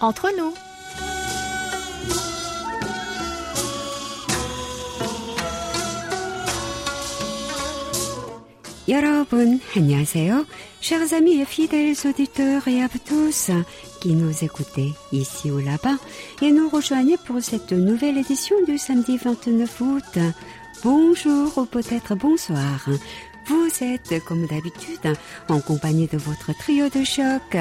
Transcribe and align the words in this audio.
entre 0.00 0.30
nous. 0.36 0.54
여러분, 8.88 9.60
안녕하세요. 9.76 10.46
Chers 10.80 11.12
amis 11.14 11.40
et 11.40 11.44
fidèles 11.44 11.94
auditeurs 12.04 12.66
et 12.66 12.82
à 12.82 12.88
vous 12.88 12.98
tous 12.98 13.52
qui 14.00 14.14
nous 14.14 14.32
écoutez 14.42 14.92
ici 15.12 15.50
ou 15.50 15.60
là-bas 15.60 15.96
et 16.42 16.50
nous 16.50 16.68
rejoignez 16.68 17.16
pour 17.18 17.40
cette 17.40 17.72
nouvelle 17.72 18.18
édition 18.18 18.56
du 18.66 18.78
samedi 18.78 19.16
29 19.16 19.80
août. 19.80 20.18
Bonjour 20.82 21.58
ou 21.58 21.66
peut-être 21.66 22.16
bonsoir. 22.16 22.88
Vous 23.47 23.69
êtes, 23.81 24.23
comme 24.25 24.47
d'habitude, 24.47 25.13
en 25.49 25.59
compagnie 25.59 26.07
de 26.07 26.17
votre 26.17 26.57
trio 26.57 26.89
de 26.89 27.03
choc, 27.03 27.57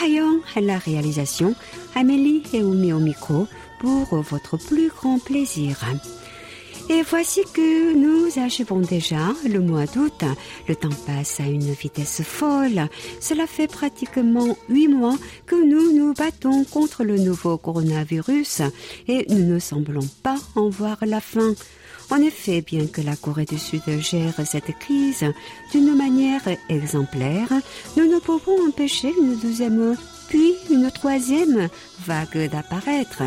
Hayong 0.00 0.40
à 0.54 0.60
la 0.60 0.78
réalisation, 0.78 1.54
Amélie 1.94 2.42
et 2.52 2.62
Oumi 2.62 2.92
au 2.92 2.98
micro, 2.98 3.46
pour 3.78 4.22
votre 4.22 4.56
plus 4.56 4.88
grand 4.88 5.18
plaisir. 5.18 5.76
Et 6.88 7.02
voici 7.02 7.42
que 7.52 7.94
nous 7.94 8.38
achevons 8.38 8.78
déjà 8.78 9.34
le 9.44 9.60
mois 9.60 9.86
d'août. 9.86 10.24
Le 10.68 10.76
temps 10.76 10.88
passe 11.04 11.40
à 11.40 11.42
une 11.42 11.72
vitesse 11.72 12.22
folle. 12.22 12.88
Cela 13.20 13.48
fait 13.48 13.66
pratiquement 13.66 14.56
huit 14.68 14.86
mois 14.86 15.16
que 15.46 15.56
nous 15.56 15.92
nous 15.92 16.14
battons 16.14 16.64
contre 16.64 17.02
le 17.02 17.18
nouveau 17.18 17.58
coronavirus 17.58 18.62
et 19.08 19.26
nous 19.28 19.44
ne 19.44 19.58
semblons 19.58 20.08
pas 20.22 20.38
en 20.54 20.68
voir 20.68 20.98
la 21.04 21.20
fin. 21.20 21.54
En 22.10 22.22
effet, 22.22 22.62
bien 22.62 22.86
que 22.86 23.00
la 23.00 23.16
Corée 23.16 23.44
du 23.44 23.58
Sud 23.58 23.82
gère 24.00 24.34
cette 24.44 24.78
crise 24.78 25.24
d'une 25.72 25.94
manière 25.94 26.42
exemplaire, 26.68 27.48
nous 27.96 28.06
ne 28.06 28.20
pouvons 28.20 28.68
empêcher 28.68 29.12
une 29.20 29.36
deuxième 29.36 29.96
puis 30.28 30.54
une 30.70 30.90
troisième 30.90 31.68
vague 32.04 32.50
d'apparaître. 32.50 33.22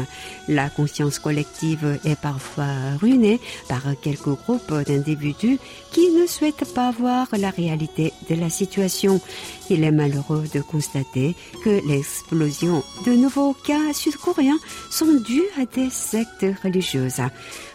La 0.47 0.69
conscience 0.69 1.19
collective 1.19 1.99
est 2.05 2.19
parfois 2.19 2.97
ruinée 2.99 3.39
par 3.67 3.83
quelques 4.01 4.35
groupes 4.35 4.73
d'individus 4.85 5.59
qui 5.91 6.11
ne 6.11 6.27
souhaitent 6.27 6.73
pas 6.73 6.91
voir 6.91 7.27
la 7.37 7.49
réalité 7.49 8.13
de 8.29 8.35
la 8.35 8.49
situation. 8.49 9.21
Il 9.69 9.83
est 9.83 9.91
malheureux 9.91 10.45
de 10.53 10.61
constater 10.61 11.35
que 11.63 11.87
l'explosion 11.87 12.83
de 13.05 13.11
nouveaux 13.11 13.53
cas 13.53 13.93
sud-coréens 13.93 14.59
sont 14.89 15.13
dus 15.25 15.43
à 15.59 15.65
des 15.65 15.89
sectes 15.89 16.45
religieuses. 16.63 17.21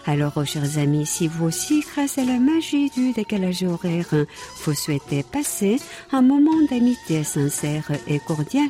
Alors, 0.06 0.44
chers 0.44 0.77
amis, 0.77 1.06
si 1.06 1.28
vous 1.28 1.47
aussi, 1.47 1.80
grâce 1.80 2.19
à 2.19 2.24
la 2.24 2.38
magie 2.38 2.91
du 2.91 3.12
décalage 3.12 3.62
horaire, 3.62 4.27
vous 4.64 4.74
souhaitez 4.74 5.22
passer 5.22 5.80
un 6.12 6.20
moment 6.20 6.60
d'amitié 6.69 7.24
sincère 7.24 7.91
et 8.06 8.19
cordial, 8.19 8.69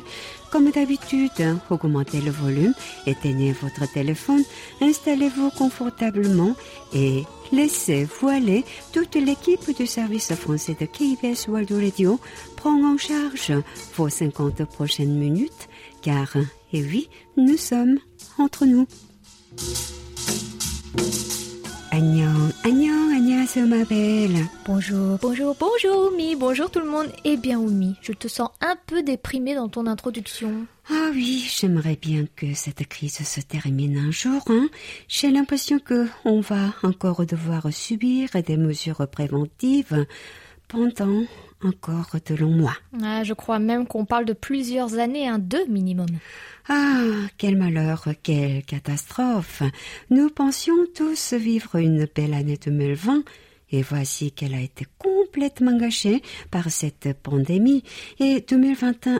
comme 0.49 0.71
d'habitude, 0.71 1.57
augmentez 1.69 2.21
le 2.21 2.31
volume, 2.31 2.73
éteignez 3.05 3.51
votre 3.51 3.91
téléphone, 3.91 4.43
installez-vous 4.79 5.49
confortablement 5.49 6.55
et 6.93 7.23
laissez-vous 7.51 8.29
aller. 8.29 8.63
Toute 8.93 9.15
l'équipe 9.15 9.75
du 9.75 9.87
service 9.87 10.33
français 10.35 10.77
de 10.79 10.85
KBS 10.85 11.49
World 11.49 11.71
Radio 11.73 12.17
prend 12.55 12.81
en 12.81 12.97
charge 12.97 13.51
vos 13.97 14.07
50 14.07 14.63
prochaines 14.63 15.17
minutes, 15.17 15.67
car, 16.01 16.37
et 16.71 16.81
oui, 16.81 17.09
nous 17.35 17.57
sommes 17.57 17.99
entre 18.37 18.65
nous. 18.65 18.87
Agnan, 21.91 22.51
Agnan, 22.63 23.11
Agnan, 23.15 23.67
ma 23.67 23.85
belle. 23.85 24.45
Bonjour, 24.65 25.17
bonjour, 25.21 25.55
bonjour 25.59 26.11
Oumi, 26.11 26.35
bonjour 26.35 26.69
tout 26.69 26.79
le 26.79 26.89
monde. 26.89 27.07
Eh 27.23 27.37
bien 27.37 27.57
Oumi, 27.57 27.95
je 28.01 28.11
te 28.11 28.27
sens 28.27 28.49
un 28.61 28.75
peu 28.85 29.01
déprimée 29.01 29.55
dans 29.55 29.69
ton 29.69 29.87
introduction. 29.87 30.65
Ah 30.89 31.09
oui, 31.13 31.49
j'aimerais 31.49 31.97
bien 31.99 32.25
que 32.35 32.53
cette 32.53 32.85
crise 32.87 33.25
se 33.25 33.39
termine 33.41 33.97
un 33.97 34.11
jour. 34.11 34.41
Hein. 34.49 34.67
J'ai 35.07 35.31
l'impression 35.31 35.79
que 35.79 36.07
on 36.25 36.41
va 36.41 36.73
encore 36.83 37.25
devoir 37.25 37.71
subir 37.71 38.29
des 38.45 38.57
mesures 38.57 39.07
préventives 39.07 40.05
pendant 40.67 41.23
encore 41.65 42.11
de 42.25 42.35
longs 42.35 42.55
mois. 42.55 42.75
Ah, 43.03 43.23
je 43.23 43.33
crois 43.33 43.59
même 43.59 43.87
qu'on 43.87 44.05
parle 44.05 44.25
de 44.25 44.33
plusieurs 44.33 44.99
années, 44.99 45.27
un 45.27 45.39
deux 45.39 45.65
minimum. 45.67 46.07
Ah, 46.67 47.01
quel 47.37 47.57
malheur, 47.57 48.07
quelle 48.23 48.63
catastrophe. 48.63 49.61
Nous 50.09 50.29
pensions 50.29 50.73
tous 50.95 51.33
vivre 51.33 51.75
une 51.75 52.07
belle 52.15 52.33
année 52.33 52.57
2020 52.63 53.23
et 53.71 53.81
voici 53.81 54.31
qu'elle 54.31 54.53
a 54.53 54.61
été 54.61 54.85
complètement 54.97 55.75
gâchée 55.75 56.21
par 56.51 56.69
cette 56.69 57.13
pandémie 57.21 57.83
et 58.19 58.41
2021 58.41 59.19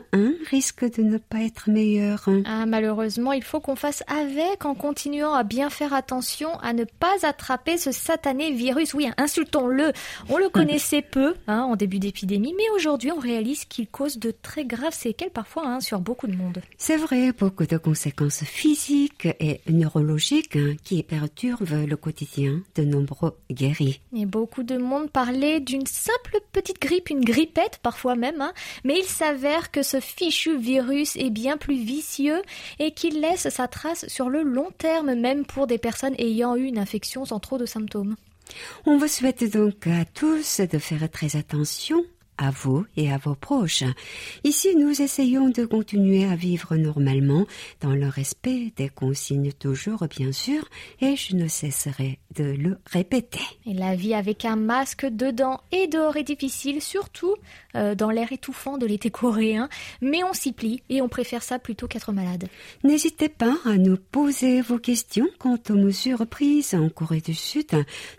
risque 0.50 0.84
de 0.96 1.02
ne 1.02 1.18
pas 1.18 1.40
être 1.40 1.68
meilleur. 1.68 2.28
Ah, 2.44 2.66
malheureusement, 2.66 3.32
il 3.32 3.42
faut 3.42 3.60
qu'on 3.60 3.76
fasse 3.76 4.02
avec 4.06 4.64
en 4.64 4.74
continuant 4.74 5.34
à 5.34 5.42
bien 5.42 5.70
faire 5.70 5.92
attention 5.92 6.58
à 6.60 6.72
ne 6.72 6.84
pas 6.84 7.14
attraper 7.22 7.76
ce 7.76 7.92
satané 7.92 8.52
virus. 8.52 8.94
Oui, 8.94 9.08
insultons-le. 9.16 9.92
On 10.28 10.38
le 10.38 10.48
connaissait 10.56 11.02
peu 11.02 11.34
hein, 11.46 11.62
en 11.62 11.76
début 11.76 11.98
d'épidémie, 11.98 12.54
mais 12.56 12.70
aujourd'hui 12.74 13.12
on 13.12 13.18
réalise 13.18 13.64
qu'il 13.64 13.88
cause 13.88 14.18
de 14.18 14.30
très 14.30 14.64
graves 14.64 14.94
séquelles 14.94 15.30
parfois 15.30 15.66
hein, 15.66 15.80
sur 15.80 16.00
beaucoup 16.00 16.26
de 16.26 16.36
monde. 16.36 16.62
C'est 16.78 16.96
vrai, 16.96 17.32
beaucoup 17.32 17.66
de 17.66 17.76
conséquences 17.76 18.44
physiques 18.44 19.28
et 19.40 19.60
neurologiques 19.68 20.56
hein, 20.56 20.76
qui 20.82 21.02
perturbent 21.02 21.86
le 21.86 21.96
quotidien 21.96 22.60
de 22.74 22.84
nombreux 22.84 23.36
guéris. 23.50 24.00
Et 24.16 24.26
beaucoup 24.26 24.45
de 24.62 24.76
monde 24.76 25.10
parlait 25.10 25.60
d'une 25.60 25.86
simple 25.86 26.38
petite 26.52 26.80
grippe, 26.80 27.10
une 27.10 27.24
grippette 27.24 27.78
parfois 27.82 28.14
même, 28.14 28.40
hein. 28.40 28.52
mais 28.84 28.98
il 28.98 29.04
s'avère 29.04 29.70
que 29.70 29.82
ce 29.82 30.00
fichu 30.00 30.56
virus 30.56 31.16
est 31.16 31.30
bien 31.30 31.56
plus 31.56 31.76
vicieux 31.76 32.42
et 32.78 32.92
qu'il 32.92 33.20
laisse 33.20 33.48
sa 33.48 33.68
trace 33.68 34.06
sur 34.08 34.28
le 34.28 34.42
long 34.42 34.70
terme, 34.78 35.14
même 35.14 35.44
pour 35.44 35.66
des 35.66 35.78
personnes 35.78 36.14
ayant 36.18 36.56
eu 36.56 36.64
une 36.64 36.78
infection 36.78 37.24
sans 37.24 37.40
trop 37.40 37.58
de 37.58 37.66
symptômes. 37.66 38.16
On 38.84 38.96
vous 38.96 39.08
souhaite 39.08 39.44
donc 39.52 39.86
à 39.86 40.04
tous 40.04 40.60
de 40.60 40.78
faire 40.78 41.10
très 41.10 41.36
attention 41.36 42.04
à 42.38 42.50
vous 42.50 42.84
et 42.96 43.12
à 43.12 43.18
vos 43.18 43.34
proches. 43.34 43.84
Ici, 44.44 44.76
nous 44.76 45.00
essayons 45.00 45.48
de 45.48 45.64
continuer 45.64 46.24
à 46.24 46.36
vivre 46.36 46.76
normalement 46.76 47.46
dans 47.80 47.94
le 47.94 48.08
respect 48.08 48.72
des 48.76 48.88
consignes 48.88 49.52
toujours, 49.52 50.06
bien 50.08 50.32
sûr, 50.32 50.68
et 51.00 51.16
je 51.16 51.34
ne 51.36 51.48
cesserai 51.48 52.18
de 52.36 52.44
le 52.44 52.78
répéter. 52.86 53.40
Et 53.66 53.74
la 53.74 53.94
vie 53.94 54.14
avec 54.14 54.44
un 54.44 54.56
masque 54.56 55.06
dedans 55.06 55.60
et 55.72 55.86
dehors 55.86 56.16
est 56.16 56.22
difficile, 56.24 56.82
surtout 56.82 57.34
euh, 57.74 57.94
dans 57.94 58.10
l'air 58.10 58.32
étouffant 58.32 58.78
de 58.78 58.86
l'été 58.86 59.10
coréen, 59.10 59.68
mais 60.00 60.22
on 60.24 60.32
s'y 60.32 60.52
plie 60.52 60.82
et 60.88 61.02
on 61.02 61.08
préfère 61.08 61.42
ça 61.42 61.58
plutôt 61.58 61.86
qu'être 61.86 62.12
malade. 62.12 62.48
N'hésitez 62.84 63.28
pas 63.28 63.56
à 63.64 63.76
nous 63.76 63.96
poser 63.96 64.60
vos 64.60 64.78
questions 64.78 65.28
quant 65.38 65.58
aux 65.70 65.74
mesures 65.74 66.26
prises 66.26 66.74
en 66.74 66.88
Corée 66.88 67.20
du 67.20 67.34
Sud. 67.34 67.70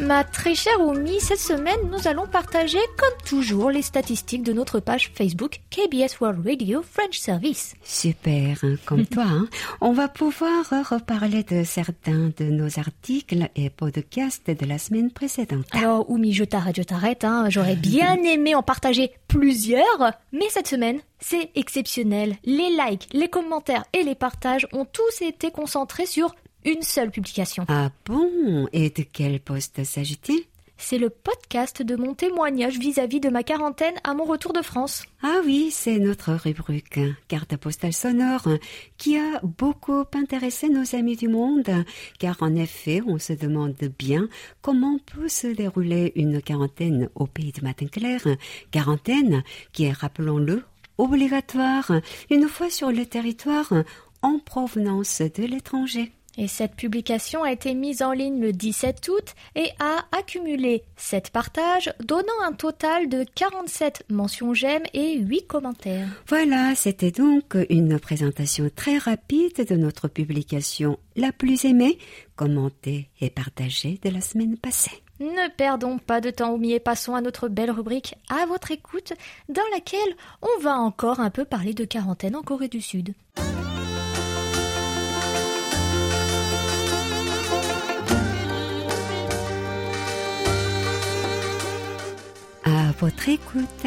Ma 0.00 0.24
très 0.24 0.54
chère 0.54 0.78
Oumi, 0.82 1.20
cette 1.20 1.40
semaine, 1.40 1.78
nous 1.90 2.06
allons 2.06 2.26
partager, 2.26 2.78
comme 2.98 3.18
toujours, 3.24 3.70
les 3.70 3.80
statistiques 3.80 4.42
de 4.42 4.52
notre 4.52 4.78
page 4.78 5.10
Facebook 5.14 5.60
KBS 5.70 6.20
World 6.20 6.46
Radio 6.46 6.82
French 6.82 7.18
Service. 7.18 7.74
Super, 7.82 8.58
hein, 8.62 8.74
comme 8.84 9.06
toi. 9.06 9.24
Hein. 9.26 9.48
On 9.80 9.92
va 9.92 10.08
pouvoir 10.08 10.68
reparler 10.90 11.44
de 11.44 11.64
certains 11.64 12.30
de 12.36 12.44
nos 12.44 12.78
articles 12.78 13.48
et 13.56 13.70
podcasts 13.70 14.50
de 14.50 14.66
la 14.66 14.76
semaine 14.76 15.10
précédente. 15.10 15.64
Alors, 15.72 16.10
Oumi, 16.10 16.34
je 16.34 16.44
t'arrête, 16.44 16.76
je 16.76 16.82
t'arrête. 16.82 17.24
Hein. 17.24 17.46
J'aurais 17.48 17.76
bien 17.76 18.16
aimé 18.22 18.54
en 18.54 18.62
partager 18.62 19.12
plusieurs, 19.28 20.12
mais 20.30 20.48
cette 20.50 20.68
semaine, 20.68 21.00
c'est 21.20 21.50
exceptionnel. 21.54 22.36
Les 22.44 22.68
likes, 22.68 23.08
les 23.12 23.28
commentaires 23.28 23.84
et 23.94 24.02
les 24.02 24.14
partages 24.14 24.68
ont 24.72 24.84
tous 24.84 25.22
été 25.22 25.50
concentrés 25.50 26.06
sur 26.06 26.34
une 26.66 26.82
seule 26.82 27.10
publication. 27.10 27.64
Ah 27.68 27.90
bon 28.04 28.68
Et 28.72 28.90
de 28.90 29.04
quel 29.10 29.40
poste 29.40 29.84
s'agit-il? 29.84 30.42
C'est 30.78 30.98
le 30.98 31.08
podcast 31.08 31.80
de 31.80 31.96
mon 31.96 32.14
témoignage 32.14 32.78
vis-à-vis 32.78 33.18
de 33.18 33.30
ma 33.30 33.42
quarantaine 33.42 33.94
à 34.04 34.12
mon 34.12 34.24
retour 34.24 34.52
de 34.52 34.60
France. 34.60 35.04
Ah 35.22 35.40
oui, 35.44 35.70
c'est 35.70 35.98
notre 35.98 36.34
rubrique 36.34 37.00
carte 37.28 37.56
postale 37.56 37.94
sonore 37.94 38.46
qui 38.98 39.16
a 39.16 39.40
beaucoup 39.42 40.04
intéressé 40.12 40.68
nos 40.68 40.94
amis 40.94 41.16
du 41.16 41.28
monde, 41.28 41.70
car 42.18 42.36
en 42.40 42.54
effet, 42.54 43.00
on 43.06 43.18
se 43.18 43.32
demande 43.32 43.76
bien 43.98 44.28
comment 44.60 44.98
peut 44.98 45.28
se 45.28 45.46
dérouler 45.46 46.12
une 46.14 46.42
quarantaine 46.42 47.08
au 47.14 47.26
pays 47.26 47.52
de 47.52 47.62
matin 47.62 47.86
clair, 47.86 48.20
quarantaine 48.70 49.44
qui 49.72 49.84
est, 49.84 49.92
rappelons-le, 49.92 50.62
obligatoire. 50.98 51.90
Une 52.28 52.48
fois 52.48 52.68
sur 52.68 52.92
le 52.92 53.06
territoire, 53.06 53.72
en 54.20 54.38
provenance 54.40 55.22
de 55.22 55.44
l'étranger. 55.44 56.12
Et 56.38 56.48
cette 56.48 56.74
publication 56.74 57.42
a 57.42 57.52
été 57.52 57.74
mise 57.74 58.02
en 58.02 58.12
ligne 58.12 58.40
le 58.40 58.52
17 58.52 59.08
août 59.08 59.34
et 59.54 59.70
a 59.78 60.04
accumulé 60.16 60.84
7 60.96 61.30
partages, 61.30 61.92
donnant 62.04 62.26
un 62.44 62.52
total 62.52 63.08
de 63.08 63.24
47 63.34 64.04
mentions 64.10 64.52
j'aime 64.52 64.84
et 64.92 65.18
8 65.18 65.46
commentaires. 65.46 66.08
Voilà, 66.28 66.74
c'était 66.74 67.10
donc 67.10 67.56
une 67.70 67.98
présentation 67.98 68.70
très 68.74 68.98
rapide 68.98 69.66
de 69.66 69.76
notre 69.76 70.08
publication 70.08 70.98
la 71.16 71.32
plus 71.32 71.64
aimée, 71.64 71.98
commentée 72.36 73.08
et 73.20 73.30
partagée 73.30 73.98
de 74.02 74.10
la 74.10 74.20
semaine 74.20 74.58
passée. 74.58 75.02
Ne 75.20 75.48
perdons 75.56 75.98
pas 75.98 76.20
de 76.20 76.30
temps, 76.30 76.52
Oumi, 76.52 76.72
et 76.72 76.80
passons 76.80 77.14
à 77.14 77.22
notre 77.22 77.48
belle 77.48 77.70
rubrique 77.70 78.14
à 78.28 78.44
votre 78.44 78.70
écoute, 78.70 79.14
dans 79.48 79.62
laquelle 79.72 80.14
on 80.42 80.60
va 80.60 80.74
encore 80.74 81.20
un 81.20 81.30
peu 81.30 81.46
parler 81.46 81.72
de 81.72 81.86
quarantaine 81.86 82.36
en 82.36 82.42
Corée 82.42 82.68
du 82.68 82.82
Sud. 82.82 83.14
Votre 92.98 93.28
écoute. 93.28 93.86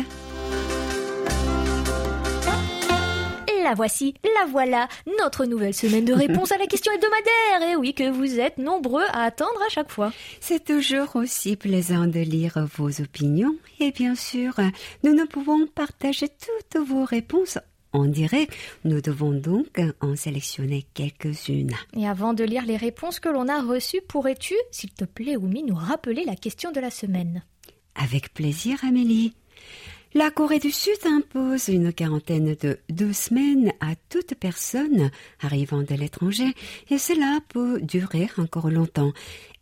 La 3.64 3.74
voici, 3.74 4.14
la 4.24 4.46
voilà, 4.48 4.88
notre 5.20 5.46
nouvelle 5.46 5.74
semaine 5.74 6.06
de 6.06 6.14
réponse 6.14 6.52
à 6.52 6.58
la 6.58 6.66
question 6.66 6.92
hebdomadaire. 6.92 7.72
Et 7.72 7.76
oui, 7.76 7.94
que 7.94 8.10
vous 8.10 8.40
êtes 8.40 8.58
nombreux 8.58 9.04
à 9.12 9.24
attendre 9.24 9.60
à 9.66 9.70
chaque 9.70 9.92
fois. 9.92 10.12
C'est 10.40 10.64
toujours 10.64 11.16
aussi 11.16 11.56
plaisant 11.56 12.08
de 12.08 12.20
lire 12.20 12.68
vos 12.78 13.02
opinions 13.02 13.56
et 13.80 13.92
bien 13.92 14.16
sûr, 14.16 14.56
nous 15.04 15.14
ne 15.14 15.26
pouvons 15.26 15.68
partager 15.68 16.28
toutes 16.30 16.82
vos 16.84 17.04
réponses 17.04 17.60
en 17.94 18.06
direct. 18.06 18.54
Nous 18.86 19.02
devons 19.02 19.32
donc 19.32 19.80
en 20.02 20.16
sélectionner 20.16 20.86
quelques-unes. 20.94 21.76
Et 21.96 22.08
avant 22.08 22.34
de 22.34 22.44
lire 22.44 22.66
les 22.66 22.78
réponses 22.78 23.20
que 23.20 23.30
l'on 23.30 23.48
a 23.48 23.62
reçues, 23.62 24.02
pourrais-tu, 24.08 24.56
s'il 24.72 24.92
te 24.92 25.06
plaît, 25.06 25.36
Oumi, 25.36 25.64
nous 25.64 25.76
rappeler 25.76 26.26
la 26.26 26.36
question 26.36 26.72
de 26.72 26.80
la 26.80 26.92
semaine? 26.92 27.44
Avec 28.02 28.34
plaisir, 28.34 28.78
Amélie. 28.84 29.34
La 30.14 30.32
Corée 30.32 30.60
du 30.60 30.72
Sud 30.72 30.98
impose 31.06 31.68
une 31.68 31.92
quarantaine 31.92 32.56
de 32.56 32.80
deux 32.90 33.12
semaines 33.12 33.74
à 33.82 33.96
toute 34.08 34.36
personne 34.36 35.12
arrivant 35.42 35.84
de 35.84 35.94
l'étranger 35.96 36.56
et 36.90 36.98
cela 36.98 37.40
peut 37.50 37.82
durer 37.82 38.30
encore 38.38 38.72
longtemps. 38.72 39.12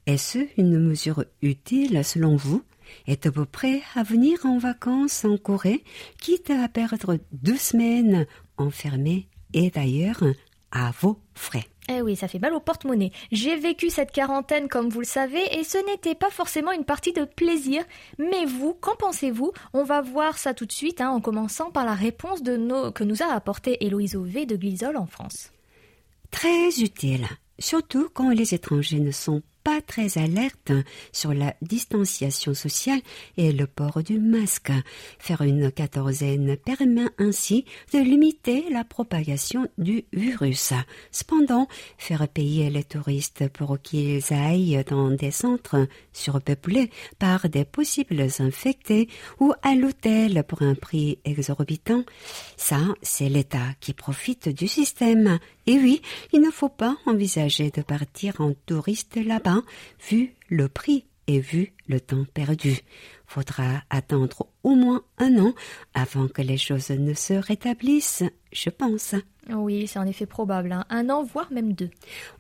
Est-ce 0.06 0.38
une 0.58 0.80
mesure 0.80 1.26
utile 1.42 2.06
selon 2.06 2.36
vous? 2.36 2.62
Êtes-vous 3.08 3.48
prêt 3.48 3.82
à 3.96 4.04
venir 4.04 4.46
en 4.46 4.60
vacances 4.60 5.26
en 5.26 5.38
Corée, 5.38 5.84
quitte 6.22 6.52
à 6.52 6.70
perdre 6.70 7.18
deux 7.32 7.58
semaines 7.58 8.28
enfermées 8.58 9.28
et 9.54 9.72
d'ailleurs 9.72 10.24
à 10.72 10.92
vos 11.02 11.20
frais? 11.34 11.66
Eh 11.88 12.02
oui, 12.02 12.16
ça 12.16 12.28
fait 12.28 12.40
mal 12.40 12.54
au 12.54 12.60
porte-monnaie. 12.60 13.12
J'ai 13.32 13.56
vécu 13.56 13.90
cette 13.90 14.12
quarantaine 14.12 14.68
comme 14.68 14.90
vous 14.90 15.00
le 15.00 15.06
savez 15.06 15.42
et 15.58 15.64
ce 15.64 15.78
n'était 15.90 16.16
pas 16.16 16.30
forcément 16.30 16.72
une 16.72 16.86
partie 16.86 17.14
de 17.14 17.24
plaisir. 17.24 17.84
Mais 18.18 18.46
vous, 18.46 18.74
qu'en 18.74 18.96
pensez-vous? 18.96 19.52
On 19.74 19.84
va 19.84 20.02
voir 20.02 20.38
ça 20.38 20.54
tout 20.54 20.66
de 20.66 20.72
suite 20.72 21.02
hein, 21.02 21.10
en 21.10 21.22
commençant 21.22 21.72
par 21.72 21.86
la 21.86 21.94
réponse 21.94 22.44
de 22.44 22.58
nos... 22.58 22.92
que 22.92 23.04
nous 23.04 23.24
a 23.24 23.34
apportée 23.34 23.86
Héloïse 23.86 24.16
Ové 24.16 24.46
de 24.46 24.56
Glisol 24.56 24.98
en 24.98 25.06
France. 25.06 25.52
Très 26.32 26.80
utile, 26.80 27.26
surtout 27.58 28.10
quand 28.14 28.30
les 28.30 28.54
étrangers 28.54 29.00
ne 29.00 29.12
sont 29.12 29.42
pas 29.68 29.82
très 29.82 30.18
alerte 30.18 30.72
sur 31.12 31.34
la 31.34 31.54
distanciation 31.62 32.54
sociale 32.54 33.02
et 33.36 33.52
le 33.52 33.68
port 33.68 34.02
du 34.02 34.18
masque. 34.18 34.72
Faire 35.20 35.42
une 35.42 35.74
quatorzaine 35.74 36.56
permet 36.56 37.10
ainsi 37.18 37.66
de 37.92 38.00
limiter 38.00 38.64
la 38.72 38.86
propagation 38.86 39.68
du 39.78 40.06
virus. 40.14 40.72
Cependant, 41.12 41.68
faire 41.98 42.30
payer 42.30 42.70
les 42.70 42.86
touristes 42.86 43.50
pour 43.50 43.78
qu'ils 43.82 44.24
aillent 44.32 44.86
dans 44.88 45.10
des 45.10 45.32
centres 45.32 45.86
surpeuplés 46.18 46.90
par 47.20 47.50
des 47.50 47.66
possibles 47.66 48.26
infectés 48.40 49.08
ou 49.40 49.54
à 49.62 49.76
l'hôtel 49.76 50.44
pour 50.48 50.62
un 50.62 50.76
prix 50.76 51.20
exorbitant, 51.26 52.04
ça, 52.56 52.80
c'est 53.02 53.30
l'État 53.30 53.74
qui 53.80 53.94
profite 53.94 54.50
du 54.50 54.68
système. 54.68 55.40
Et 55.66 55.74
oui, 55.74 56.02
il 56.34 56.42
ne 56.42 56.52
faut 56.52 56.70
pas 56.70 56.98
envisager 57.06 57.72
de 57.72 57.82
partir 57.82 58.42
en 58.42 58.54
touriste 58.66 59.16
là-bas 59.16 59.62
vu 60.10 60.34
le 60.50 60.68
prix 60.68 61.06
et 61.28 61.40
vu 61.40 61.74
le 61.88 62.00
temps 62.00 62.26
perdu. 62.34 62.80
Faudra 63.26 63.84
attendre 63.90 64.48
au 64.64 64.76
moins 64.76 65.04
un 65.18 65.38
an 65.38 65.54
avant 65.94 66.28
que 66.28 66.42
les 66.42 66.58
choses 66.58 66.90
ne 66.92 67.14
se 67.14 67.34
rétablissent, 67.34 68.24
je 68.54 68.70
pense. 68.70 69.16
Oui, 69.50 69.88
c'est 69.88 70.00
en 70.00 70.08
effet 70.08 70.26
probable. 70.26 70.72
Hein. 70.72 70.86
Un 70.90 71.10
an, 71.10 71.24
voire 71.24 71.52
même 71.52 71.74
deux. 71.74 71.92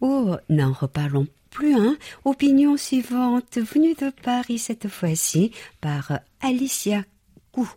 Oh, 0.02 0.36
n'en 0.50 0.72
reparlons 0.72 1.28
plus, 1.58 1.76
hein. 1.76 1.98
Opinion 2.24 2.78
suivante, 2.78 3.58
venue 3.58 3.96
de 3.96 4.12
Paris 4.22 4.60
cette 4.60 4.88
fois-ci 4.90 5.52
par 5.82 6.20
Alicia 6.40 7.04
Kou. 7.52 7.68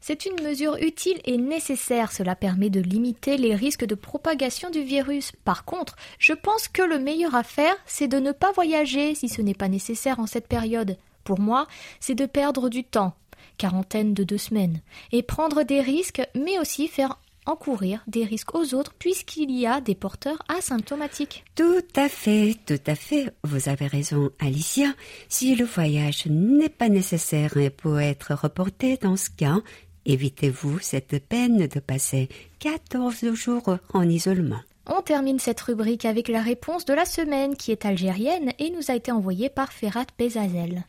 C'est 0.00 0.26
une 0.26 0.42
mesure 0.42 0.76
utile 0.80 1.20
et 1.24 1.38
nécessaire. 1.38 2.10
Cela 2.10 2.34
permet 2.34 2.70
de 2.70 2.80
limiter 2.80 3.36
les 3.36 3.54
risques 3.54 3.84
de 3.84 3.94
propagation 3.94 4.70
du 4.70 4.82
virus. 4.82 5.30
Par 5.44 5.64
contre, 5.64 5.94
je 6.18 6.32
pense 6.32 6.66
que 6.66 6.82
le 6.82 6.98
meilleur 6.98 7.36
à 7.36 7.44
faire, 7.44 7.76
c'est 7.86 8.08
de 8.08 8.18
ne 8.18 8.32
pas 8.32 8.50
voyager 8.50 9.14
si 9.14 9.28
ce 9.28 9.42
n'est 9.42 9.54
pas 9.54 9.68
nécessaire 9.68 10.18
en 10.18 10.26
cette 10.26 10.48
période. 10.48 10.96
Pour 11.22 11.38
moi, 11.38 11.68
c'est 12.00 12.16
de 12.16 12.26
perdre 12.26 12.68
du 12.68 12.82
temps, 12.82 13.14
quarantaine 13.58 14.12
de 14.12 14.24
deux 14.24 14.38
semaines, 14.38 14.80
et 15.12 15.22
prendre 15.22 15.62
des 15.62 15.82
risques, 15.82 16.22
mais 16.34 16.58
aussi 16.58 16.88
faire 16.88 17.20
encourir 17.48 18.02
des 18.06 18.24
risques 18.24 18.54
aux 18.54 18.74
autres 18.74 18.94
puisqu'il 18.98 19.50
y 19.50 19.66
a 19.66 19.80
des 19.80 19.94
porteurs 19.94 20.42
asymptomatiques. 20.48 21.44
Tout 21.54 21.82
à 21.96 22.08
fait, 22.08 22.56
tout 22.66 22.80
à 22.86 22.94
fait. 22.94 23.32
Vous 23.42 23.68
avez 23.68 23.86
raison, 23.86 24.30
Alicia. 24.38 24.88
Si 25.28 25.56
le 25.56 25.64
voyage 25.64 26.26
n'est 26.26 26.68
pas 26.68 26.88
nécessaire 26.88 27.56
et 27.56 27.70
peut 27.70 27.98
être 27.98 28.34
reporté 28.34 28.96
dans 28.96 29.16
ce 29.16 29.30
cas, 29.30 29.60
Évitez-vous 30.08 30.78
cette 30.78 31.22
peine 31.28 31.66
de 31.66 31.80
passer 31.80 32.30
14 32.60 33.34
jours 33.34 33.76
en 33.92 34.08
isolement. 34.08 34.60
On 34.86 35.02
termine 35.02 35.38
cette 35.38 35.60
rubrique 35.60 36.06
avec 36.06 36.28
la 36.28 36.40
réponse 36.40 36.86
de 36.86 36.94
la 36.94 37.04
semaine 37.04 37.56
qui 37.56 37.72
est 37.72 37.84
algérienne 37.84 38.52
et 38.58 38.70
nous 38.70 38.90
a 38.90 38.94
été 38.94 39.12
envoyée 39.12 39.50
par 39.50 39.70
Ferrat 39.70 40.06
Bezazel. 40.18 40.82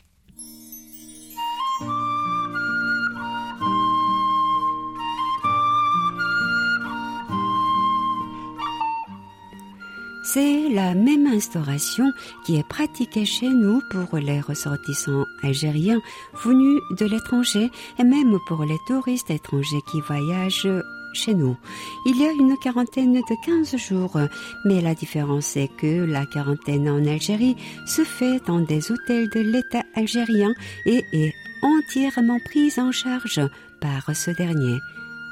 C'est 10.32 10.70
la 10.70 10.94
même 10.94 11.26
instauration 11.26 12.12
qui 12.46 12.58
est 12.58 12.68
pratiquée 12.68 13.26
chez 13.26 13.50
nous 13.50 13.82
pour 13.90 14.20
les 14.20 14.42
ressortissants 14.42 15.26
algériens 15.42 16.00
venus 16.46 16.80
de 17.00 17.06
l'étranger 17.08 17.72
et 17.98 18.04
même 18.04 18.38
pour 18.48 18.64
les 18.64 18.78
touristes 18.86 19.32
étrangers 19.32 19.82
qui 19.90 20.02
voyagent 20.02 20.68
chez 21.14 21.34
nous. 21.34 21.58
Il 22.06 22.22
y 22.22 22.28
a 22.28 22.32
une 22.32 22.56
quarantaine 22.58 23.14
de 23.14 23.46
15 23.46 23.76
jours, 23.78 24.20
mais 24.66 24.82
la 24.82 24.94
différence 24.94 25.58
est 25.58 25.76
que 25.78 26.06
la 26.06 26.28
quarantaine 26.28 26.88
en 26.88 27.04
Algérie 27.08 27.56
se 27.88 28.04
fait 28.04 28.40
dans 28.46 28.60
des 28.60 28.92
hôtels 28.92 29.30
de 29.30 29.40
l'État 29.40 29.84
algérien 29.96 30.54
et 30.86 31.04
est 31.12 31.34
entièrement 31.64 32.40
prise 32.46 32.78
en 32.78 32.92
charge 32.92 33.42
par 33.82 34.16
ce 34.16 34.30
dernier. 34.30 34.78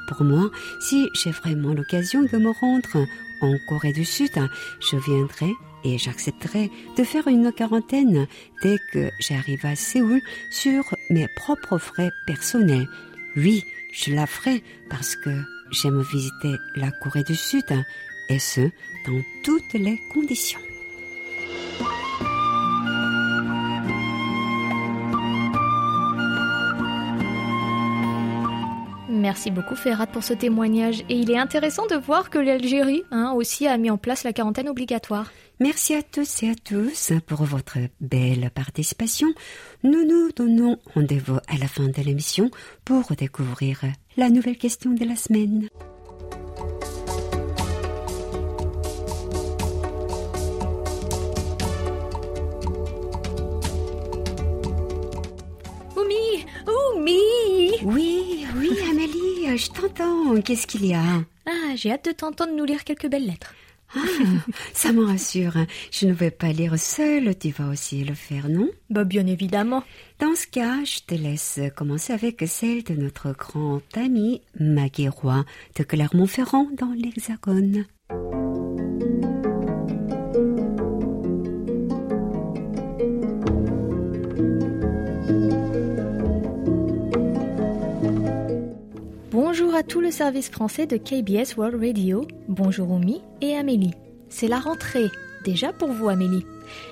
Pour 0.08 0.24
moi, 0.24 0.50
si 0.80 1.08
j'ai 1.12 1.30
vraiment 1.30 1.72
l'occasion 1.72 2.22
de 2.22 2.38
me 2.38 2.50
rendre 2.50 3.06
en 3.40 3.56
Corée 3.68 3.92
du 3.92 4.04
Sud, 4.04 4.32
je 4.80 4.96
viendrai 4.96 5.52
et 5.84 5.98
j'accepterai 5.98 6.70
de 6.96 7.04
faire 7.04 7.28
une 7.28 7.52
quarantaine 7.52 8.26
dès 8.62 8.78
que 8.92 9.10
j'arrive 9.20 9.64
à 9.64 9.76
Séoul 9.76 10.20
sur 10.50 10.82
mes 11.10 11.28
propres 11.36 11.78
frais 11.78 12.10
personnels. 12.26 12.88
Oui, 13.36 13.62
je 13.92 14.12
la 14.12 14.26
ferai 14.26 14.62
parce 14.90 15.16
que 15.16 15.30
j'aime 15.70 16.02
visiter 16.02 16.56
la 16.76 16.90
Corée 16.90 17.24
du 17.24 17.36
Sud 17.36 17.64
et 18.28 18.38
ce, 18.38 18.60
dans 19.06 19.22
toutes 19.44 19.72
les 19.74 19.98
conditions. 20.12 20.60
Merci 29.18 29.50
beaucoup 29.50 29.74
Ferrat 29.74 30.06
pour 30.06 30.22
ce 30.22 30.32
témoignage. 30.32 31.00
Et 31.08 31.16
il 31.16 31.30
est 31.30 31.38
intéressant 31.38 31.86
de 31.86 31.96
voir 31.96 32.30
que 32.30 32.38
l'Algérie 32.38 33.02
hein, 33.10 33.32
aussi 33.34 33.66
a 33.66 33.76
mis 33.76 33.90
en 33.90 33.98
place 33.98 34.22
la 34.22 34.32
quarantaine 34.32 34.68
obligatoire. 34.68 35.32
Merci 35.58 35.94
à 35.94 36.02
tous 36.02 36.44
et 36.44 36.50
à 36.50 36.54
tous 36.54 37.12
pour 37.26 37.42
votre 37.42 37.78
belle 38.00 38.50
participation. 38.54 39.28
Nous 39.82 40.04
nous 40.06 40.30
donnons 40.36 40.78
rendez-vous 40.94 41.38
à 41.48 41.56
la 41.58 41.66
fin 41.66 41.88
de 41.88 42.02
l'émission 42.02 42.48
pour 42.84 43.02
découvrir 43.16 43.80
la 44.16 44.30
nouvelle 44.30 44.56
question 44.56 44.92
de 44.92 45.04
la 45.04 45.16
semaine. 45.16 45.68
Oui, 57.82 58.46
oui, 58.56 58.78
Amélie, 58.90 59.56
je 59.56 59.70
t'entends. 59.70 60.40
Qu'est-ce 60.42 60.66
qu'il 60.66 60.86
y 60.86 60.94
a? 60.94 61.02
Ah, 61.46 61.50
Ah, 61.50 61.76
j'ai 61.76 61.92
hâte 61.92 62.06
de 62.06 62.12
t'entendre 62.12 62.52
nous 62.56 62.64
lire 62.64 62.84
quelques 62.84 63.08
belles 63.08 63.26
lettres. 63.26 63.54
Ah, 63.94 64.00
ça 64.74 64.92
me 64.92 65.04
rassure. 65.04 65.54
Je 65.90 66.06
ne 66.06 66.12
vais 66.12 66.30
pas 66.30 66.52
lire 66.52 66.78
seule. 66.78 67.34
Tu 67.38 67.50
vas 67.50 67.68
aussi 67.68 68.04
le 68.04 68.14
faire, 68.14 68.48
non? 68.50 68.68
Bah, 68.90 69.04
bien 69.04 69.26
évidemment. 69.26 69.82
Dans 70.18 70.34
ce 70.34 70.46
cas, 70.46 70.84
je 70.84 71.00
te 71.06 71.14
laisse 71.14 71.58
commencer 71.76 72.12
avec 72.12 72.42
celle 72.46 72.82
de 72.84 72.94
notre 72.94 73.32
grand 73.32 73.80
ami 73.96 74.42
Maggie 74.60 75.08
Roy 75.08 75.44
de 75.78 75.84
Clermont-Ferrand 75.84 76.68
dans 76.76 76.92
l'Hexagone. 76.92 77.86
Bonjour 89.60 89.74
à 89.74 89.82
tout 89.82 90.00
le 90.00 90.12
service 90.12 90.50
français 90.50 90.86
de 90.86 90.96
KBS 90.96 91.56
World 91.56 91.82
Radio. 91.82 92.28
Bonjour 92.46 92.92
Oumi 92.92 93.22
et 93.40 93.56
Amélie. 93.56 93.94
C'est 94.28 94.46
la 94.46 94.60
rentrée, 94.60 95.08
déjà 95.44 95.72
pour 95.72 95.88
vous 95.88 96.08
Amélie. 96.08 96.46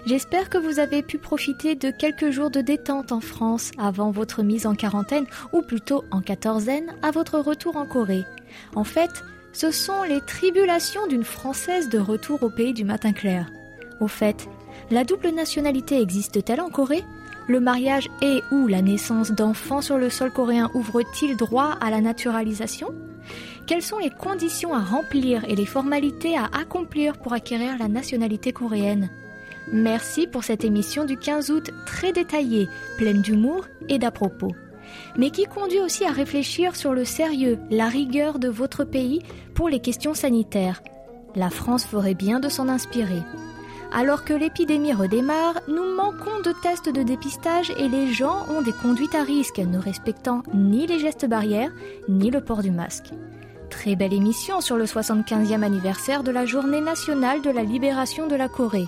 J'espère 0.05 0.51
que 0.51 0.59
vous 0.59 0.81
avez 0.81 1.03
pu 1.03 1.19
profiter 1.19 1.77
de 1.77 1.93
quelques 1.93 2.33
jours 2.33 2.51
de 2.51 2.61
détente 2.61 3.13
en 3.13 3.21
France 3.21 3.71
avant 3.79 4.11
votre 4.11 4.43
mise 4.43 4.67
en 4.67 4.75
quarantaine 4.75 5.27
ou 5.53 5.63
plutôt 5.63 6.03
en 6.11 6.21
quatorzaine 6.21 6.97
à 7.03 7.13
votre 7.13 7.39
retour 7.39 7.77
en 7.77 7.87
Corée. 7.87 8.25
En 8.75 8.83
fait, 8.83 9.13
ce 9.53 9.71
sont 9.71 10.03
les 10.03 10.21
tribulations 10.23 11.07
d'une 11.07 11.23
Française 11.23 11.89
de 11.89 12.01
retour 12.01 12.43
au 12.43 12.51
pays 12.51 12.75
du 12.75 12.85
matin 12.85 13.13
clair. 13.13 13.49
Au 14.01 14.09
fait, 14.09 14.49
la 14.91 15.05
double 15.05 15.29
nationalité 15.31 16.01
existe-t-elle 16.01 16.61
en 16.61 16.71
Corée? 16.71 17.05
Le 17.49 17.61
mariage 17.61 18.09
et 18.23 18.43
ou 18.51 18.67
la 18.67 18.83
naissance 18.83 19.33
d'enfants 19.33 19.81
sur 19.81 19.99
le 19.99 20.11
sol 20.11 20.33
coréen 20.33 20.71
ouvre-t-il 20.75 21.37
droit 21.37 21.77
à 21.81 21.91
la 21.91 22.01
naturalisation? 22.01 22.89
Quelles 23.67 23.83
sont 23.83 23.99
les 23.99 24.11
conditions 24.11 24.75
à 24.75 24.81
remplir 24.81 25.45
et 25.49 25.57
les 25.57 25.67
formalités 25.67 26.37
à 26.37 26.45
accomplir 26.45 27.19
pour 27.19 27.33
acquérir 27.33 27.77
la 27.79 27.89
nationalité 27.89 28.53
coréenne? 28.53 29.11
Merci 29.73 30.29
pour 30.29 30.45
cette 30.45 30.65
émission 30.65 31.05
du 31.05 31.17
15 31.17 31.51
août 31.51 31.71
très 31.87 32.13
détaillée, 32.13 32.69
pleine 32.99 33.23
d'humour 33.23 33.67
et 33.89 33.99
d'à 33.99 34.13
propos. 34.13 34.53
Mais 35.17 35.31
qui 35.31 35.45
conduit 35.45 35.81
aussi 35.81 36.05
à 36.05 36.13
réfléchir 36.13 36.77
sur 36.77 36.95
le 36.95 37.05
sérieux, 37.05 37.59
la 37.71 37.89
rigueur 37.89 38.39
de 38.39 38.49
votre 38.49 38.85
pays 38.85 39.23
pour 39.55 39.69
les 39.69 39.81
questions 39.81 40.15
sanitaires. 40.15 40.83
La 41.35 41.51
France 41.51 41.85
ferait 41.85 42.15
bien 42.15 42.39
de 42.39 42.49
s'en 42.49 42.69
inspirer. 42.69 43.23
Alors 43.93 44.25
que 44.25 44.33
l'épidémie 44.33 44.93
redémarre, 44.93 45.61
nous 45.69 45.95
manquons 45.95 46.41
de 46.45 46.53
tests 46.63 46.89
de 46.89 47.03
dépistage 47.03 47.71
et 47.79 47.89
les 47.89 48.13
gens 48.13 48.47
ont 48.51 48.63
des 48.63 48.73
conduites 48.73 49.15
à 49.15 49.23
risque, 49.23 49.59
ne 49.59 49.79
respectant 49.79 50.43
ni 50.53 50.87
les 50.87 50.99
gestes 50.99 51.27
barrières, 51.27 51.71
ni 52.09 52.31
le 52.31 52.41
port 52.41 52.63
du 52.63 52.71
masque. 52.71 53.13
Très 53.71 53.97
belle 53.97 54.13
émission 54.13 54.61
sur 54.61 54.77
le 54.77 54.85
75e 54.85 55.63
anniversaire 55.63 56.23
de 56.23 56.31
la 56.31 56.47
Journée 56.47 56.81
nationale 56.81 57.43
de 57.43 57.51
la 57.51 57.63
libération 57.63 58.27
de 58.27 58.37
la 58.37 58.49
Corée. 58.49 58.87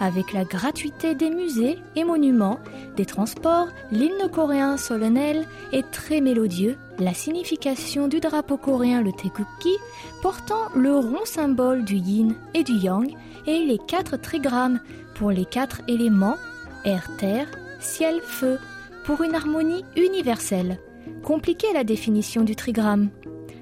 Avec 0.00 0.32
la 0.32 0.44
gratuité 0.44 1.14
des 1.14 1.30
musées 1.30 1.78
et 1.96 2.04
monuments, 2.04 2.60
des 2.96 3.04
transports, 3.04 3.68
l'hymne 3.90 4.30
coréen 4.32 4.76
solennel 4.76 5.44
et 5.72 5.82
très 5.82 6.20
mélodieux, 6.20 6.76
la 6.98 7.14
signification 7.14 8.06
du 8.06 8.20
drapeau 8.20 8.56
coréen 8.56 9.02
le 9.02 9.12
Taegukgi, 9.12 9.76
portant 10.22 10.68
le 10.76 10.94
rond 10.96 11.24
symbole 11.24 11.84
du 11.84 11.96
yin 11.96 12.34
et 12.54 12.62
du 12.62 12.74
yang, 12.74 13.12
et 13.46 13.64
les 13.64 13.78
quatre 13.78 14.16
trigrammes 14.16 14.80
pour 15.14 15.32
les 15.32 15.44
quatre 15.44 15.80
éléments 15.88 16.36
air, 16.84 17.08
terre, 17.18 17.48
ciel, 17.80 18.20
feu, 18.22 18.58
pour 19.04 19.22
une 19.22 19.34
harmonie 19.34 19.84
universelle. 19.96 20.78
Compliquée 21.24 21.72
la 21.74 21.82
définition 21.82 22.42
du 22.42 22.54
trigramme. 22.54 23.08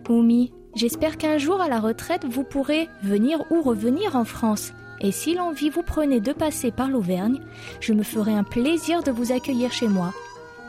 Oumi, 0.09 0.53
j'espère 0.75 1.17
qu'un 1.17 1.39
jour 1.39 1.61
à 1.61 1.69
la 1.69 1.81
retraite 1.81 2.25
vous 2.25 2.45
pourrez 2.45 2.89
venir 3.03 3.45
ou 3.51 3.63
revenir 3.63 4.17
en 4.17 4.25
France. 4.25 4.73
Et 5.01 5.13
si 5.13 5.35
l'envie 5.35 5.71
vous 5.71 5.83
prenait 5.83 6.21
de 6.21 6.33
passer 6.33 6.71
par 6.71 6.89
l'Auvergne, 6.89 7.41
je 7.81 7.93
me 7.93 8.03
ferai 8.03 8.33
un 8.33 8.45
plaisir 8.45 9.03
de 9.03 9.11
vous 9.11 9.33
accueillir 9.33 9.73
chez 9.73 9.89
moi. 9.89 10.13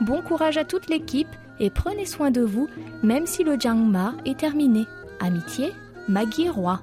Bon 0.00 0.22
courage 0.22 0.58
à 0.58 0.64
toute 0.64 0.88
l'équipe 0.88 1.28
et 1.60 1.70
prenez 1.70 2.06
soin 2.06 2.30
de 2.30 2.42
vous, 2.42 2.68
même 3.02 3.26
si 3.26 3.42
le 3.42 3.58
Jangma 3.58 4.14
est 4.24 4.38
terminé. 4.38 4.86
Amitié, 5.20 5.72
Maggie 6.08 6.48
Roy. 6.48 6.80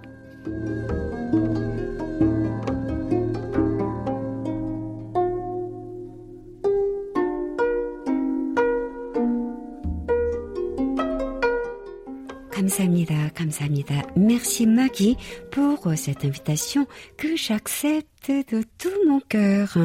감사합니다. 12.55 13.31
감사합니다. 13.31 14.03
Merci 14.17 14.67
Maggie 14.67 15.17
pour 15.51 15.97
cette 15.97 16.25
invitation 16.25 16.87
que 17.17 17.37
j'accepte 17.37 18.31
de 18.31 18.63
tout 18.79 18.89
mon 19.07 19.21
cœur. 19.21 19.79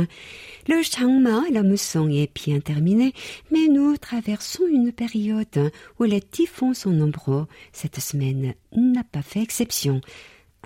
Le 0.68 0.84
changma 0.84 1.44
et 1.48 1.54
la 1.54 1.64
mousson 1.64 2.10
est 2.10 2.34
bien 2.34 2.60
terminé, 2.60 3.14
mais 3.52 3.68
nous 3.68 3.98
traversons 3.98 4.64
une 4.68 4.92
période 4.92 5.72
où 6.00 6.04
les 6.04 6.22
typhons 6.22 6.74
sont 6.74 6.92
nombreux. 6.92 7.48
Cette 7.72 8.00
semaine 8.00 8.56
n'a 8.76 9.04
pas 9.04 9.22
fait 9.22 9.42
exception. 9.42 10.02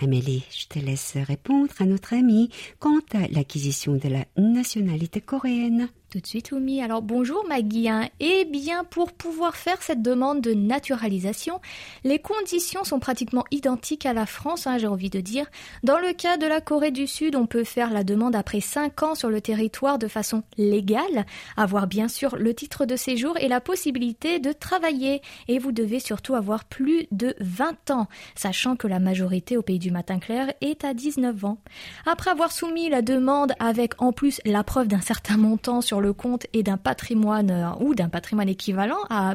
Amélie, 0.02 0.46
je 0.50 0.68
te 0.68 0.80
laisse 0.80 1.18
répondre 1.18 1.74
à 1.80 1.86
notre 1.86 2.14
ami 2.14 2.50
quant 2.80 3.02
à 3.14 3.28
l'acquisition 3.28 3.96
de 3.96 4.08
la 4.08 4.26
nationalité 4.38 5.20
coréenne. 5.20 5.90
Tout 6.15 6.21
de 6.21 6.27
suite, 6.29 6.53
Oumi. 6.53 6.81
Alors 6.81 7.03
bonjour 7.03 7.45
Maggie. 7.49 7.89
Eh 8.21 8.45
bien, 8.45 8.85
pour 8.85 9.11
pouvoir 9.11 9.57
faire 9.57 9.83
cette 9.83 10.01
demande 10.01 10.41
de 10.41 10.55
naturalisation, 10.55 11.61
les 12.05 12.21
conditions 12.21 12.85
sont 12.85 13.01
pratiquement 13.01 13.43
identiques 13.51 14.07
à 14.07 14.13
la 14.13 14.25
France, 14.25 14.69
hein, 14.69 14.79
j'ai 14.79 14.87
envie 14.87 15.11
de 15.11 15.19
dire. 15.19 15.47
Dans 15.83 15.99
le 15.99 16.13
cas 16.13 16.37
de 16.37 16.47
la 16.47 16.61
Corée 16.61 16.93
du 16.93 17.09
Sud, 17.09 17.35
on 17.35 17.47
peut 17.47 17.65
faire 17.65 17.91
la 17.91 18.05
demande 18.05 18.37
après 18.37 18.61
5 18.61 19.03
ans 19.03 19.15
sur 19.17 19.29
le 19.29 19.41
territoire 19.41 19.99
de 19.99 20.07
façon 20.07 20.45
légale, 20.57 21.27
avoir 21.57 21.89
bien 21.89 22.07
sûr 22.07 22.37
le 22.37 22.55
titre 22.55 22.87
de 22.87 22.95
séjour 22.95 23.37
et 23.39 23.49
la 23.49 23.61
possibilité 23.61 24.39
de 24.39 24.53
travailler. 24.53 25.21
Et 25.49 25.59
vous 25.59 25.73
devez 25.73 25.99
surtout 25.99 26.37
avoir 26.37 26.65
plus 26.65 27.09
de 27.11 27.35
20 27.41 27.91
ans, 27.91 28.07
sachant 28.37 28.77
que 28.77 28.87
la 28.87 29.01
majorité 29.01 29.57
au 29.57 29.63
pays 29.63 29.81
du 29.81 29.91
matin 29.91 30.21
clair 30.21 30.53
est 30.61 30.85
à 30.85 30.95
19 30.95 31.45
ans. 31.45 31.59
Après 32.07 32.31
avoir 32.31 32.53
soumis 32.53 32.89
la 32.89 33.03
demande 33.03 33.53
avec 33.59 34.01
en 34.01 34.13
plus 34.13 34.41
la 34.45 34.63
preuve 34.63 34.87
d'un 34.87 35.01
certain 35.01 35.37
montant 35.37 35.81
sur 35.81 36.04
le 36.04 36.04
compte 36.13 36.47
et 36.53 36.63
d'un 36.63 36.77
patrimoine 36.77 37.51
euh, 37.51 37.71
ou 37.81 37.95
d'un 37.95 38.09
patrimoine 38.09 38.49
équivalent 38.49 38.99
à 39.11 39.35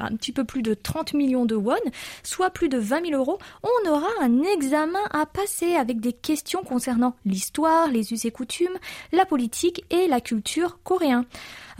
un 0.00 0.16
petit 0.16 0.32
peu 0.32 0.44
plus 0.44 0.62
de 0.62 0.74
30 0.74 1.14
millions 1.14 1.46
de 1.46 1.54
won, 1.54 1.76
soit 2.22 2.50
plus 2.50 2.68
de 2.68 2.78
20 2.78 3.10
000 3.10 3.20
euros, 3.20 3.38
on 3.62 3.90
aura 3.90 4.08
un 4.20 4.42
examen 4.42 4.98
à 5.10 5.26
passer 5.26 5.74
avec 5.74 6.00
des 6.00 6.12
questions 6.12 6.62
concernant 6.62 7.14
l'histoire, 7.24 7.88
les 7.88 8.12
us 8.12 8.24
et 8.24 8.30
coutumes, 8.30 8.76
la 9.12 9.24
politique 9.24 9.84
et 9.90 10.08
la 10.08 10.20
culture 10.20 10.78
coréenne. 10.82 11.24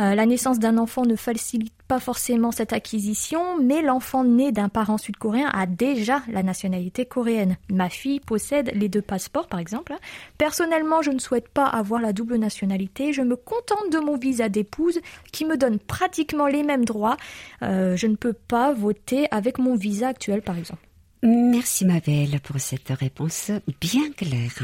Euh, 0.01 0.15
la 0.15 0.27
naissance 0.27 0.59
d'un 0.59 0.79
enfant 0.79 1.05
ne 1.05 1.17
facilite 1.17 1.75
pas 1.89 1.99
forcément 1.99 2.53
cette 2.53 2.73
acquisition, 2.73 3.61
mais 3.61 3.83
l'enfant 3.83 4.25
né 4.25 4.53
d'un 4.53 4.69
parent 4.69 4.99
sud-coréen 4.99 5.51
a 5.53 5.67
déjà 5.67 6.23
la 6.29 6.43
nationalité 6.43 7.05
coréenne. 7.05 7.57
Ma 7.71 7.89
fille 7.89 8.21
possède 8.21 8.71
les 8.75 8.89
deux 8.89 9.03
passeports, 9.03 9.49
par 9.49 9.59
exemple. 9.59 9.95
Personnellement, 10.37 11.03
je 11.03 11.11
ne 11.11 11.19
souhaite 11.19 11.49
pas 11.49 11.67
avoir 11.67 12.01
la 12.01 12.13
double 12.13 12.37
nationalité. 12.37 13.13
Je 13.13 13.23
me 13.23 13.37
contente 13.37 13.91
de 13.91 13.99
mon 13.99 14.17
visa 14.17 14.49
d'épouse 14.49 15.01
qui 15.33 15.45
me 15.45 15.57
donne 15.57 15.79
pratiquement 15.79 16.47
les 16.47 16.63
mêmes 16.63 16.85
droits. 16.85 17.17
Euh, 17.63 17.97
je 17.97 18.07
ne 18.07 18.17
peux 18.17 18.35
pas 18.35 18.73
voter 18.73 19.27
avec 19.31 19.59
mon 19.59 19.75
visa 19.75 20.09
actuel, 20.09 20.43
par 20.43 20.59
exemple. 20.59 20.83
Merci 21.23 21.85
ma 21.85 21.99
belle 21.99 22.41
pour 22.41 22.61
cette 22.61 22.91
réponse 22.91 23.51
bien 23.81 24.13
claire. 24.13 24.63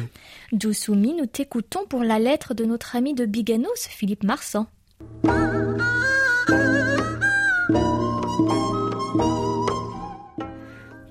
Dousoumi, 0.52 1.14
nous 1.14 1.26
t'écoutons 1.26 1.84
pour 1.86 2.04
la 2.04 2.20
lettre 2.20 2.54
de 2.54 2.64
notre 2.64 2.94
ami 2.94 3.12
de 3.12 3.26
Biganos, 3.26 3.88
Philippe 3.88 4.22
Marsan. 4.22 4.68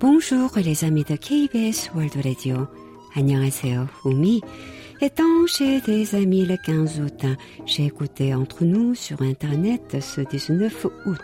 Bonjour 0.01 0.51
les 0.57 0.85
amis 0.85 1.05
de 1.05 1.17
KBS 1.17 1.91
World 1.95 2.17
Radio. 2.25 2.69
안녕하세요, 3.15 3.89
Oumi. 4.05 4.41
Étant 5.01 5.47
chez 5.47 5.81
des 5.81 6.15
amis 6.15 6.45
le 6.45 6.57
15 6.57 7.01
août, 7.01 7.25
j'ai 7.67 7.87
écouté 7.87 8.35
entre 8.35 8.65
nous 8.65 8.95
sur 8.95 9.23
Internet 9.23 9.97
ce 10.01 10.21
19 10.21 10.87
août. 11.07 11.21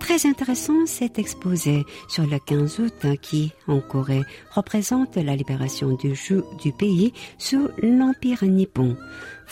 Très 0.00 0.26
intéressant 0.26 0.86
cet 0.86 1.18
exposé 1.18 1.84
sur 2.08 2.26
le 2.26 2.38
15 2.38 2.80
août 2.80 3.06
qui, 3.20 3.52
en 3.66 3.80
Corée, 3.80 4.22
représente 4.50 5.16
la 5.16 5.36
libération 5.36 5.96
du, 5.96 6.14
du 6.62 6.72
pays 6.72 7.12
sous 7.36 7.68
l'Empire 7.82 8.44
nippon. 8.44 8.96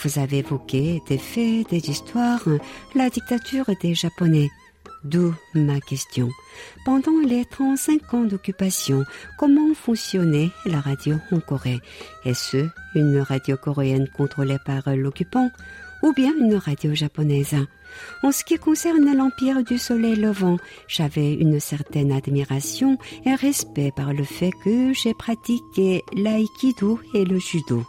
Vous 0.01 0.19
avez 0.19 0.39
évoqué 0.39 1.01
des 1.07 1.17
faits, 1.17 1.69
des 1.69 1.89
histoires, 1.89 2.43
la 2.95 3.09
dictature 3.09 3.65
des 3.81 3.93
Japonais. 3.93 4.49
D'où 5.03 5.33
ma 5.53 5.79
question. 5.79 6.29
Pendant 6.83 7.19
les 7.25 7.45
35 7.45 8.13
ans 8.13 8.23
d'occupation, 8.23 9.03
comment 9.37 9.73
fonctionnait 9.73 10.49
la 10.65 10.81
radio 10.81 11.15
en 11.31 11.39
Corée? 11.39 11.79
Est-ce 12.25 12.67
une 12.95 13.19
radio 13.19 13.57
coréenne 13.57 14.09
contrôlée 14.17 14.57
par 14.65 14.83
l'occupant 14.95 15.49
ou 16.03 16.13
bien 16.13 16.33
une 16.39 16.55
radio 16.55 16.93
japonaise? 16.95 17.55
En 18.23 18.31
ce 18.31 18.43
qui 18.43 18.57
concerne 18.57 19.15
l'Empire 19.15 19.63
du 19.63 19.77
Soleil 19.77 20.15
Levant, 20.15 20.57
j'avais 20.87 21.33
une 21.33 21.59
certaine 21.59 22.11
admiration 22.11 22.97
et 23.25 23.35
respect 23.35 23.91
par 23.95 24.13
le 24.13 24.23
fait 24.23 24.51
que 24.63 24.93
j'ai 24.93 25.13
pratiqué 25.13 26.03
l'aïkido 26.13 26.99
et 27.13 27.25
le 27.25 27.39
judo. 27.39 27.83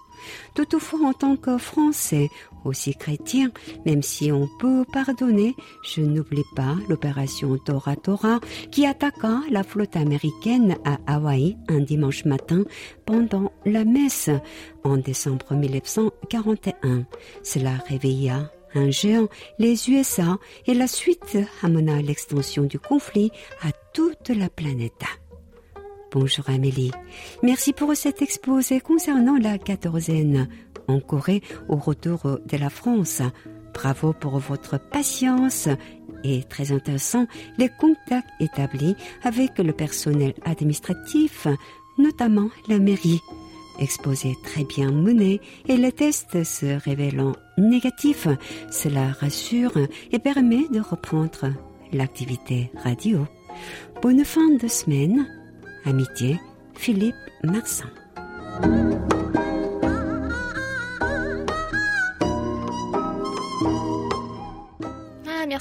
Toutefois, 0.55 1.01
en 1.07 1.13
tant 1.13 1.37
que 1.37 1.59
Français, 1.59 2.29
aussi 2.65 2.95
chrétien, 2.95 3.51
même 3.87 4.03
si 4.03 4.33
on 4.33 4.49
peut 4.59 4.85
pardonner, 4.93 5.55
je 5.83 6.01
n'oublie 6.01 6.45
pas 6.57 6.75
l'opération 6.89 7.57
Tora 7.59 7.97
Tora 7.97 8.41
qui 8.71 8.87
attaqua 8.87 9.41
la 9.51 9.63
flotte 9.63 9.97
américaine 9.97 10.77
à 10.85 10.99
Hawaï 11.07 11.57
un 11.69 11.81
dimanche 11.81 12.25
matin 12.25 12.65
pendant 13.07 13.53
la 13.65 13.85
messe 13.85 14.31
en 14.85 14.97
décembre 14.97 15.55
1941. 15.55 17.05
Cela 17.43 17.75
réveilla 17.89 18.51
un 18.75 18.91
géant, 18.91 19.29
les 19.59 19.91
USA, 19.91 20.39
et 20.67 20.75
la 20.75 20.87
suite 20.87 21.39
amena 21.63 22.01
l'extension 22.03 22.65
du 22.65 22.79
conflit 22.79 23.31
à 23.63 23.73
toute 23.93 24.29
la 24.31 24.49
planète. 24.49 25.05
Bonjour 26.11 26.49
Amélie. 26.49 26.93
Merci 27.43 27.73
pour 27.73 27.95
cet 27.95 28.23
exposé 28.23 28.81
concernant 28.81 29.37
la 29.37 29.59
quatorzaine 29.59 30.49
en 30.87 31.01
Corée 31.01 31.43
au 31.69 31.77
retour 31.77 32.39
de 32.47 32.57
la 32.57 32.71
France. 32.71 33.21
Bravo 33.75 34.15
pour 34.15 34.39
votre 34.39 34.79
patience 34.79 35.69
et 36.25 36.43
très 36.45 36.73
intéressant 36.73 37.27
les 37.59 37.69
contacts 37.69 38.29
établis 38.41 38.97
avec 39.23 39.59
le 39.59 39.73
personnel 39.73 40.35
administratif, 40.45 41.47
notamment 41.99 42.49
la 42.69 42.79
mairie. 42.79 43.21
Exposé 43.79 44.37
très 44.43 44.65
bien 44.65 44.91
mené 44.91 45.41
et 45.69 45.77
les 45.77 45.93
tests 45.93 46.43
se 46.43 46.67
révélant 46.67 47.35
négatifs, 47.57 48.29
cela 48.71 49.13
rassure 49.21 49.73
et 50.11 50.19
permet 50.19 50.67
de 50.73 50.81
reprendre 50.81 51.53
l'activité 51.93 52.71
radio. 52.83 53.27
Bonne 54.03 54.25
fin 54.25 54.51
de 54.61 54.69
semaine 54.69 55.27
Amitié, 55.85 56.41
Philippe 56.75 57.15
Marsan. 57.45 57.89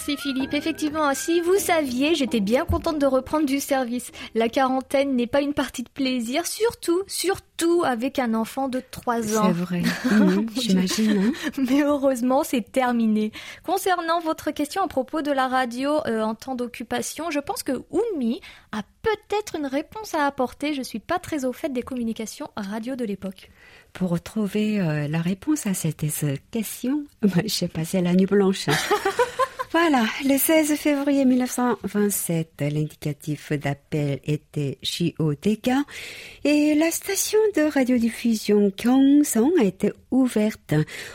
Merci 0.08 0.22
Philippe. 0.22 0.54
Effectivement, 0.54 1.14
si 1.14 1.42
vous 1.42 1.58
saviez, 1.58 2.16
j'étais 2.16 2.40
bien 2.40 2.66
contente 2.66 3.00
de 3.00 3.06
reprendre 3.06 3.46
du 3.46 3.60
service. 3.60 4.12
La 4.36 4.48
quarantaine 4.48 5.16
n'est 5.16 5.28
pas 5.28 5.42
une 5.42 5.54
partie 5.54 5.84
de 5.84 5.90
plaisir, 5.90 6.46
surtout, 6.46 7.02
surtout 7.08 7.84
avec 7.86 8.20
un 8.20 8.34
enfant 8.34 8.70
de 8.70 8.82
3 8.92 9.38
ans. 9.38 9.48
C'est 9.48 9.52
vrai, 9.52 9.82
mmh, 10.12 10.46
j'imagine. 10.60 11.18
Hein. 11.18 11.52
Mais 11.58 11.84
heureusement, 11.84 12.44
c'est 12.44 12.72
terminé. 12.72 13.32
Concernant 13.66 14.20
votre 14.20 14.52
question 14.52 14.84
à 14.84 14.88
propos 14.88 15.22
de 15.22 15.32
la 15.32 15.48
radio 15.48 16.00
euh, 16.06 16.22
en 16.22 16.36
temps 16.36 16.56
d'occupation, 16.56 17.30
je 17.32 17.40
pense 17.40 17.64
que 17.64 17.84
Oumi 17.90 18.40
a 18.72 18.84
peut-être 19.02 19.56
une 19.58 19.66
réponse 19.66 20.14
à 20.14 20.26
apporter. 20.26 20.74
Je 20.74 20.82
suis 20.82 21.00
pas 21.00 21.20
très 21.20 21.44
au 21.44 21.54
fait 21.54 21.70
des 21.70 21.84
communications 21.84 22.50
radio 22.56 22.96
de 22.96 23.04
l'époque. 23.04 23.50
Pour 23.94 24.10
retrouver 24.10 24.80
euh, 24.80 25.08
la 25.08 25.22
réponse 25.22 25.66
à 25.66 25.74
cette 25.74 26.06
question, 26.52 27.04
j'ai 27.46 27.68
passé 27.68 28.02
la 28.02 28.14
nuit 28.14 28.26
blanche. 28.26 28.68
Voilà, 29.80 30.06
le 30.26 30.40
16 30.40 30.76
février 30.76 31.24
1927, 31.24 32.64
l'indicatif 32.74 33.52
d'appel 33.52 34.20
était 34.24 34.80
JOTK 34.82 35.70
et 36.44 36.74
la 36.74 36.90
station 36.90 37.38
de 37.56 37.72
radiodiffusion 37.72 38.72
Gyeongsang 38.76 39.52
a 39.60 39.64
été 39.64 39.94
ouverte. 40.10 40.74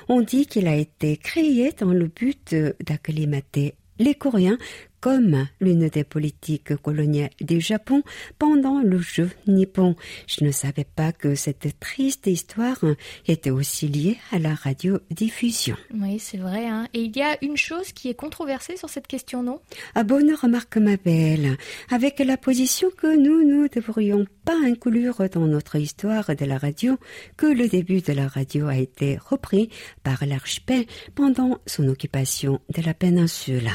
On 0.08 0.20
dit 0.20 0.46
qu'il 0.46 0.68
a 0.68 0.76
été 0.76 1.16
créé 1.16 1.72
dans 1.72 1.92
le 1.92 2.06
but 2.06 2.54
d'acclimater 2.86 3.74
les 3.98 4.14
Coréens 4.14 4.58
comme 5.02 5.48
l'une 5.60 5.88
des 5.88 6.04
politiques 6.04 6.76
coloniales 6.76 7.30
du 7.40 7.60
Japon 7.60 8.02
pendant 8.38 8.80
le 8.80 9.00
jeu 9.00 9.28
nippon. 9.48 9.96
Je 10.28 10.44
ne 10.44 10.52
savais 10.52 10.84
pas 10.84 11.10
que 11.10 11.34
cette 11.34 11.78
triste 11.80 12.28
histoire 12.28 12.78
était 13.26 13.50
aussi 13.50 13.88
liée 13.88 14.16
à 14.30 14.38
la 14.38 14.54
radiodiffusion. 14.54 15.76
Oui, 15.92 16.20
c'est 16.20 16.38
vrai. 16.38 16.66
Hein. 16.66 16.86
Et 16.94 17.02
il 17.02 17.16
y 17.16 17.20
a 17.20 17.36
une 17.42 17.56
chose 17.56 17.92
qui 17.92 18.10
est 18.10 18.14
controversée 18.14 18.76
sur 18.76 18.88
cette 18.88 19.08
question, 19.08 19.42
non? 19.42 19.60
À 19.96 20.04
bonne 20.04 20.32
remarque, 20.32 20.76
ma 20.76 20.96
belle. 20.96 21.56
Avec 21.90 22.20
la 22.20 22.36
position 22.36 22.88
que 22.96 23.16
nous 23.16 23.42
ne 23.42 23.66
devrions 23.66 24.24
pas 24.44 24.56
inclure 24.64 25.28
dans 25.32 25.46
notre 25.46 25.76
histoire 25.76 26.34
de 26.36 26.44
la 26.44 26.58
radio, 26.58 26.96
que 27.36 27.46
le 27.46 27.68
début 27.68 28.02
de 28.02 28.12
la 28.12 28.28
radio 28.28 28.68
a 28.68 28.76
été 28.76 29.18
repris 29.18 29.68
par 30.04 30.24
l'archipel 30.24 30.84
pendant 31.16 31.58
son 31.66 31.88
occupation 31.88 32.60
de 32.72 32.82
la 32.82 32.94
péninsule. 32.94 33.68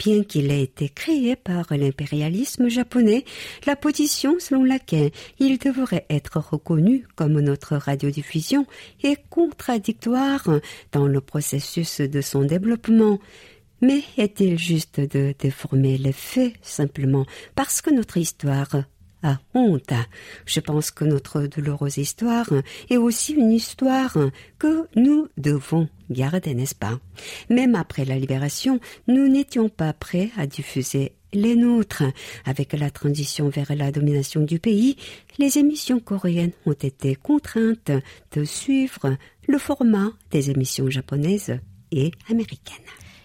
Bien 0.00 0.24
qu'il 0.24 0.50
ait 0.50 0.71
été 0.72 0.88
créé 0.88 1.36
par 1.36 1.66
l'impérialisme 1.70 2.68
japonais, 2.68 3.24
la 3.66 3.76
position 3.76 4.36
selon 4.38 4.64
laquelle 4.64 5.10
il 5.38 5.58
devrait 5.58 6.06
être 6.08 6.38
reconnu 6.38 7.06
comme 7.14 7.38
notre 7.40 7.76
radiodiffusion 7.76 8.66
est 9.02 9.18
contradictoire 9.28 10.48
dans 10.92 11.06
le 11.06 11.20
processus 11.20 12.00
de 12.00 12.20
son 12.22 12.42
développement. 12.42 13.18
Mais 13.82 14.02
est-il 14.16 14.58
juste 14.58 15.00
de 15.00 15.34
déformer 15.38 15.98
les 15.98 16.12
faits 16.12 16.54
simplement 16.62 17.26
parce 17.54 17.82
que 17.82 17.90
notre 17.90 18.16
histoire 18.16 18.84
a 19.22 19.38
honte. 19.54 19.92
Je 20.46 20.60
pense 20.60 20.90
que 20.90 21.04
notre 21.04 21.42
douloureuse 21.42 21.98
histoire 21.98 22.50
est 22.90 22.96
aussi 22.96 23.32
une 23.34 23.52
histoire 23.52 24.16
que 24.58 24.86
nous 24.96 25.28
devons 25.36 25.88
garder, 26.10 26.54
n'est-ce 26.54 26.74
pas? 26.74 26.98
Même 27.48 27.74
après 27.74 28.04
la 28.04 28.18
libération, 28.18 28.80
nous 29.08 29.28
n'étions 29.28 29.68
pas 29.68 29.92
prêts 29.92 30.30
à 30.36 30.46
diffuser 30.46 31.12
les 31.32 31.56
nôtres. 31.56 32.04
Avec 32.44 32.72
la 32.72 32.90
transition 32.90 33.48
vers 33.48 33.74
la 33.74 33.90
domination 33.90 34.42
du 34.42 34.58
pays, 34.58 34.96
les 35.38 35.58
émissions 35.58 36.00
coréennes 36.00 36.52
ont 36.66 36.72
été 36.72 37.14
contraintes 37.14 37.92
de 38.32 38.44
suivre 38.44 39.16
le 39.48 39.58
format 39.58 40.12
des 40.30 40.50
émissions 40.50 40.90
japonaises 40.90 41.58
et 41.90 42.10
américaines. 42.28 42.76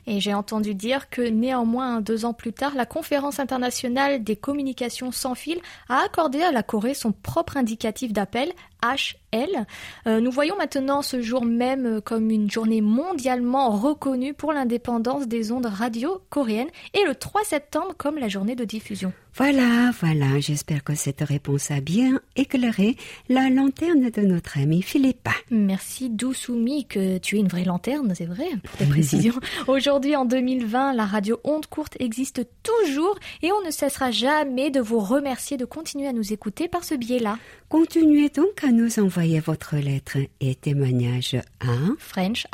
Et 0.10 0.22
j'ai 0.22 0.34
entendu 0.34 0.74
dire 0.74 1.10
que 1.10 1.22
néanmoins, 1.22 2.00
deux 2.00 2.24
ans 2.24 2.34
plus 2.34 2.54
tard, 2.54 2.74
la 2.76 2.86
Conférence 2.86 3.40
internationale 3.40 4.24
des 4.24 4.38
communications 4.38 5.12
sans 5.12 5.36
fil 5.36 5.60
a 5.90 5.98
accordé 5.98 6.42
à 6.42 6.54
la 6.54 6.64
Corée 6.64 6.94
son 6.94 7.12
propre 7.12 7.58
indicatif 7.58 8.14
d'appel, 8.14 8.54
HL. 8.84 9.66
Euh, 10.08 10.20
nous 10.20 10.32
voyons 10.32 10.58
maintenant 10.58 11.02
ce 11.02 11.22
jour 11.22 11.46
même 11.46 12.02
comme 12.02 12.30
une 12.32 12.50
journée 12.50 12.82
mondialement 12.82 13.70
reconnue 13.70 14.34
pour 14.34 14.54
l'indépendance 14.54 15.28
des 15.28 15.52
ondes 15.52 15.66
radio 15.66 16.22
coréennes 16.30 16.70
et 16.94 17.04
le 17.06 17.16
3 17.16 17.44
septembre 17.44 17.94
comme 17.98 18.18
la 18.18 18.28
journée 18.28 18.56
de 18.56 18.66
diffusion. 18.66 19.14
Voilà, 19.38 19.92
voilà, 20.00 20.40
j'espère 20.40 20.84
que 20.84 20.96
cette 20.96 21.22
réponse 21.22 21.70
a 21.70 21.80
bien 21.80 22.22
éclairé 22.36 22.98
la 23.30 23.52
lanterne 23.52 24.10
de 24.10 24.22
notre 24.22 24.58
ami 24.58 24.82
Philippa. 24.82 25.30
Merci 25.52 26.10
Dousoumi, 26.10 26.88
que 26.88 27.20
tu 27.20 27.36
es 27.36 27.40
une 27.40 27.48
vraie 27.48 27.64
lanterne, 27.64 28.14
c'est 28.16 28.26
vrai, 28.26 28.48
pour 28.64 28.76
tes 28.78 28.86
précisions. 28.86 29.36
Aujourd'hui, 29.68 30.16
en 30.16 30.26
2020, 30.26 30.94
la 30.94 31.06
radio 31.06 31.40
Onde 31.44 31.68
Courte 31.68 31.98
existe 32.00 32.48
toujours 32.64 33.20
et 33.44 33.52
on 33.52 33.64
ne 33.64 33.70
cessera 33.70 34.10
jamais 34.10 34.72
de 34.72 34.80
vous 34.80 35.00
remercier 35.00 35.56
de 35.56 35.66
continuer 35.66 36.08
à 36.08 36.14
nous 36.14 36.34
écouter 36.34 36.68
par 36.68 36.84
ce 36.84 36.96
biais-là. 36.96 37.38
Continuez 37.70 38.30
donc 38.30 38.64
à 38.64 38.72
nous 38.72 39.00
envoyer 39.00 39.42
votre 39.42 39.76
lettre 39.76 40.18
et 40.40 40.56
témoignage 40.56 41.36
à 41.60 41.76
french.kbs.co.kr. 42.00 42.48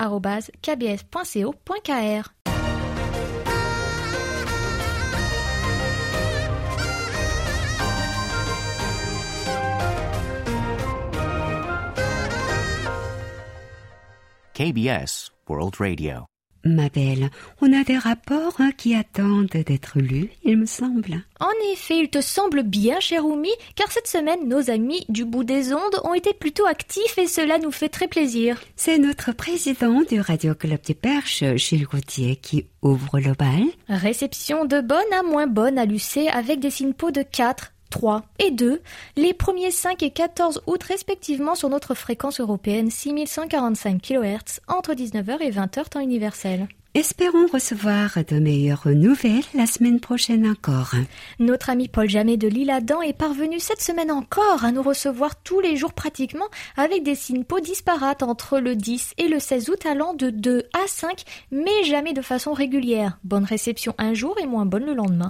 KBS 14.53 15.31
World 15.47 15.75
Radio. 15.79 16.32
Ma 16.65 16.87
belle, 16.87 17.29
on 17.61 17.73
a 17.73 17.83
des 17.83 17.97
rapports 17.97 18.55
hein, 18.59 18.71
qui 18.77 18.95
attendent 18.95 19.47
d'être 19.47 19.99
lus, 19.99 20.29
il 20.43 20.57
me 20.57 20.65
semble. 20.65 21.21
En 21.41 21.51
effet, 21.73 21.99
il 21.99 22.09
te 22.09 22.21
semble 22.21 22.63
bien, 22.63 23.01
cher 23.01 23.25
Oumi, 23.25 23.51
car 23.75 23.91
cette 23.91 24.07
semaine, 24.07 24.47
nos 24.47 24.69
amis 24.69 25.05
du 25.09 25.25
bout 25.25 25.43
des 25.43 25.73
ondes 25.73 25.99
ont 26.05 26.13
été 26.13 26.33
plutôt 26.33 26.65
actifs 26.65 27.17
et 27.17 27.27
cela 27.27 27.57
nous 27.57 27.71
fait 27.71 27.89
très 27.89 28.07
plaisir. 28.07 28.61
C'est 28.77 28.97
notre 28.97 29.33
président 29.33 30.01
du 30.03 30.21
Radio 30.21 30.55
Club 30.55 30.79
du 30.85 30.95
Perche, 30.95 31.43
Gilles 31.55 31.85
Gauthier, 31.85 32.37
qui 32.37 32.67
ouvre 32.81 33.19
le 33.19 33.33
bal. 33.33 33.65
Réception 33.89 34.63
de 34.63 34.79
bonne 34.79 34.99
à 35.19 35.23
moins 35.23 35.47
bonne 35.47 35.77
à 35.77 35.85
Lucé 35.85 36.29
avec 36.29 36.59
des 36.59 36.69
signes 36.69 36.93
de 36.93 37.23
4, 37.23 37.73
3 37.93 38.23
et 38.39 38.49
2, 38.49 38.81
les 39.17 39.35
premiers 39.35 39.69
5 39.69 40.01
et 40.01 40.09
14 40.09 40.63
août 40.65 40.81
respectivement 40.81 41.53
sur 41.53 41.69
notre 41.69 41.93
fréquence 41.93 42.39
européenne 42.39 42.89
6145 42.89 44.01
kHz 44.01 44.61
entre 44.67 44.93
19h 44.93 45.41
et 45.41 45.51
20h 45.51 45.89
temps 45.89 45.99
universel. 45.99 46.67
Espérons 46.95 47.45
recevoir 47.45 48.17
de 48.27 48.39
meilleures 48.39 48.87
nouvelles 48.87 49.43
la 49.53 49.67
semaine 49.67 49.99
prochaine 49.99 50.47
encore. 50.47 50.95
Notre 51.37 51.69
ami 51.69 51.87
Paul 51.87 52.09
Jamet 52.09 52.37
de 52.37 52.47
l'Île-Adam 52.47 53.03
est 53.03 53.17
parvenu 53.17 53.59
cette 53.59 53.81
semaine 53.81 54.11
encore 54.11 54.65
à 54.65 54.71
nous 54.71 54.81
recevoir 54.81 55.35
tous 55.35 55.59
les 55.59 55.75
jours 55.75 55.93
pratiquement 55.93 56.49
avec 56.75 57.03
des 57.03 57.15
synpos 57.15 57.61
disparates 57.61 58.23
entre 58.23 58.57
le 58.57 58.75
10 58.75 59.13
et 59.19 59.27
le 59.27 59.39
16 59.39 59.69
août 59.69 59.85
allant 59.85 60.15
de 60.15 60.31
2 60.31 60.63
à 60.73 60.87
5 60.87 61.23
mais 61.51 61.83
jamais 61.83 62.13
de 62.13 62.23
façon 62.23 62.53
régulière. 62.53 63.19
Bonne 63.23 63.45
réception 63.45 63.93
un 63.99 64.15
jour 64.15 64.35
et 64.41 64.47
moins 64.47 64.65
bonne 64.65 64.85
le 64.85 64.95
lendemain. 64.95 65.29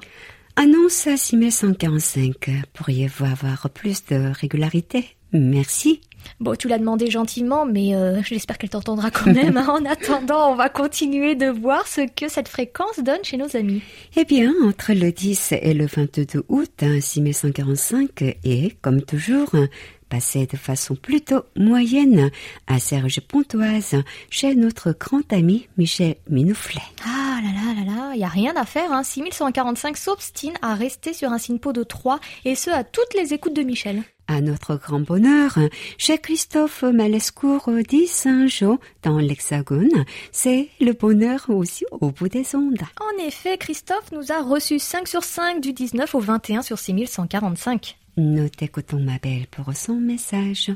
Annonce 0.55 1.07
à 1.07 1.17
6145. 1.17 2.49
Pourriez-vous 2.73 3.25
avoir 3.25 3.69
plus 3.71 4.05
de 4.05 4.31
régularité? 4.31 5.15
Merci. 5.31 6.01
Bon, 6.39 6.55
tu 6.55 6.67
l'as 6.67 6.77
demandé 6.77 7.09
gentiment, 7.09 7.65
mais 7.65 7.95
euh, 7.95 8.21
j'espère 8.21 8.59
qu'elle 8.59 8.69
t'entendra 8.69 9.09
quand 9.09 9.33
même. 9.33 9.57
Hein. 9.57 9.67
En 9.67 9.85
attendant, 9.89 10.51
on 10.51 10.55
va 10.55 10.69
continuer 10.69 11.33
de 11.33 11.47
voir 11.47 11.87
ce 11.87 12.01
que 12.01 12.29
cette 12.29 12.47
fréquence 12.47 12.99
donne 12.99 13.23
chez 13.23 13.37
nos 13.37 13.55
amis. 13.55 13.81
Eh 14.15 14.25
bien, 14.25 14.53
entre 14.63 14.93
le 14.93 15.11
10 15.11 15.53
et 15.53 15.73
le 15.73 15.87
22 15.87 16.43
août, 16.47 16.83
6145 17.01 18.21
est, 18.21 18.79
comme 18.81 19.01
toujours, 19.01 19.49
passé 20.13 20.45
de 20.45 20.57
façon 20.57 20.93
plutôt 20.93 21.41
moyenne 21.55 22.29
à 22.67 22.77
Serge 22.77 23.19
Pontoise, 23.21 23.95
chez 24.29 24.53
notre 24.53 24.91
grand 24.91 25.33
ami 25.33 25.67
Michel 25.79 26.17
Minouflet. 26.29 26.83
Ah 27.03 27.39
là 27.41 27.49
là 27.49 27.73
là 27.73 27.95
là, 27.95 28.11
il 28.13 28.21
y 28.21 28.23
a 28.23 28.27
rien 28.27 28.55
à 28.55 28.63
faire. 28.63 28.91
Hein. 28.91 29.01
6145 29.01 29.97
s'obstine 29.97 30.53
à 30.61 30.75
rester 30.75 31.13
sur 31.13 31.31
un 31.31 31.39
SINPO 31.39 31.73
de 31.73 31.81
3, 31.81 32.19
et 32.45 32.53
ce 32.53 32.69
à 32.69 32.83
toutes 32.83 33.15
les 33.15 33.33
écoutes 33.33 33.55
de 33.55 33.63
Michel. 33.63 34.03
À 34.27 34.39
notre 34.39 34.75
grand 34.75 34.99
bonheur, 34.99 35.57
chez 35.97 36.19
Christophe 36.19 36.83
Malescourt 36.83 37.71
dit 37.89 38.05
Saint-Jean 38.05 38.77
dans 39.01 39.17
l'Hexagone, 39.17 40.05
c'est 40.31 40.69
le 40.79 40.93
bonheur 40.93 41.45
aussi 41.49 41.85
au 41.89 42.11
bout 42.11 42.29
des 42.29 42.55
ondes. 42.55 42.83
En 43.01 43.25
effet, 43.25 43.57
Christophe 43.57 44.11
nous 44.11 44.31
a 44.31 44.43
reçu 44.43 44.77
5 44.77 45.07
sur 45.07 45.23
5 45.23 45.59
du 45.59 45.73
19 45.73 46.13
au 46.13 46.19
21 46.19 46.61
sur 46.61 46.77
6145. 46.77 47.97
Nous 48.15 48.47
t'écoutons 48.47 48.99
ma 48.99 49.17
belle 49.17 49.47
pour 49.49 49.73
son 49.73 49.95
message. 49.95 50.71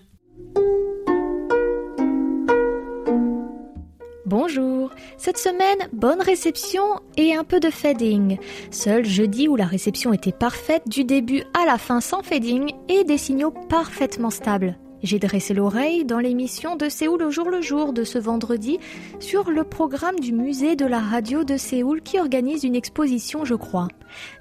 Bonjour. 4.25 4.89
Cette 5.17 5.37
semaine, 5.37 5.87
bonne 5.93 6.19
réception 6.19 6.81
et 7.15 7.35
un 7.35 7.43
peu 7.43 7.59
de 7.59 7.69
fading. 7.69 8.39
Seul 8.71 9.05
jeudi 9.05 9.47
où 9.47 9.55
la 9.55 9.67
réception 9.67 10.13
était 10.13 10.31
parfaite 10.31 10.89
du 10.89 11.03
début 11.03 11.43
à 11.53 11.67
la 11.67 11.77
fin 11.77 12.01
sans 12.01 12.23
fading 12.23 12.71
et 12.89 13.03
des 13.03 13.19
signaux 13.19 13.51
parfaitement 13.51 14.31
stables. 14.31 14.75
J'ai 15.03 15.19
dressé 15.19 15.53
l'oreille 15.53 16.05
dans 16.05 16.17
l'émission 16.17 16.75
de 16.75 16.89
Séoul 16.89 17.21
au 17.21 17.29
jour 17.29 17.49
le 17.49 17.61
jour 17.61 17.93
de 17.93 18.03
ce 18.03 18.17
vendredi 18.17 18.79
sur 19.19 19.51
le 19.51 19.63
programme 19.63 20.19
du 20.19 20.33
musée 20.33 20.75
de 20.75 20.85
la 20.85 20.99
radio 20.99 21.43
de 21.43 21.55
Séoul 21.55 22.01
qui 22.01 22.19
organise 22.19 22.63
une 22.63 22.75
exposition, 22.75 23.45
je 23.45 23.53
crois. 23.53 23.89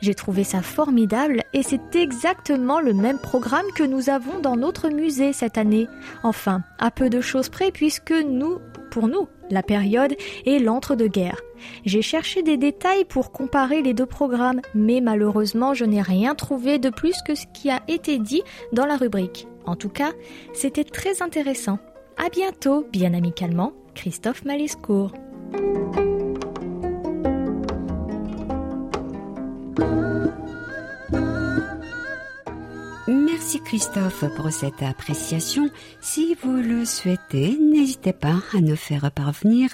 J'ai 0.01 0.15
trouvé 0.15 0.45
ça 0.45 0.63
formidable 0.63 1.43
et 1.53 1.63
c'est 1.63 1.95
exactement 1.95 2.81
le 2.81 2.95
même 2.95 3.19
programme 3.19 3.67
que 3.75 3.83
nous 3.83 4.09
avons 4.09 4.41
dans 4.41 4.57
notre 4.57 4.89
musée 4.89 5.35
cette 5.35 5.59
année. 5.59 5.89
Enfin, 6.23 6.63
à 6.79 6.91
peu 6.91 7.11
de 7.11 7.21
choses 7.21 7.51
près 7.51 7.71
puisque 7.71 8.13
nous, 8.13 8.59
pour 8.91 9.09
nous, 9.09 9.29
la 9.51 9.63
période 9.63 10.17
est 10.47 10.59
l'entre-deux-guerres. 10.59 11.43
J'ai 11.85 12.03
cherché 12.03 12.43
des 12.43 12.57
détails 12.57 13.05
pour 13.05 13.31
comparer 13.31 13.83
les 13.83 13.93
deux 13.93 14.07
programmes, 14.07 14.63
mais 14.75 15.03
malheureusement 15.03 15.75
je 15.75 15.85
n'ai 15.85 16.03
rien 16.03 16.35
trouvé 16.35 16.79
de 16.79 16.89
plus 16.89 17.17
que 17.27 17.35
ce 17.35 17.45
qui 17.53 17.71
a 17.71 17.83
été 17.89 18.19
dit 18.19 18.43
dans 18.73 18.87
la 18.87 18.97
rubrique. 18.97 19.47
En 19.67 19.77
tout 19.77 19.89
cas, 19.89 20.13
c'était 20.55 20.85
très 20.85 21.23
intéressant. 21.23 21.79
À 22.17 22.29
bientôt, 22.31 22.87
bien 22.93 23.13
amicalement, 23.15 23.73
Christophe 23.95 24.45
Malescourt. 24.45 25.13
Merci 33.09 33.61
Christophe 33.61 34.25
pour 34.35 34.51
cette 34.51 34.83
appréciation. 34.83 35.69
Si 36.01 36.37
vous 36.43 36.57
le 36.57 36.85
souhaitez, 36.85 37.57
n'hésitez 37.61 38.13
pas 38.13 38.43
à 38.53 38.61
nous 38.61 38.77
faire 38.77 39.11
parvenir 39.13 39.71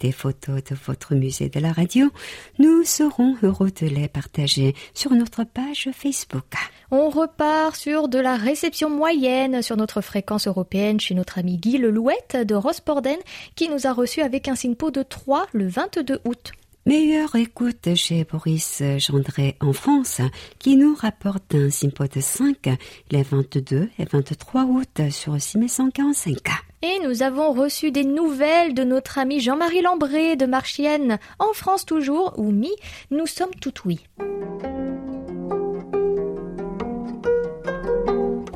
des 0.00 0.12
photos 0.12 0.62
de 0.64 0.76
votre 0.86 1.14
musée 1.14 1.48
de 1.48 1.60
la 1.60 1.72
radio. 1.72 2.10
Nous 2.58 2.84
serons 2.84 3.36
heureux 3.42 3.70
de 3.70 3.86
les 3.86 4.08
partager 4.08 4.74
sur 4.94 5.12
notre 5.12 5.44
page 5.44 5.88
Facebook. 5.94 6.54
On 6.90 7.10
repart 7.10 7.74
sur 7.74 8.08
de 8.08 8.18
la 8.18 8.36
réception 8.36 8.90
moyenne 8.90 9.62
sur 9.62 9.76
notre 9.76 10.00
fréquence 10.00 10.46
européenne 10.46 11.00
chez 11.00 11.14
notre 11.14 11.38
ami 11.38 11.58
Guy 11.58 11.78
Lelouette 11.78 12.36
de 12.36 12.54
Rosporden 12.54 13.18
qui 13.54 13.68
nous 13.68 13.86
a 13.86 13.92
reçus 13.92 14.22
avec 14.22 14.48
un 14.48 14.54
SINPO 14.54 14.90
de 14.90 15.02
3 15.02 15.46
le 15.52 15.68
22 15.68 16.20
août. 16.24 16.52
Meilleure 16.86 17.34
écoute 17.34 17.96
chez 17.96 18.22
Boris 18.22 18.80
Gendré 18.98 19.56
en 19.60 19.72
France, 19.72 20.20
qui 20.60 20.76
nous 20.76 20.94
rapporte 20.94 21.56
un 21.56 21.68
simpo 21.68 22.04
de 22.06 22.20
5 22.20 22.68
les 23.10 23.24
22 23.24 23.90
et 23.98 24.04
23 24.04 24.62
août 24.62 25.00
sur 25.10 25.40
6145. 25.40 26.65
Et 26.82 26.98
nous 27.02 27.22
avons 27.22 27.52
reçu 27.52 27.90
des 27.90 28.04
nouvelles 28.04 28.74
de 28.74 28.84
notre 28.84 29.18
ami 29.18 29.40
Jean-Marie 29.40 29.80
Lambré 29.80 30.36
de 30.36 30.44
Marchienne, 30.44 31.18
en 31.38 31.52
France 31.54 31.86
toujours, 31.86 32.34
où 32.36 32.50
mi, 32.50 32.70
nous 33.10 33.26
sommes 33.26 33.54
tout 33.60 33.72
oui. 33.86 34.00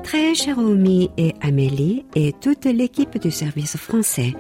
Très 0.05 0.35
cher 0.35 0.59
Omi 0.59 1.11
et 1.17 1.35
Amélie 1.41 2.05
et 2.15 2.33
toute 2.33 2.67
l'équipe 2.67 3.19
du 3.19 3.31
service 3.31 3.77
français. 3.77 4.35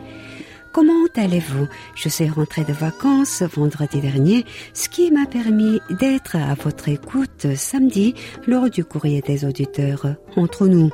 Comment 0.72 1.06
allez-vous? 1.16 1.66
Je 1.96 2.08
suis 2.08 2.28
rentrée 2.28 2.64
de 2.64 2.72
vacances 2.72 3.42
vendredi 3.42 4.00
dernier, 4.00 4.44
ce 4.72 4.88
qui 4.88 5.10
m'a 5.10 5.26
permis 5.26 5.80
d'être 5.90 6.36
à 6.36 6.54
votre 6.54 6.88
écoute 6.88 7.54
samedi 7.56 8.14
lors 8.46 8.70
du 8.70 8.84
courrier 8.84 9.20
des 9.20 9.44
auditeurs 9.44 10.14
entre 10.36 10.68
nous. 10.68 10.90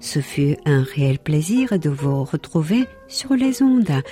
Ce 0.00 0.20
fut 0.20 0.56
un 0.64 0.82
réel 0.82 1.18
plaisir 1.18 1.78
de 1.78 1.90
vous 1.90 2.24
retrouver 2.24 2.86
sur 3.08 3.34
les 3.34 3.62
ondes, 3.62 4.02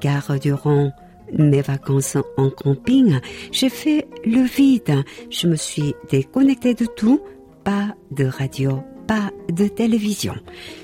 car 0.00 0.38
durant 0.38 0.92
mes 1.32 1.62
vacances 1.62 2.16
en 2.36 2.50
camping, 2.50 3.18
j'ai 3.52 3.68
fait 3.68 4.06
le 4.24 4.42
vide. 4.42 5.04
Je 5.30 5.46
me 5.46 5.56
suis 5.56 5.94
déconnectée 6.10 6.74
de 6.74 6.86
tout, 6.86 7.20
pas 7.62 7.94
de 8.10 8.24
radio, 8.24 8.82
pas 9.06 9.30
de 9.50 9.68
télévision. 9.68 10.34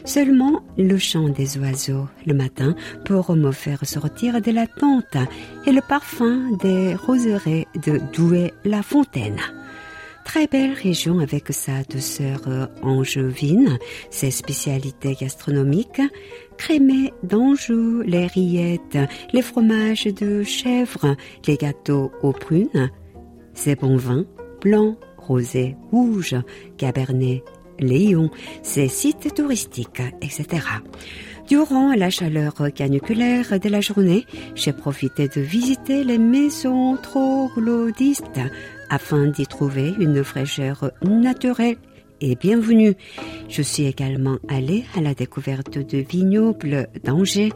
Seulement 0.05 0.63
le 0.77 0.99
chant 0.99 1.29
des 1.29 1.59
oiseaux 1.59 2.09
le 2.27 2.35
matin 2.35 2.75
pour 3.05 3.35
me 3.37 3.53
faire 3.53 3.87
sortir 3.87 4.41
de 4.41 4.51
la 4.51 4.67
tente 4.67 5.17
et 5.67 5.73
le 5.73 5.81
parfum 5.87 6.57
des 6.59 6.95
roseraies 6.95 7.67
de 7.85 8.01
Douai-la-Fontaine. 8.13 9.41
Très 10.33 10.47
belle 10.47 10.75
région 10.75 11.19
avec 11.19 11.49
sa 11.51 11.83
douceur 11.83 12.43
angevine, 12.83 13.81
ses 14.11 14.31
spécialités 14.31 15.17
gastronomiques, 15.21 16.01
crémé 16.57 17.13
d'Anjou, 17.25 18.03
les 18.03 18.29
rillettes, 18.29 18.97
les 19.33 19.43
fromages 19.43 20.05
de 20.05 20.45
chèvre, 20.45 21.17
les 21.49 21.57
gâteaux 21.57 22.13
aux 22.23 22.31
prunes, 22.31 22.93
ses 23.55 23.75
bons 23.75 23.97
vins, 23.97 24.25
blancs, 24.61 24.97
rosés, 25.19 25.77
rouges, 25.91 26.37
cabernet, 26.79 27.43
Léon, 27.81 28.31
ses 28.63 28.87
sites 28.87 29.35
touristiques, 29.35 30.03
etc. 30.23 30.65
Durant 31.49 31.93
la 31.93 32.11
chaleur 32.11 32.55
caniculaire 32.73 33.59
de 33.59 33.69
la 33.69 33.81
journée, 33.81 34.27
j'ai 34.55 34.73
profité 34.73 35.27
de 35.27 35.41
visiter 35.41 36.05
les 36.05 36.19
maisons 36.19 36.97
troglodytes 37.03 38.39
afin 38.91 39.29
d'y 39.29 39.47
trouver 39.47 39.95
une 39.99 40.23
fraîcheur 40.23 40.91
naturelle 41.03 41.77
et 42.21 42.37
bienvenue. 42.37 42.95
Je 43.49 43.63
suis 43.63 43.87
également 43.87 44.37
allée 44.49 44.85
à 44.97 45.01
la 45.01 45.15
découverte 45.15 45.79
de 45.79 45.99
vignobles 45.99 46.89
d'Angers 47.05 47.53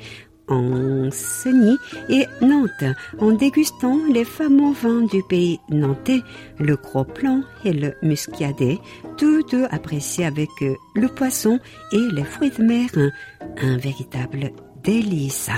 en 0.49 1.11
Seny 1.11 1.77
et 2.09 2.27
Nantes 2.43 2.95
en 3.19 3.33
dégustant 3.33 3.99
les 4.13 4.25
fameux 4.25 4.73
vins 4.73 5.07
du 5.07 5.23
pays 5.23 5.59
nantais, 5.71 6.21
le 6.59 6.77
gros 6.77 7.05
plan 7.05 7.43
et 7.65 7.73
le 7.73 7.95
muscadet, 8.03 8.79
tous 9.17 9.43
deux 9.45 9.65
appréciés 9.71 10.27
avec 10.27 10.51
le 10.61 11.09
poisson 11.09 11.59
et 11.93 12.09
les 12.13 12.25
fruits 12.25 12.53
de 12.59 12.63
mer, 12.63 12.89
un 13.59 13.77
véritable 13.79 14.51
délice. 14.83 15.51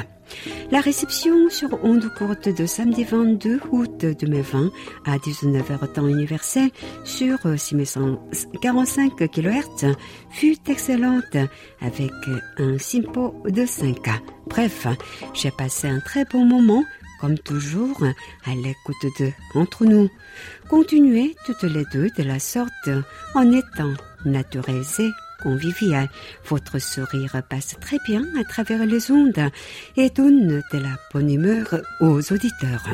La 0.71 0.81
réception 0.81 1.49
sur 1.51 1.79
onde 1.85 2.09
courte 2.15 2.49
de 2.49 2.67
samedi 2.67 3.05
22 3.05 3.61
août 3.71 4.05
2020 4.05 4.71
à 5.05 5.17
19h 5.19 5.93
temps 5.93 6.09
universel 6.09 6.71
sur 7.05 7.39
6145 7.57 9.31
kHz 9.31 9.95
fut 10.31 10.59
excellente 10.69 11.37
avec 11.81 12.12
un 12.59 12.79
simpo 12.79 13.35
de 13.49 13.65
5. 13.65 13.97
Bref, 14.47 14.87
j'ai 15.35 15.51
passé 15.51 15.89
un 15.89 16.01
très 16.01 16.25
bon 16.25 16.45
moment 16.45 16.85
comme 17.21 17.39
toujours, 17.39 18.03
à 18.45 18.55
l'écoute 18.55 19.21
de 19.21 19.31
Entre 19.55 19.87
nous. 19.87 20.11
Continuez 20.69 21.35
toutes 21.47 21.62
les 21.62 21.85
deux 21.93 22.11
de 22.19 22.23
la 22.23 22.39
sorte 22.39 22.91
en 23.35 23.53
étant 23.53 23.95
naturelles 24.25 24.85
et 24.99 25.11
Votre 26.48 26.78
sourire 26.80 27.40
passe 27.48 27.76
très 27.80 27.98
bien 28.06 28.24
à 28.38 28.44
travers 28.44 28.85
les 28.85 29.11
ondes 29.11 29.50
et 29.96 30.11
donne 30.11 30.62
de 30.72 30.78
la 30.78 30.96
bonne 31.12 31.30
humeur 31.30 31.76
aux 32.00 32.20
auditeurs. 32.32 32.85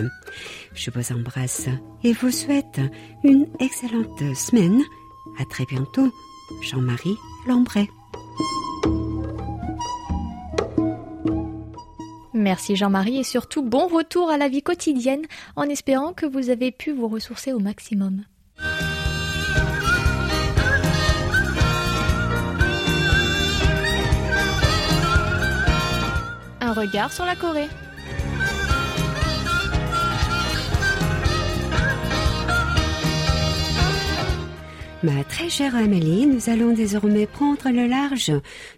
Je 0.74 0.90
vous 0.90 1.12
embrasse 1.12 1.68
et 2.04 2.12
vous 2.12 2.30
souhaite 2.30 2.80
une 3.24 3.46
excellente 3.58 4.36
semaine. 4.36 4.82
À 5.38 5.44
très 5.46 5.64
bientôt. 5.64 6.12
Jean-Marie 6.62 7.16
Lambray. 7.46 7.88
Merci 12.34 12.76
Jean-Marie 12.76 13.18
et 13.18 13.24
surtout 13.24 13.62
bon 13.62 13.86
retour 13.86 14.28
à 14.28 14.36
la 14.36 14.48
vie 14.48 14.62
quotidienne 14.62 15.22
en 15.56 15.64
espérant 15.64 16.12
que 16.12 16.26
vous 16.26 16.50
avez 16.50 16.70
pu 16.70 16.92
vous 16.92 17.08
ressourcer 17.08 17.52
au 17.52 17.60
maximum. 17.60 18.24
Regard 26.72 27.12
sur 27.12 27.24
la 27.24 27.36
Corée. 27.36 27.68
Ma 35.02 35.24
très 35.24 35.50
chère 35.50 35.74
Amélie, 35.74 36.26
nous 36.26 36.48
allons 36.48 36.72
désormais 36.72 37.26
prendre 37.26 37.68
le 37.70 37.88
large, 37.88 38.30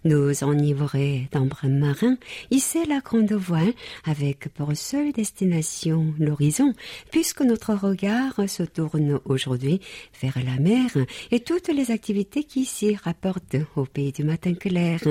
nous 0.05 0.43
enivrer 0.43 1.29
d'embruns 1.31 1.69
marins, 1.69 2.17
hisser 2.49 2.83
la 2.85 2.99
grande 2.99 3.33
voile, 3.33 3.73
avec 4.05 4.49
pour 4.55 4.75
seule 4.75 5.11
destination 5.11 6.15
l'horizon, 6.17 6.73
puisque 7.11 7.41
notre 7.41 7.75
regard 7.75 8.49
se 8.49 8.63
tourne 8.63 9.19
aujourd'hui 9.25 9.81
vers 10.19 10.39
la 10.43 10.59
mer 10.59 10.89
et 11.29 11.41
toutes 11.41 11.67
les 11.67 11.91
activités 11.91 12.43
qui 12.43 12.65
s'y 12.65 12.95
rapportent 12.95 13.57
au 13.75 13.85
pays 13.85 14.11
du 14.11 14.23
matin 14.23 14.55
clair. 14.55 15.01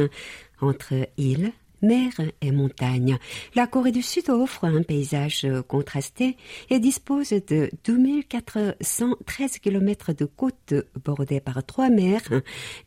Entre 0.60 1.08
îles, 1.16 1.52
mer 1.84 2.12
et 2.40 2.50
montagne. 2.50 3.18
La 3.54 3.66
Corée 3.66 3.92
du 3.92 4.02
Sud 4.02 4.30
offre 4.30 4.64
un 4.64 4.82
paysage 4.82 5.46
contrasté 5.68 6.36
et 6.70 6.80
dispose 6.80 7.30
de 7.30 7.70
2413 7.84 9.58
km 9.62 10.12
de 10.12 10.24
côtes 10.24 10.74
bordées 11.04 11.40
par 11.40 11.64
trois 11.64 11.90
mers, 11.90 12.28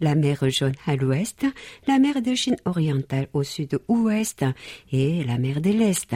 la 0.01 0.15
mer 0.15 0.49
Jaune 0.49 0.75
à 0.85 0.95
l'ouest, 0.95 1.45
la 1.87 1.99
mer 1.99 2.21
de 2.21 2.35
Chine 2.35 2.57
orientale 2.65 3.27
au 3.33 3.43
sud-ouest 3.43 4.45
et 4.91 5.23
la 5.23 5.37
mer 5.37 5.61
de 5.61 5.69
l'Est. 5.69 6.15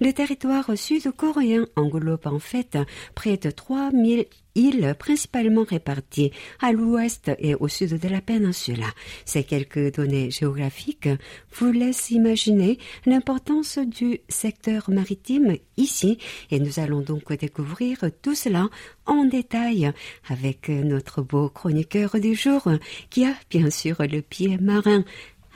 Le 0.00 0.12
territoire 0.12 0.70
sud-coréen 0.76 1.66
englobe 1.76 2.26
en 2.26 2.38
fait 2.38 2.78
près 3.14 3.36
de 3.36 3.50
3000 3.50 4.26
îles 4.54 4.94
principalement 4.98 5.64
réparties 5.64 6.32
à 6.60 6.72
l'ouest 6.72 7.30
et 7.38 7.54
au 7.54 7.68
sud 7.68 7.98
de 7.98 8.08
la 8.08 8.20
péninsule. 8.20 8.84
Ces 9.24 9.44
quelques 9.44 9.94
données 9.96 10.30
géographiques 10.30 11.08
vous 11.56 11.72
laissent 11.72 12.10
imaginer 12.10 12.78
l'importance 13.06 13.78
du 13.78 14.20
secteur 14.28 14.90
maritime 14.90 15.56
ici 15.76 16.18
et 16.50 16.60
nous 16.60 16.78
allons 16.78 17.00
donc 17.00 17.32
découvrir 17.32 17.98
tout 18.22 18.34
cela 18.34 18.68
en 19.06 19.24
détail 19.24 19.92
avec 20.28 20.68
notre 20.68 21.22
beau 21.22 21.48
chroniqueur 21.48 22.18
du 22.20 22.34
jour 22.34 22.62
qui 23.10 23.24
a 23.24 23.34
bien 23.50 23.70
sûr 23.70 23.96
le 24.00 24.22
pied 24.22 24.58
marin. 24.58 25.04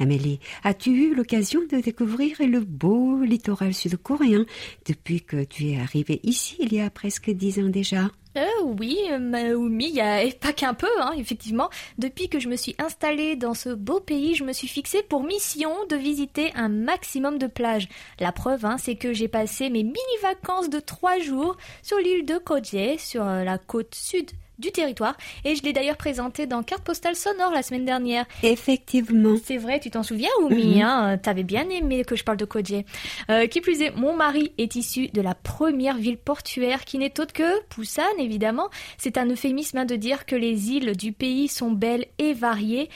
Amélie, 0.00 0.40
as-tu 0.64 0.90
eu 0.90 1.14
l'occasion 1.14 1.60
de 1.70 1.78
découvrir 1.78 2.36
le 2.40 2.60
beau 2.60 3.22
littoral 3.22 3.72
sud-coréen 3.72 4.44
depuis 4.86 5.20
que 5.20 5.44
tu 5.44 5.70
es 5.70 5.80
arrivée 5.80 6.20
ici 6.24 6.56
il 6.58 6.74
y 6.74 6.80
a 6.80 6.90
presque 6.90 7.30
dix 7.30 7.60
ans 7.60 7.68
déjà? 7.68 8.10
Euh, 8.36 8.44
oui, 8.64 8.98
Maoumi, 9.20 9.90
y 9.90 10.00
a 10.00 10.24
pas 10.40 10.52
qu'un 10.52 10.74
peu, 10.74 10.88
hein, 11.00 11.12
effectivement. 11.16 11.70
Depuis 11.98 12.28
que 12.28 12.40
je 12.40 12.48
me 12.48 12.56
suis 12.56 12.74
installée 12.78 13.36
dans 13.36 13.54
ce 13.54 13.68
beau 13.68 14.00
pays, 14.00 14.34
je 14.34 14.42
me 14.42 14.52
suis 14.52 14.66
fixée 14.66 15.04
pour 15.04 15.22
mission 15.22 15.70
de 15.88 15.94
visiter 15.94 16.50
un 16.56 16.68
maximum 16.68 17.38
de 17.38 17.46
plages. 17.46 17.88
La 18.18 18.32
preuve, 18.32 18.64
hein, 18.64 18.76
c'est 18.76 18.96
que 18.96 19.12
j'ai 19.12 19.28
passé 19.28 19.70
mes 19.70 19.84
mini-vacances 19.84 20.68
de 20.68 20.80
trois 20.80 21.20
jours 21.20 21.56
sur 21.82 21.98
l'île 21.98 22.26
de 22.26 22.38
Kodje, 22.38 22.98
sur 22.98 23.24
euh, 23.24 23.44
la 23.44 23.58
côte 23.58 23.94
sud 23.94 24.32
du 24.58 24.70
territoire 24.70 25.16
et 25.44 25.54
je 25.54 25.62
l'ai 25.62 25.72
d'ailleurs 25.72 25.96
présenté 25.96 26.46
dans 26.46 26.62
Carte 26.62 26.84
postale 26.84 27.16
sonore 27.16 27.52
la 27.52 27.62
semaine 27.62 27.84
dernière. 27.84 28.26
Effectivement. 28.42 29.36
C'est 29.44 29.56
vrai, 29.56 29.80
tu 29.80 29.90
t'en 29.90 30.02
souviens, 30.02 30.30
Oumi, 30.42 30.82
hein, 30.82 31.18
T'avais 31.18 31.42
bien 31.42 31.68
aimé 31.68 32.04
que 32.04 32.16
je 32.16 32.24
parle 32.24 32.38
de 32.38 32.44
Kodje. 32.44 32.84
Euh, 33.30 33.46
qui 33.46 33.60
plus 33.60 33.82
est, 33.82 33.90
mon 33.96 34.14
mari 34.14 34.52
est 34.58 34.76
issu 34.76 35.08
de 35.08 35.20
la 35.20 35.34
première 35.34 35.96
ville 35.96 36.18
portuaire 36.18 36.84
qui 36.84 36.98
n'est 36.98 37.20
autre 37.20 37.32
que 37.32 37.60
Busan, 37.74 38.02
évidemment. 38.18 38.68
C'est 38.98 39.18
un 39.18 39.28
euphémisme 39.28 39.78
hein, 39.78 39.84
de 39.84 39.96
dire 39.96 40.26
que 40.26 40.36
les 40.36 40.70
îles 40.70 40.96
du 40.96 41.12
pays 41.12 41.48
sont 41.48 41.70
belles 41.70 42.06
et 42.18 42.32
variées 42.32 42.88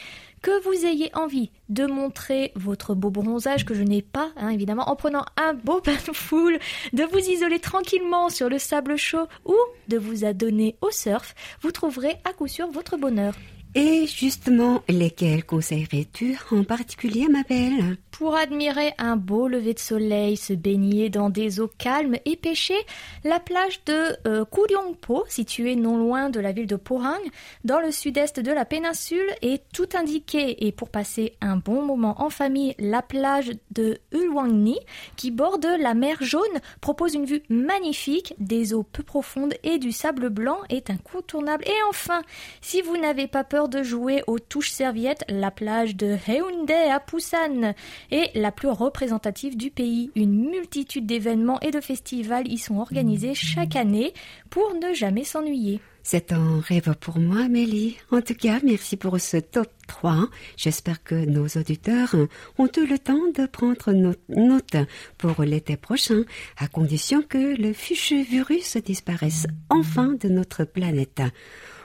que 0.42 0.62
vous 0.62 0.86
ayez 0.86 1.10
envie 1.14 1.50
de 1.68 1.86
montrer 1.86 2.52
votre 2.54 2.94
beau 2.94 3.10
bronzage 3.10 3.64
que 3.64 3.74
je 3.74 3.82
n'ai 3.82 4.02
pas, 4.02 4.30
hein, 4.36 4.50
évidemment, 4.50 4.88
en 4.88 4.96
prenant 4.96 5.24
un 5.36 5.54
beau 5.54 5.80
bain 5.80 5.96
de 6.06 6.12
foule, 6.12 6.58
de 6.92 7.04
vous 7.04 7.18
isoler 7.18 7.58
tranquillement 7.58 8.28
sur 8.28 8.48
le 8.48 8.58
sable 8.58 8.96
chaud 8.96 9.26
ou 9.44 9.54
de 9.88 9.98
vous 9.98 10.24
adonner 10.24 10.76
au 10.80 10.90
surf, 10.90 11.34
vous 11.60 11.72
trouverez 11.72 12.16
à 12.24 12.32
coup 12.32 12.48
sûr 12.48 12.70
votre 12.70 12.96
bonheur. 12.96 13.34
Et 13.74 14.06
justement, 14.06 14.82
lesquels 14.88 15.44
conseillerais-tu 15.44 16.38
en 16.50 16.64
particulier, 16.64 17.28
ma 17.28 17.42
belle? 17.42 17.98
Pour 18.10 18.34
admirer 18.34 18.94
un 18.98 19.16
beau 19.16 19.46
lever 19.46 19.74
de 19.74 19.78
soleil, 19.78 20.36
se 20.36 20.54
baigner 20.54 21.10
dans 21.10 21.28
des 21.30 21.60
eaux 21.60 21.70
calmes 21.78 22.16
et 22.24 22.34
pêcher, 22.34 22.78
la 23.24 23.38
plage 23.38 23.84
de 23.84 24.16
euh, 24.26 24.44
Kuryongpo, 24.46 25.24
située 25.28 25.76
non 25.76 25.98
loin 25.98 26.30
de 26.30 26.40
la 26.40 26.52
ville 26.52 26.66
de 26.66 26.76
Pohang, 26.76 27.20
dans 27.64 27.78
le 27.78 27.92
sud-est 27.92 28.40
de 28.40 28.50
la 28.50 28.64
péninsule, 28.64 29.30
est 29.42 29.62
tout 29.72 29.88
indiqué. 29.94 30.66
Et 30.66 30.72
pour 30.72 30.88
passer 30.88 31.34
un 31.40 31.57
bon 31.58 31.82
moment 31.82 32.22
en 32.22 32.30
famille, 32.30 32.74
la 32.78 33.02
plage 33.02 33.52
de 33.70 33.98
Ulwangni, 34.12 34.78
qui 35.16 35.30
borde 35.30 35.66
la 35.78 35.94
mer 35.94 36.16
Jaune, 36.20 36.42
propose 36.80 37.14
une 37.14 37.24
vue 37.24 37.42
magnifique, 37.48 38.34
des 38.38 38.74
eaux 38.74 38.82
peu 38.82 39.02
profondes 39.02 39.54
et 39.62 39.78
du 39.78 39.92
sable 39.92 40.28
blanc 40.28 40.58
est 40.68 40.90
incontournable. 40.90 41.64
Et 41.66 41.82
enfin, 41.88 42.22
si 42.60 42.82
vous 42.82 42.96
n'avez 42.96 43.26
pas 43.26 43.44
peur 43.44 43.68
de 43.68 43.82
jouer 43.82 44.22
aux 44.26 44.38
touches 44.38 44.70
serviettes, 44.70 45.24
la 45.28 45.50
plage 45.50 45.96
de 45.96 46.16
Haeundae 46.26 46.92
à 46.92 47.00
Busan 47.00 47.74
est 48.10 48.36
la 48.36 48.52
plus 48.52 48.68
représentative 48.68 49.56
du 49.56 49.70
pays. 49.70 50.10
Une 50.14 50.50
multitude 50.50 51.06
d'événements 51.06 51.60
et 51.60 51.70
de 51.70 51.80
festivals 51.80 52.48
y 52.48 52.58
sont 52.58 52.78
organisés 52.78 53.34
chaque 53.34 53.76
année 53.76 54.12
pour 54.50 54.74
ne 54.74 54.92
jamais 54.92 55.24
s'ennuyer. 55.24 55.80
C'est 56.10 56.32
un 56.32 56.60
rêve 56.60 56.94
pour 56.98 57.18
moi, 57.18 57.42
Amélie. 57.42 57.98
En 58.10 58.22
tout 58.22 58.34
cas, 58.34 58.60
merci 58.64 58.96
pour 58.96 59.20
ce 59.20 59.36
top 59.36 59.68
3. 59.88 60.30
J'espère 60.56 61.04
que 61.04 61.14
nos 61.14 61.46
auditeurs 61.48 62.14
ont 62.56 62.70
eu 62.78 62.86
le 62.86 62.98
temps 62.98 63.28
de 63.36 63.44
prendre 63.44 63.92
note 64.30 64.88
pour 65.18 65.42
l'été 65.42 65.76
prochain, 65.76 66.22
à 66.56 66.66
condition 66.66 67.20
que 67.20 67.60
le 67.60 67.74
fichu 67.74 68.22
virus 68.22 68.78
disparaisse 68.78 69.46
enfin 69.68 70.14
de 70.18 70.30
notre 70.30 70.64
planète. 70.64 71.20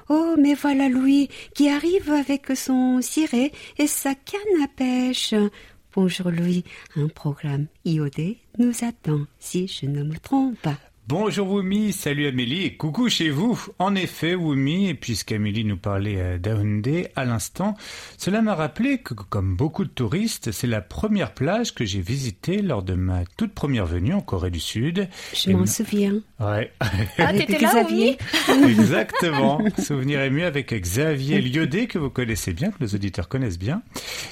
Oh, 0.08 0.36
mais 0.40 0.54
voilà 0.54 0.88
Louis 0.88 1.28
qui 1.54 1.68
arrive 1.68 2.10
avec 2.10 2.48
son 2.56 3.02
ciré 3.02 3.52
et 3.78 3.88
sa 3.88 4.16
canne 4.16 4.64
à 4.64 4.70
pêche. 4.70 5.36
Bonjour 5.94 6.32
Louis, 6.32 6.64
un 6.96 7.10
programme 7.10 7.66
IOD 7.84 8.38
nous 8.58 8.86
attend, 8.86 9.26
si 9.42 9.68
je 9.68 9.86
ne 9.86 10.02
me 10.02 10.16
trompe 10.16 10.58
pas. 10.62 10.78
Bonjour 11.10 11.52
Wumi, 11.52 11.92
salut 11.92 12.28
Amélie 12.28 12.64
et 12.64 12.78
coucou 12.78 13.10
chez 13.10 13.30
vous. 13.30 13.62
En 13.78 13.94
effet, 13.94 14.36
Wumi, 14.36 14.94
puisqu'Amélie 14.94 15.66
nous 15.66 15.76
parlait 15.76 16.16
euh, 16.18 16.38
d'Aoundé 16.38 17.10
à 17.18 17.26
l'instant, 17.26 17.76
cela 18.18 18.42
m'a 18.42 18.56
rappelé 18.56 19.00
que, 19.00 19.14
comme 19.14 19.58
beaucoup 19.58 19.84
de 19.84 19.90
touristes, 19.90 20.54
c'est 20.54 20.66
la 20.66 20.80
première 20.80 21.34
plage 21.34 21.76
que 21.76 21.84
j'ai 21.84 22.00
visitée 22.00 22.62
lors 22.62 22.84
de 22.84 22.94
ma 22.94 23.26
toute 23.36 23.54
première 23.54 23.86
venue 23.86 24.14
en 24.14 24.22
Corée 24.22 24.50
du 24.50 24.62
Sud. 24.62 25.10
Je 25.34 25.52
m'en 25.52 25.66
souviens. 25.66 26.22
Ouais. 26.40 26.72
Ah, 26.80 27.34
t'étais 27.38 27.60
là, 27.60 27.84
Wumi 27.84 28.16
Exactement. 28.70 29.62
Souvenir 29.80 30.22
ému 30.22 30.44
avec 30.44 30.74
Xavier 30.74 31.42
Liodé, 31.42 31.88
que 31.88 32.00
vous 32.00 32.12
connaissez 32.12 32.54
bien, 32.54 32.72
que 32.72 32.78
les 32.80 32.96
auditeurs 32.96 33.28
connaissent 33.28 33.60
bien. 33.60 33.82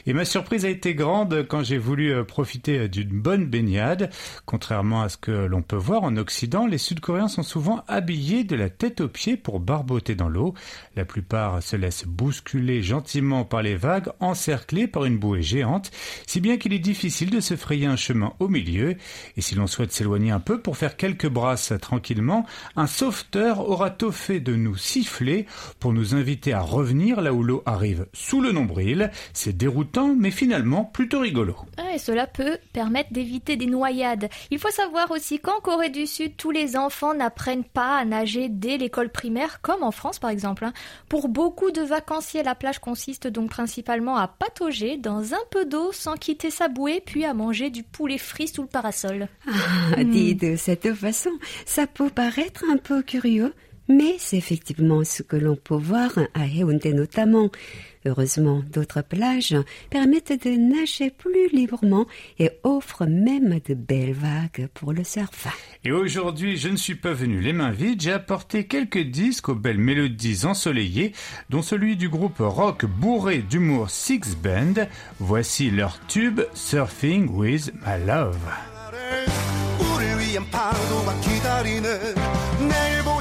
Et 0.07 0.13
ma 0.13 0.23
surprise 0.23 0.63
a 0.63 0.69
été 0.69 0.95
grande 0.95 1.45
quand 1.49 1.63
j'ai 1.63 1.77
voulu 1.77 2.13
euh, 2.13 2.23
profiter 2.23 2.79
euh, 2.79 2.87
d'une 2.87 3.19
bonne 3.19 3.45
baignade. 3.45 4.09
Contrairement 4.45 5.01
à 5.01 5.09
ce 5.09 5.17
que 5.17 5.31
l'on 5.31 5.61
peut 5.61 5.75
voir 5.75 6.03
en 6.03 6.15
Occident, 6.15 6.60
les 6.67 6.77
Sud-Coréens 6.77 7.27
sont 7.27 7.43
souvent 7.43 7.83
habillés 7.87 8.43
de 8.43 8.55
la 8.55 8.69
tête 8.69 9.01
aux 9.01 9.07
pieds 9.07 9.37
pour 9.37 9.59
barboter 9.59 10.15
dans 10.15 10.29
l'eau. 10.29 10.53
La 10.95 11.05
plupart 11.05 11.61
se 11.63 11.75
laissent 11.75 12.05
bousculer 12.05 12.81
gentiment 12.81 13.45
par 13.45 13.61
les 13.61 13.75
vagues, 13.75 14.11
encerclés 14.19 14.87
par 14.87 15.05
une 15.05 15.17
bouée 15.17 15.41
géante, 15.41 15.91
si 16.27 16.41
bien 16.41 16.57
qu'il 16.57 16.73
est 16.73 16.79
difficile 16.79 17.29
de 17.29 17.39
se 17.39 17.55
frayer 17.55 17.85
un 17.85 17.95
chemin 17.95 18.33
au 18.39 18.47
milieu. 18.47 18.95
Et 19.37 19.41
si 19.41 19.55
l'on 19.55 19.67
souhaite 19.67 19.91
s'éloigner 19.91 20.31
un 20.31 20.39
peu 20.39 20.61
pour 20.61 20.77
faire 20.77 20.97
quelques 20.97 21.29
brasses 21.29 21.73
tranquillement, 21.81 22.45
un 22.75 22.87
sauveteur 22.87 23.67
aura 23.67 23.89
tôt 23.89 24.11
fait 24.11 24.39
de 24.39 24.55
nous 24.55 24.75
siffler 24.75 25.45
pour 25.79 25.93
nous 25.93 26.15
inviter 26.15 26.53
à 26.53 26.61
revenir 26.61 27.21
là 27.21 27.33
où 27.33 27.43
l'eau 27.43 27.63
arrive 27.65 28.07
sous 28.13 28.41
le 28.41 28.51
nombril. 28.51 29.11
C'est 29.33 29.55
déroutant, 29.55 30.15
mais 30.15 30.31
finalement 30.31 30.85
plutôt 30.85 31.19
rigolo. 31.19 31.55
Ah, 31.77 31.95
et 31.95 31.99
cela 31.99 32.27
peut 32.27 32.57
permettre 32.73 33.11
d'éviter 33.11 33.55
des 33.55 33.65
noyades. 33.65 34.29
Il 34.49 34.59
faut 34.59 34.69
savoir 34.69 35.11
aussi 35.11 35.39
qu'en 35.39 35.59
Corée 35.61 35.89
du 35.89 36.05
Sud, 36.05 36.35
tous 36.37 36.50
tous 36.51 36.57
les 36.57 36.75
enfants 36.75 37.13
n'apprennent 37.13 37.63
pas 37.63 37.95
à 37.97 38.03
nager 38.03 38.49
dès 38.49 38.77
l'école 38.77 39.09
primaire, 39.09 39.61
comme 39.61 39.83
en 39.83 39.91
France 39.91 40.19
par 40.19 40.29
exemple. 40.29 40.65
hein. 40.65 40.73
Pour 41.07 41.29
beaucoup 41.29 41.71
de 41.71 41.81
vacanciers, 41.81 42.43
la 42.43 42.55
plage 42.55 42.79
consiste 42.79 43.27
donc 43.27 43.51
principalement 43.51 44.17
à 44.17 44.27
patauger 44.27 44.97
dans 44.97 45.33
un 45.33 45.39
peu 45.49 45.63
d'eau 45.63 45.93
sans 45.93 46.17
quitter 46.17 46.49
sa 46.49 46.67
bouée, 46.67 47.01
puis 47.05 47.23
à 47.23 47.33
manger 47.33 47.69
du 47.69 47.83
poulet 47.83 48.17
frit 48.17 48.49
sous 48.49 48.63
le 48.63 48.67
parasol. 48.67 49.29
Ah, 49.47 50.03
dit 50.03 50.35
de 50.35 50.57
cette 50.57 50.93
façon, 50.93 51.29
ça 51.65 51.87
peut 51.87 52.09
paraître 52.09 52.65
un 52.69 52.77
peu 52.77 53.01
curieux, 53.01 53.53
mais 53.87 54.15
c'est 54.17 54.37
effectivement 54.37 55.05
ce 55.05 55.23
que 55.23 55.37
l'on 55.37 55.55
peut 55.55 55.75
voir 55.75 56.11
à 56.33 56.47
Haeundae 56.47 56.93
notamment. 56.93 57.49
Heureusement, 58.05 58.63
d'autres 58.71 59.01
plages 59.01 59.55
permettent 59.89 60.43
de 60.45 60.57
nager 60.57 61.11
plus 61.11 61.49
librement 61.49 62.07
et 62.39 62.49
offrent 62.63 63.05
même 63.05 63.59
de 63.67 63.73
belles 63.73 64.13
vagues 64.13 64.67
pour 64.73 64.93
le 64.93 65.03
surf. 65.03 65.47
Et 65.83 65.91
aujourd'hui, 65.91 66.57
je 66.57 66.69
ne 66.69 66.77
suis 66.77 66.95
pas 66.95 67.13
venu 67.13 67.41
les 67.41 67.53
mains 67.53 67.71
vides, 67.71 68.01
j'ai 68.01 68.11
apporté 68.11 68.65
quelques 68.65 69.03
disques 69.03 69.49
aux 69.49 69.55
belles 69.55 69.77
mélodies 69.77 70.45
ensoleillées, 70.45 71.13
dont 71.49 71.61
celui 71.61 71.95
du 71.95 72.09
groupe 72.09 72.39
rock 72.39 72.85
bourré 72.85 73.39
d'humour 73.39 73.89
Six 73.89 74.35
Band. 74.35 74.85
Voici 75.19 75.71
leur 75.71 75.99
tube 76.07 76.41
Surfing 76.53 77.29
with 77.29 77.71
My 77.85 78.03
Love. 78.05 78.37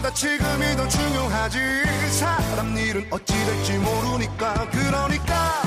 내일보다 0.01 0.13
지금이 0.15 0.77
더 0.77 0.89
중요하지. 0.89 1.59
사람 2.19 2.77
일은 2.77 3.07
어찌 3.11 3.33
될지 3.33 3.79
모르니까 3.79 4.69
그러니까 4.71 5.63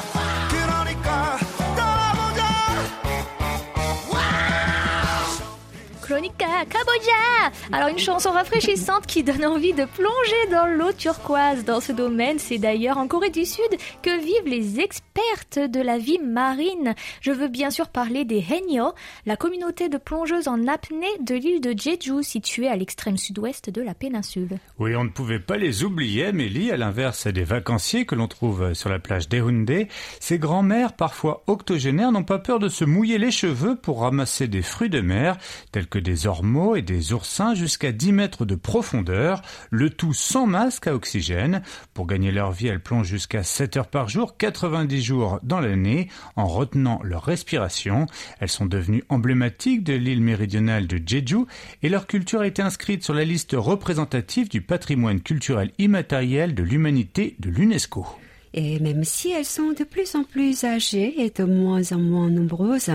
Chronica 6.14 6.46
Kaboja 6.70 7.52
Alors 7.72 7.88
une 7.88 7.98
chanson 7.98 8.30
rafraîchissante 8.30 9.08
qui 9.08 9.24
donne 9.24 9.44
envie 9.46 9.74
de 9.74 9.86
plonger 9.86 10.52
dans 10.52 10.68
l'eau 10.68 10.92
turquoise. 10.96 11.66
Dans 11.66 11.80
ce 11.80 11.92
domaine, 11.92 12.38
c'est 12.38 12.60
d'ailleurs 12.60 13.00
en 13.00 13.08
Corée 13.08 13.32
du 13.32 13.46
Sud 13.46 13.66
que 14.04 14.22
vivent 14.24 14.46
les 14.46 14.80
expertes 14.80 15.58
de 15.58 15.82
la 15.82 15.98
vie 15.98 16.20
marine. 16.20 16.94
Je 17.22 17.32
veux 17.32 17.48
bien 17.48 17.72
sûr 17.72 17.90
parler 17.90 18.26
des 18.26 18.46
Haenyeo, 18.48 18.94
la 19.26 19.38
communauté 19.38 19.90
de 19.90 19.98
plongeuses 19.98 20.48
en 20.48 20.68
apnée 20.68 21.08
de 21.20 21.34
l'île 21.34 21.62
de 21.62 21.74
Jeju, 21.76 22.22
située 22.22 22.68
à 22.68 22.76
l'extrême 22.76 23.18
sud-ouest 23.18 23.72
de 23.72 23.82
la 23.82 23.96
péninsule. 23.96 24.60
Oui, 24.78 24.96
on 24.96 25.06
ne 25.06 25.10
pouvait 25.10 25.40
pas 25.40 25.58
les 25.58 25.84
oublier, 25.84 26.26
Amélie, 26.26 26.70
à 26.72 26.78
l'inverse 26.78 27.26
des 27.26 27.44
vacanciers 27.44 28.06
que 28.06 28.14
l'on 28.14 28.28
trouve 28.28 28.76
sur 28.76 28.90
la 28.92 29.00
plage 29.00 29.30
d'Ehoundé, 29.30 29.88
ces 30.20 30.38
grands-mères, 30.38 30.94
parfois 30.94 31.44
octogénaires, 31.48 32.12
n'ont 32.12 32.24
pas 32.24 32.40
peur 32.40 32.60
de 32.60 32.70
se 32.70 32.86
mouiller 32.86 33.18
les 33.18 33.32
cheveux 33.32 33.76
pour 33.76 34.02
ramasser 34.02 34.48
des 34.48 34.62
fruits 34.62 34.92
de 34.92 35.02
mer, 35.02 35.38
tels 35.72 35.88
que 35.88 36.03
des 36.04 36.28
ormeaux 36.28 36.76
et 36.76 36.84
des 36.84 37.14
oursins 37.14 37.56
jusqu'à 37.56 37.92
10 37.92 38.12
mètres 38.12 38.46
de 38.46 38.56
profondeur, 38.56 39.42
le 39.72 39.90
tout 39.90 40.14
sans 40.14 40.46
masque 40.46 40.86
à 40.86 40.94
oxygène. 40.94 41.64
Pour 41.96 42.06
gagner 42.06 42.32
leur 42.32 42.52
vie, 42.52 42.68
elles 42.68 42.84
plongent 42.84 43.08
jusqu'à 43.08 43.42
7 43.42 43.78
heures 43.78 43.88
par 43.88 44.10
jour, 44.10 44.38
90 44.38 45.02
jours 45.02 45.40
dans 45.42 45.60
l'année, 45.60 46.10
en 46.36 46.46
retenant 46.46 47.00
leur 47.04 47.24
respiration. 47.24 48.06
Elles 48.40 48.50
sont 48.50 48.68
devenues 48.68 49.04
emblématiques 49.10 49.84
de 49.84 49.94
l'île 49.94 50.22
méridionale 50.22 50.86
de 50.86 51.02
Jeju 51.04 51.46
et 51.82 51.90
leur 51.90 52.06
culture 52.06 52.42
a 52.42 52.48
été 52.48 52.62
inscrite 52.62 53.04
sur 53.04 53.14
la 53.14 53.26
liste 53.26 53.56
représentative 53.58 54.50
du 54.50 54.62
patrimoine 54.62 55.22
culturel 55.22 55.72
immatériel 55.80 56.54
de 56.54 56.64
l'humanité 56.64 57.36
de 57.40 57.50
l'UNESCO. 57.50 58.06
Et 58.54 58.80
même 58.80 59.04
si 59.04 59.32
elles 59.32 59.46
sont 59.46 59.72
de 59.72 59.84
plus 59.84 60.16
en 60.16 60.24
plus 60.24 60.64
âgées 60.64 61.22
et 61.22 61.30
de 61.32 61.44
moins 61.44 61.92
en 61.92 61.98
moins 61.98 62.30
nombreuses, 62.30 62.92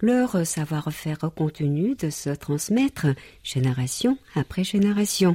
leur 0.00 0.46
savoir-faire 0.46 1.18
continue 1.34 1.96
de 1.96 2.10
se 2.10 2.30
transmettre 2.30 3.06
génération 3.42 4.18
après 4.34 4.62
génération. 4.62 5.34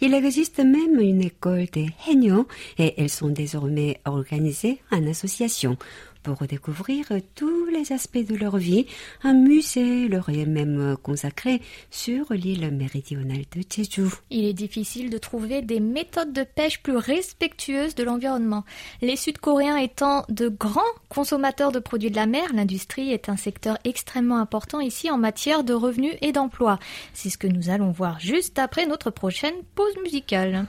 Il 0.00 0.12
existe 0.12 0.58
même 0.58 1.00
une 1.00 1.22
école 1.22 1.66
des 1.72 1.88
Haenyeo 2.06 2.46
et 2.78 2.94
elles 3.00 3.10
sont 3.10 3.30
désormais 3.30 4.00
organisées 4.04 4.80
en 4.90 5.06
association. 5.06 5.78
Pour 6.24 6.46
découvrir 6.46 7.04
tous 7.34 7.66
les 7.66 7.92
aspects 7.92 8.16
de 8.16 8.34
leur 8.34 8.56
vie, 8.56 8.86
un 9.24 9.34
musée 9.34 10.08
leur 10.08 10.30
est 10.30 10.46
même 10.46 10.96
consacré 11.02 11.60
sur 11.90 12.32
l'île 12.32 12.70
méridionale 12.70 13.44
de 13.54 13.60
Jeju. 13.70 14.08
Il 14.30 14.46
est 14.46 14.54
difficile 14.54 15.10
de 15.10 15.18
trouver 15.18 15.60
des 15.60 15.80
méthodes 15.80 16.32
de 16.32 16.44
pêche 16.44 16.82
plus 16.82 16.96
respectueuses 16.96 17.94
de 17.94 18.04
l'environnement. 18.04 18.64
Les 19.02 19.16
Sud-Coréens 19.16 19.76
étant 19.76 20.24
de 20.30 20.48
grands 20.48 20.80
consommateurs 21.10 21.72
de 21.72 21.78
produits 21.78 22.10
de 22.10 22.16
la 22.16 22.26
mer, 22.26 22.54
l'industrie 22.54 23.12
est 23.12 23.28
un 23.28 23.36
secteur 23.36 23.76
extrêmement 23.84 24.38
important 24.38 24.80
ici 24.80 25.10
en 25.10 25.18
matière 25.18 25.62
de 25.62 25.74
revenus 25.74 26.16
et 26.22 26.32
d'emploi. 26.32 26.78
C'est 27.12 27.28
ce 27.28 27.36
que 27.36 27.48
nous 27.48 27.68
allons 27.68 27.90
voir 27.90 28.18
juste 28.18 28.58
après 28.58 28.86
notre 28.86 29.10
prochaine 29.10 29.62
pause 29.74 29.94
musicale. 30.02 30.66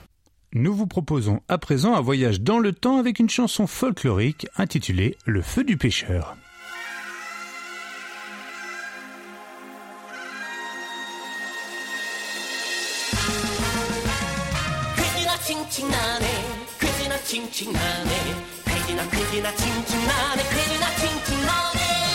Nous 0.54 0.74
vous 0.74 0.88
proposons 0.88 1.40
à 1.48 1.59
présent 1.59 1.94
un 1.94 2.00
voyage 2.00 2.40
dans 2.40 2.59
le 2.59 2.72
temps 2.72 2.98
avec 2.98 3.20
une 3.20 3.30
chanson 3.30 3.68
folklorique 3.68 4.48
intitulée 4.56 5.16
Le 5.24 5.42
feu 5.42 5.62
du 5.62 5.76
pêcheur. 5.76 6.37
그지나 14.96 15.38
칭칭나네 15.38 16.26
그지나 16.78 17.18
칭칭나네 17.18 18.11
그지나 18.64 19.09
그지나 19.09 19.54
칭칭나네 19.54 20.42
그지나 20.50 20.96
칭칭나네 20.96 22.13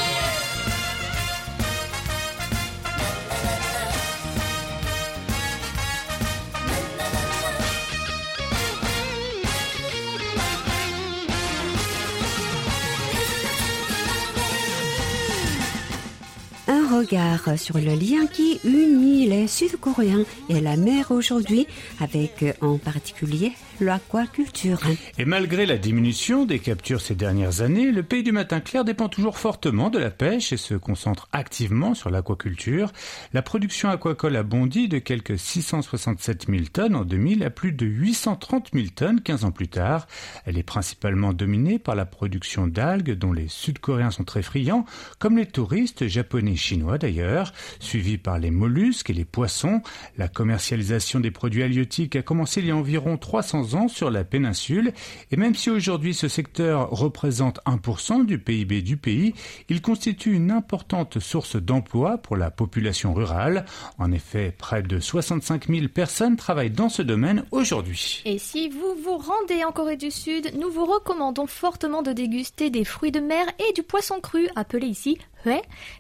Regard 16.90 17.56
sur 17.56 17.78
le 17.78 17.94
lien 17.94 18.26
qui 18.26 18.58
unit 18.64 19.26
les 19.28 19.46
Sud-Coréens 19.46 20.24
et 20.48 20.60
la 20.60 20.76
mer 20.76 21.12
aujourd'hui, 21.12 21.68
avec 22.00 22.44
en 22.60 22.78
particulier 22.78 23.52
l'aquaculture. 23.80 24.80
Et 25.16 25.24
malgré 25.24 25.66
la 25.66 25.78
diminution 25.78 26.44
des 26.44 26.58
captures 26.58 27.00
ces 27.00 27.14
dernières 27.14 27.60
années, 27.60 27.92
le 27.92 28.02
pays 28.02 28.22
du 28.22 28.32
matin 28.32 28.60
clair 28.60 28.84
dépend 28.84 29.08
toujours 29.08 29.38
fortement 29.38 29.88
de 29.88 29.98
la 29.98 30.10
pêche 30.10 30.52
et 30.52 30.56
se 30.56 30.74
concentre 30.74 31.28
activement 31.32 31.94
sur 31.94 32.10
l'aquaculture. 32.10 32.92
La 33.32 33.42
production 33.42 33.88
aquacole 33.88 34.36
a 34.36 34.42
bondi 34.42 34.88
de 34.88 34.98
quelques 34.98 35.38
667 35.38 36.46
000 36.48 36.64
tonnes 36.72 36.96
en 36.96 37.04
2000 37.04 37.44
à 37.44 37.50
plus 37.50 37.72
de 37.72 37.86
830 37.86 38.70
000 38.74 38.86
tonnes 38.94 39.20
15 39.20 39.44
ans 39.44 39.52
plus 39.52 39.68
tard. 39.68 40.08
Elle 40.44 40.58
est 40.58 40.64
principalement 40.64 41.32
dominée 41.32 41.78
par 41.78 41.94
la 41.94 42.04
production 42.04 42.66
d'algues 42.66 43.12
dont 43.12 43.32
les 43.32 43.48
Sud-Coréens 43.48 44.10
sont 44.10 44.24
très 44.24 44.42
friands, 44.42 44.84
comme 45.20 45.36
les 45.36 45.46
touristes 45.46 46.08
japonais 46.08 46.56
et 46.56 46.56
d'ailleurs, 46.98 47.52
suivis 47.78 48.18
par 48.18 48.38
les 48.38 48.50
mollusques 48.50 49.10
et 49.10 49.14
les 49.14 49.24
poissons. 49.24 49.82
La 50.18 50.28
commercialisation 50.28 51.20
des 51.20 51.30
produits 51.30 51.62
halieutiques 51.62 52.16
a 52.16 52.22
commencé 52.22 52.60
il 52.60 52.66
y 52.66 52.70
a 52.70 52.76
environ 52.76 53.16
300 53.16 53.74
ans 53.74 53.88
sur 53.88 54.10
la 54.10 54.24
péninsule 54.24 54.92
et 55.30 55.36
même 55.36 55.54
si 55.54 55.70
aujourd'hui 55.70 56.14
ce 56.14 56.28
secteur 56.28 56.90
représente 56.90 57.60
1% 57.66 58.26
du 58.26 58.38
PIB 58.38 58.82
du 58.82 58.96
pays, 58.96 59.34
il 59.68 59.82
constitue 59.82 60.34
une 60.34 60.50
importante 60.50 61.18
source 61.18 61.56
d'emploi 61.56 62.18
pour 62.18 62.36
la 62.36 62.50
population 62.50 63.14
rurale. 63.14 63.64
En 63.98 64.12
effet, 64.12 64.54
près 64.56 64.82
de 64.82 65.00
65 65.00 65.68
000 65.68 65.88
personnes 65.88 66.36
travaillent 66.36 66.70
dans 66.70 66.88
ce 66.88 67.02
domaine 67.02 67.44
aujourd'hui. 67.50 68.22
Et 68.24 68.38
si 68.38 68.68
vous 68.68 68.94
vous 69.02 69.16
rendez 69.16 69.64
en 69.64 69.72
Corée 69.72 69.96
du 69.96 70.10
Sud, 70.10 70.52
nous 70.58 70.70
vous 70.70 70.84
recommandons 70.84 71.46
fortement 71.46 72.02
de 72.02 72.12
déguster 72.12 72.70
des 72.70 72.84
fruits 72.84 73.12
de 73.12 73.20
mer 73.20 73.46
et 73.58 73.72
du 73.72 73.82
poisson 73.82 74.20
cru, 74.20 74.48
appelé 74.56 74.86
ici 74.86 75.18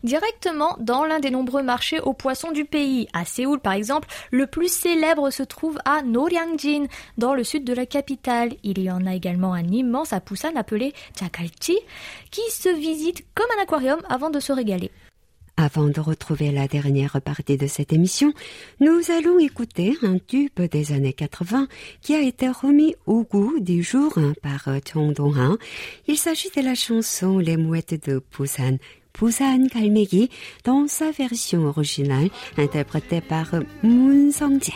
directement 0.04 0.76
dans 0.80 1.04
l'un 1.04 1.20
des 1.20 1.30
nombreux 1.30 1.62
marchés 1.62 2.00
aux 2.00 2.12
poissons 2.12 2.52
du 2.52 2.64
pays. 2.64 3.08
À 3.12 3.24
Séoul, 3.24 3.60
par 3.60 3.72
exemple, 3.72 4.08
le 4.30 4.46
plus 4.46 4.72
célèbre 4.72 5.30
se 5.30 5.42
trouve 5.42 5.78
à 5.84 6.02
Noryangjin, 6.02 6.86
dans 7.18 7.34
le 7.34 7.44
sud 7.44 7.64
de 7.64 7.74
la 7.74 7.86
capitale. 7.86 8.50
Il 8.62 8.80
y 8.80 8.90
en 8.90 9.06
a 9.06 9.14
également 9.14 9.52
un 9.52 9.64
immense 9.64 10.12
à 10.12 10.20
Busan 10.20 10.56
appelé 10.56 10.92
Jagalchi, 11.18 11.78
qui 12.30 12.42
se 12.50 12.68
visite 12.68 13.24
comme 13.34 13.46
un 13.58 13.62
aquarium 13.62 14.00
avant 14.08 14.30
de 14.30 14.40
se 14.40 14.52
régaler. 14.52 14.90
Avant 15.62 15.88
de 15.88 16.00
retrouver 16.00 16.52
la 16.52 16.68
dernière 16.68 17.20
partie 17.20 17.58
de 17.58 17.66
cette 17.66 17.92
émission, 17.92 18.32
nous 18.80 19.10
allons 19.10 19.38
écouter 19.38 19.94
un 20.00 20.16
tube 20.18 20.58
des 20.58 20.92
années 20.92 21.12
80 21.12 21.68
qui 22.00 22.14
a 22.14 22.22
été 22.22 22.48
remis 22.48 22.94
au 23.04 23.24
goût 23.24 23.60
du 23.60 23.82
jour 23.82 24.18
par 24.42 24.70
Chong 24.90 25.12
Dong-han. 25.12 25.58
Il 26.06 26.16
s'agit 26.16 26.48
de 26.56 26.62
la 26.62 26.74
chanson 26.74 27.36
Les 27.36 27.58
mouettes 27.58 28.08
de 28.08 28.22
Busan. 28.34 28.78
Busan 29.18 29.66
Galmegi 29.72 30.30
dans 30.64 30.88
sa 30.88 31.10
version 31.10 31.66
originale 31.66 32.30
interprétée 32.56 33.20
par 33.20 33.46
Moon 33.82 34.30
Song-jae. 34.32 34.72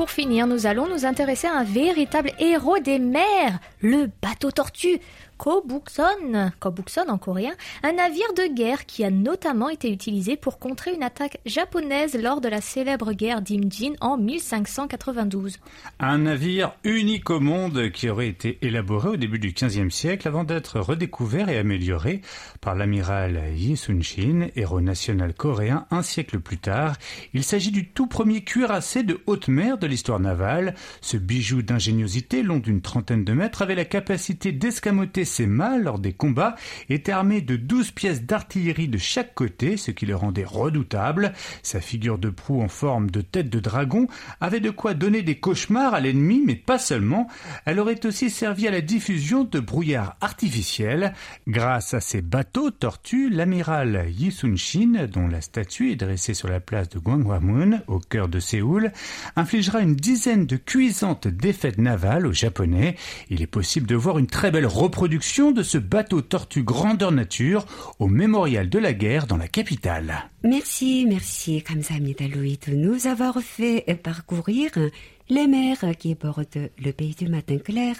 Pour 0.00 0.10
finir, 0.10 0.46
nous 0.46 0.64
allons 0.64 0.88
nous 0.88 1.04
intéresser 1.04 1.46
à 1.46 1.58
un 1.58 1.62
véritable 1.62 2.32
héros 2.38 2.78
des 2.78 2.98
mers, 2.98 3.58
le 3.82 4.08
bateau 4.22 4.50
tortue. 4.50 4.98
Kobukson, 5.40 6.52
Kobukson 6.60 7.08
en 7.08 7.16
coréen, 7.16 7.54
un 7.82 7.94
navire 7.94 8.34
de 8.36 8.54
guerre 8.54 8.84
qui 8.84 9.04
a 9.04 9.10
notamment 9.10 9.70
été 9.70 9.90
utilisé 9.90 10.36
pour 10.36 10.58
contrer 10.58 10.92
une 10.92 11.02
attaque 11.02 11.38
japonaise 11.46 12.14
lors 12.14 12.42
de 12.42 12.48
la 12.48 12.60
célèbre 12.60 13.14
guerre 13.14 13.40
d'Imjin 13.40 13.94
en 14.02 14.18
1592. 14.18 15.58
Un 15.98 16.18
navire 16.18 16.72
unique 16.84 17.30
au 17.30 17.40
monde 17.40 17.88
qui 17.88 18.10
aurait 18.10 18.28
été 18.28 18.58
élaboré 18.60 19.08
au 19.08 19.16
début 19.16 19.38
du 19.38 19.54
XVe 19.54 19.88
siècle 19.88 20.28
avant 20.28 20.44
d'être 20.44 20.78
redécouvert 20.78 21.48
et 21.48 21.56
amélioré 21.56 22.20
par 22.60 22.74
l'amiral 22.74 23.40
Yi 23.56 23.78
Sun-shin, 23.78 24.48
héros 24.56 24.82
national 24.82 25.32
coréen 25.32 25.86
un 25.90 26.02
siècle 26.02 26.40
plus 26.40 26.58
tard. 26.58 26.96
Il 27.32 27.44
s'agit 27.44 27.70
du 27.70 27.88
tout 27.88 28.06
premier 28.06 28.44
cuirassé 28.44 29.04
de 29.04 29.18
haute 29.24 29.48
mer 29.48 29.78
de 29.78 29.86
l'histoire 29.86 30.20
navale. 30.20 30.74
Ce 31.00 31.16
bijou 31.16 31.62
d'ingéniosité 31.62 32.42
long 32.42 32.58
d'une 32.58 32.82
trentaine 32.82 33.24
de 33.24 33.32
mètres 33.32 33.62
avait 33.62 33.74
la 33.74 33.86
capacité 33.86 34.52
d'escamoter 34.52 35.24
ses 35.30 35.46
mâts 35.46 35.78
lors 35.78 35.98
des 35.98 36.12
combats, 36.12 36.56
était 36.88 37.12
armé 37.12 37.40
de 37.40 37.56
12 37.56 37.92
pièces 37.92 38.22
d'artillerie 38.22 38.88
de 38.88 38.98
chaque 38.98 39.34
côté, 39.34 39.76
ce 39.76 39.90
qui 39.90 40.06
le 40.06 40.16
rendait 40.16 40.44
redoutable. 40.44 41.32
Sa 41.62 41.80
figure 41.80 42.18
de 42.18 42.30
proue 42.30 42.60
en 42.60 42.68
forme 42.68 43.10
de 43.10 43.20
tête 43.20 43.48
de 43.48 43.60
dragon 43.60 44.06
avait 44.40 44.60
de 44.60 44.70
quoi 44.70 44.94
donner 44.94 45.22
des 45.22 45.36
cauchemars 45.36 45.94
à 45.94 46.00
l'ennemi, 46.00 46.42
mais 46.44 46.56
pas 46.56 46.78
seulement. 46.78 47.28
Elle 47.64 47.80
aurait 47.80 48.04
aussi 48.06 48.30
servi 48.30 48.66
à 48.68 48.70
la 48.70 48.80
diffusion 48.80 49.44
de 49.44 49.60
brouillard 49.60 50.16
artificiel. 50.20 51.14
Grâce 51.46 51.94
à 51.94 52.00
ses 52.00 52.22
bateaux 52.22 52.70
tortues, 52.70 53.30
l'amiral 53.30 54.06
Yi 54.10 54.32
Sun-shin, 54.32 55.06
dont 55.10 55.28
la 55.28 55.40
statue 55.40 55.92
est 55.92 55.96
dressée 55.96 56.34
sur 56.34 56.48
la 56.48 56.60
place 56.60 56.88
de 56.88 56.98
Gwanghwamun, 56.98 57.82
au 57.86 57.98
cœur 57.98 58.28
de 58.28 58.40
Séoul, 58.40 58.92
infligera 59.36 59.80
une 59.80 59.94
dizaine 59.94 60.46
de 60.46 60.56
cuisantes 60.56 61.28
défaites 61.28 61.78
navales 61.78 62.26
aux 62.26 62.32
Japonais. 62.32 62.96
Il 63.28 63.42
est 63.42 63.46
possible 63.46 63.86
de 63.86 63.94
voir 63.94 64.18
une 64.18 64.26
très 64.26 64.50
belle 64.50 64.66
reproduction 64.66 65.19
de 65.20 65.62
ce 65.62 65.76
bateau 65.76 66.22
tortue 66.22 66.62
grandeur 66.62 67.12
nature 67.12 67.66
au 67.98 68.08
mémorial 68.08 68.70
de 68.70 68.78
la 68.78 68.94
guerre 68.94 69.26
dans 69.26 69.36
la 69.36 69.48
capitale. 69.48 70.30
Merci, 70.42 71.04
merci 71.06 71.62
Kamsamita 71.62 72.26
Louis 72.26 72.58
de 72.66 72.74
nous 72.74 73.06
avoir 73.06 73.38
fait 73.40 73.84
euh, 73.88 73.94
parcourir 73.96 74.70
euh, 74.78 74.88
les 75.28 75.46
mers 75.46 75.84
qui 75.98 76.14
bordent 76.14 76.70
le 76.78 76.92
pays 76.92 77.14
du 77.14 77.28
matin 77.28 77.58
clair. 77.58 77.96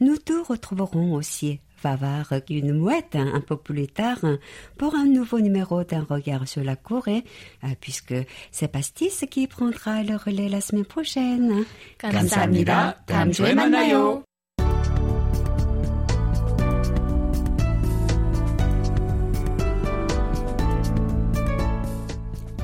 Nous 0.00 0.16
te 0.16 0.32
retrouverons 0.32 1.14
aussi 1.14 1.60
Favard 1.76 2.32
une 2.50 2.72
mouette 2.72 3.14
hein, 3.14 3.30
un 3.34 3.40
peu 3.40 3.56
plus 3.56 3.86
tard 3.86 4.18
hein, 4.24 4.38
pour 4.78 4.96
un 4.96 5.06
nouveau 5.06 5.38
numéro 5.38 5.84
d'un 5.84 6.02
regard 6.02 6.48
sur 6.48 6.64
la 6.64 6.74
Corée, 6.74 7.22
euh, 7.62 7.68
puisque 7.80 8.14
c'est 8.50 8.66
Pastis 8.66 9.24
qui 9.30 9.46
prendra 9.46 10.02
le 10.02 10.16
relais 10.16 10.48
la 10.48 10.60
semaine 10.60 10.84
prochaine. 10.84 11.64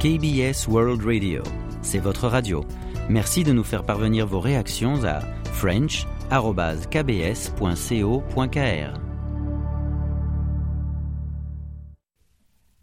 KBS 0.05 0.69
World 0.69 1.03
Radio, 1.03 1.43
c'est 1.81 1.99
votre 1.99 2.29
radio. 2.29 2.63
Merci 3.09 3.43
de 3.43 3.55
nous 3.55 3.65
faire 3.65 3.87
parvenir 3.87 4.27
vos 4.27 4.39
réactions 4.39 5.03
à 5.03 5.21
french.kbs.co.kr. 5.55 6.35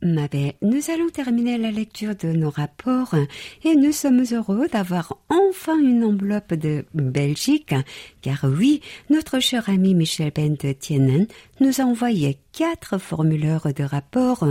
Mabel, 0.03 0.53
nous 0.63 0.81
allons 0.89 1.09
terminer 1.13 1.59
la 1.59 1.69
lecture 1.69 2.15
de 2.15 2.29
nos 2.29 2.49
rapports 2.49 3.13
et 3.63 3.75
nous 3.75 3.91
sommes 3.91 4.23
heureux 4.31 4.67
d'avoir 4.67 5.19
enfin 5.29 5.77
une 5.77 6.03
enveloppe 6.03 6.55
de 6.55 6.85
Belgique, 6.95 7.75
car 8.21 8.43
oui, 8.43 8.81
notre 9.09 9.39
cher 9.39 9.69
ami 9.69 9.93
Michel 9.93 10.31
Ben 10.33 10.55
de 10.55 10.71
Tienen 10.73 11.27
nous 11.59 11.81
a 11.81 11.83
envoyé 11.83 12.37
quatre 12.53 12.97
formulaires 12.97 13.73
de 13.73 13.83
rapports 13.83 14.45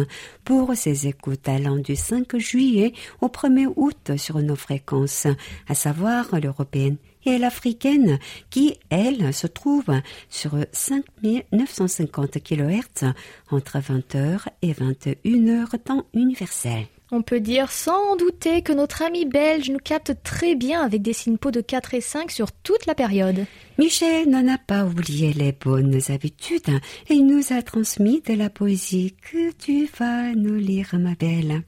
pour 0.45 0.75
ses 0.75 1.07
écoutes 1.07 1.49
allant 1.49 1.77
du 1.77 1.97
5 1.97 2.37
juillet 2.37 2.93
au 3.21 3.29
1er 3.29 3.73
août 3.77 4.17
sur 4.17 4.39
nos 4.41 4.57
fréquences, 4.57 5.27
à 5.69 5.75
savoir 5.75 6.39
l'européenne 6.41 6.97
et 7.25 7.39
l'africaine 7.39 8.19
qui, 8.49 8.79
elle, 8.89 9.33
se 9.35 9.47
trouve 9.47 9.93
sur 10.29 10.57
5950 10.73 12.43
kHz 12.43 13.13
entre 13.51 13.79
20h 13.79 14.47
et 14.63 14.73
21h 14.73 15.79
temps 15.79 16.07
universel. 16.15 16.87
On 17.13 17.23
peut 17.23 17.41
dire 17.41 17.73
sans 17.73 18.15
douter 18.15 18.63
que 18.63 18.73
notre 18.73 19.03
ami 19.03 19.27
belge 19.27 19.69
nous 19.71 19.79
capte 19.79 20.23
très 20.23 20.55
bien 20.55 20.83
avec 20.83 21.03
des 21.03 21.13
SINPO 21.13 21.51
de 21.51 21.61
4 21.61 21.95
et 21.95 22.01
5 22.01 22.31
sur 22.31 22.53
toute 22.53 22.87
la 22.87 22.95
période. 22.95 23.47
Michel 23.79 24.31
n'en 24.31 24.47
a 24.47 24.59
pas 24.59 24.85
oublié 24.85 25.33
les 25.33 25.51
bonnes 25.51 26.01
habitudes 26.09 26.71
et 27.09 27.15
il 27.15 27.27
nous 27.27 27.53
a 27.53 27.63
transmis 27.63 28.21
de 28.21 28.35
la 28.35 28.49
poésie 28.49 29.17
que 29.29 29.51
tu 29.53 29.89
vas 29.99 30.33
nous 30.37 30.55
lire, 30.55 30.91
ma 30.93 31.17
belle. 31.17 31.63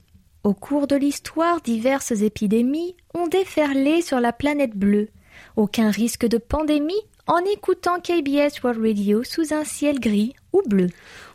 Au 0.44 0.54
cours 0.54 0.86
de 0.86 0.94
l'histoire, 0.94 1.60
diverses 1.60 2.12
épidémies 2.12 2.94
ont 3.14 3.26
déferlé 3.26 4.00
sur 4.00 4.20
la 4.20 4.32
planète 4.32 4.76
bleue. 4.76 5.08
Aucun 5.56 5.90
risque 5.90 6.26
de 6.26 6.38
pandémie 6.38 6.94
en 7.26 7.38
écoutant 7.52 8.00
KBS 8.00 8.62
World 8.62 8.84
Radio 8.84 9.22
sous 9.24 9.54
un 9.54 9.64
ciel 9.64 10.00
gris 10.00 10.34
ou 10.52 10.62
bleu. 10.66 10.88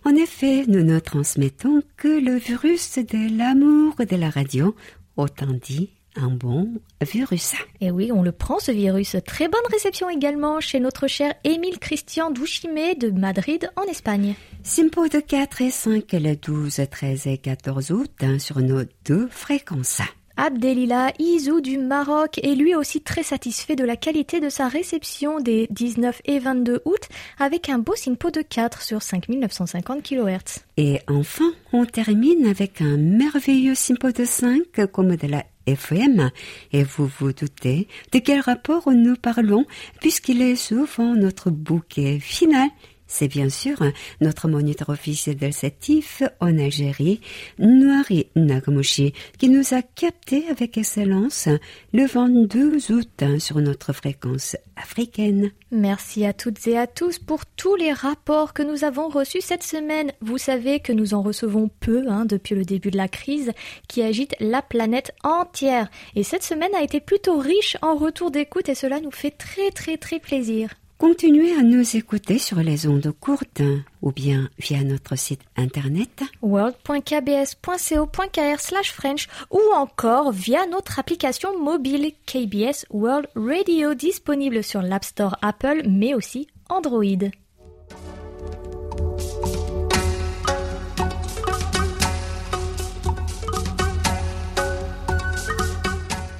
En 0.05 0.15
effet, 0.15 0.65
nous 0.67 0.83
ne 0.83 0.99
transmettons 0.99 1.81
que 1.95 2.07
le 2.07 2.35
virus 2.35 2.97
de 2.97 3.37
l'amour 3.37 3.95
de 3.97 4.15
la 4.15 4.29
radio, 4.29 4.75
autant 5.15 5.53
dit 5.61 5.91
un 6.15 6.29
bon 6.29 6.73
virus. 7.01 7.53
Et 7.79 7.91
oui, 7.91 8.11
on 8.11 8.23
le 8.23 8.31
prend 8.31 8.59
ce 8.59 8.71
virus. 8.71 9.15
Très 9.25 9.47
bonne 9.47 9.61
réception 9.71 10.09
également 10.09 10.59
chez 10.59 10.79
notre 10.79 11.07
cher 11.07 11.33
Émile 11.43 11.79
Christian 11.79 12.31
Douchimé 12.31 12.95
de 12.95 13.11
Madrid 13.11 13.69
en 13.75 13.83
Espagne. 13.83 14.35
Simpo 14.63 15.07
de 15.07 15.19
4 15.19 15.61
et 15.61 15.71
5 15.71 16.11
le 16.13 16.35
12, 16.35 16.81
13 16.89 17.27
et 17.27 17.37
14 17.37 17.91
août 17.91 18.11
hein, 18.21 18.39
sur 18.39 18.59
nos 18.59 18.83
deux 19.05 19.27
fréquences. 19.29 20.01
Abdelila 20.39 21.11
Izou 21.17 21.61
du 21.61 21.79
Maroc 21.79 22.39
est 22.43 22.53
lui 22.53 22.75
aussi 22.75 23.01
très 23.01 23.23
satisfait 23.23 23.75
de 23.75 23.83
la 23.83 23.95
qualité 23.95 24.39
de 24.39 24.49
sa 24.49 24.67
réception 24.67 25.39
des 25.39 25.67
19 25.71 26.21
et 26.25 26.37
22 26.37 26.81
août 26.85 27.09
avec 27.39 27.69
un 27.69 27.79
beau 27.79 27.95
SINPO 27.95 28.29
de 28.29 28.41
4 28.43 28.83
sur 28.83 29.01
5950 29.01 30.03
kHz. 30.03 30.59
Et 30.77 30.99
enfin, 31.07 31.51
on 31.73 31.85
termine 31.85 32.45
avec 32.45 32.81
un 32.81 32.97
merveilleux 32.97 33.73
Simpo 33.73 34.11
de 34.11 34.25
5 34.25 34.85
comme 34.91 35.15
de 35.15 35.27
la 35.27 35.43
FM. 35.65 36.29
Et 36.71 36.83
vous 36.83 37.09
vous 37.19 37.33
doutez 37.33 37.87
de 38.11 38.19
quel 38.19 38.39
rapport 38.39 38.91
nous 38.91 39.15
parlons 39.15 39.65
puisqu'il 39.99 40.43
est 40.43 40.55
souvent 40.55 41.15
notre 41.15 41.49
bouquet 41.49 42.19
final. 42.19 42.69
C'est 43.07 43.27
bien 43.27 43.49
sûr 43.49 43.77
notre 44.21 44.47
moniteur 44.47 44.89
officiel 44.89 45.37
de 45.37 45.49
CETIF 45.49 46.23
en 46.39 46.57
Algérie, 46.57 47.21
Noiri 47.57 48.27
Nagamushi, 48.35 49.13
qui 49.37 49.49
nous 49.49 49.73
a 49.73 49.81
capté 49.81 50.47
avec 50.49 50.77
excellence 50.77 51.47
le 51.93 52.05
22 52.05 52.91
août 52.91 53.23
sur 53.39 53.57
notre 53.59 53.93
fréquence 53.93 54.57
africaine. 54.75 55.51
Merci 55.71 56.25
à 56.25 56.33
toutes 56.33 56.67
et 56.67 56.77
à 56.77 56.87
tous 56.87 57.19
pour 57.19 57.45
tous 57.45 57.75
les 57.75 57.93
rapports 57.93 58.53
que 58.53 58.63
nous 58.63 58.83
avons 58.83 59.09
reçus 59.09 59.41
cette 59.41 59.63
semaine. 59.63 60.11
Vous 60.21 60.37
savez 60.37 60.79
que 60.79 60.93
nous 60.93 61.13
en 61.13 61.21
recevons 61.21 61.69
peu 61.79 62.05
hein, 62.09 62.25
depuis 62.25 62.55
le 62.55 62.65
début 62.65 62.91
de 62.91 62.97
la 62.97 63.07
crise 63.07 63.51
qui 63.87 64.01
agite 64.01 64.35
la 64.39 64.61
planète 64.61 65.13
entière. 65.23 65.89
Et 66.15 66.23
cette 66.23 66.43
semaine 66.43 66.75
a 66.75 66.83
été 66.83 66.99
plutôt 66.99 67.37
riche 67.37 67.77
en 67.81 67.95
retours 67.95 68.31
d'écoute 68.31 68.69
et 68.69 68.75
cela 68.75 68.99
nous 68.99 69.11
fait 69.11 69.31
très 69.31 69.71
très 69.71 69.97
très 69.97 70.19
plaisir. 70.19 70.69
Continuez 70.97 71.53
à 71.53 71.61
nous 71.61 71.95
écouter 71.95 72.39
sur 72.39 72.57
les 72.57 72.87
ondes 72.87 73.13
courtes 73.19 73.61
ou 74.01 74.11
bien 74.11 74.49
via 74.57 74.83
notre 74.83 75.15
site 75.15 75.41
internet 75.55 76.23
world.kbs.co.kr 76.41 78.59
slash 78.59 78.93
French 78.93 79.27
ou 79.51 79.61
encore 79.75 80.31
via 80.31 80.65
notre 80.65 80.97
application 80.97 81.59
mobile 81.59 82.13
KBS 82.25 82.87
World 82.89 83.27
Radio 83.35 83.93
disponible 83.93 84.63
sur 84.63 84.81
l'App 84.81 85.03
Store 85.03 85.37
Apple 85.43 85.83
mais 85.87 86.15
aussi 86.15 86.47
Android. 86.67 87.29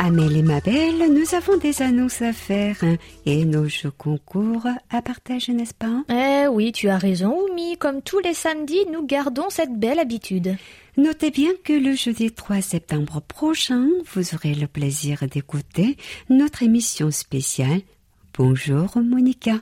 Amélie 0.07 0.41
ma 0.41 0.61
belle, 0.61 1.11
nous 1.11 1.35
avons 1.35 1.57
des 1.57 1.81
annonces 1.81 2.21
à 2.21 2.31
faire 2.31 2.77
hein, 2.81 2.95
et 3.25 3.43
nos 3.43 3.67
jeux 3.67 3.91
concours 3.91 4.65
à 4.89 5.01
partager, 5.01 5.51
n'est-ce 5.51 5.73
pas? 5.73 6.01
Eh 6.09 6.47
oui, 6.47 6.71
tu 6.71 6.87
as 6.87 6.97
raison, 6.97 7.37
Oumi. 7.37 7.75
Comme 7.77 8.01
tous 8.01 8.19
les 8.19 8.33
samedis, 8.33 8.85
nous 8.89 9.05
gardons 9.05 9.49
cette 9.49 9.77
belle 9.77 9.99
habitude. 9.99 10.55
Notez 10.95 11.29
bien 11.29 11.51
que 11.61 11.73
le 11.73 11.91
jeudi 11.91 12.31
3 12.31 12.61
septembre 12.61 13.21
prochain, 13.21 13.85
vous 14.13 14.33
aurez 14.33 14.53
le 14.53 14.67
plaisir 14.67 15.25
d'écouter 15.29 15.97
notre 16.29 16.63
émission 16.63 17.11
spéciale 17.11 17.81
Bonjour 18.37 18.97
Monica. 19.01 19.55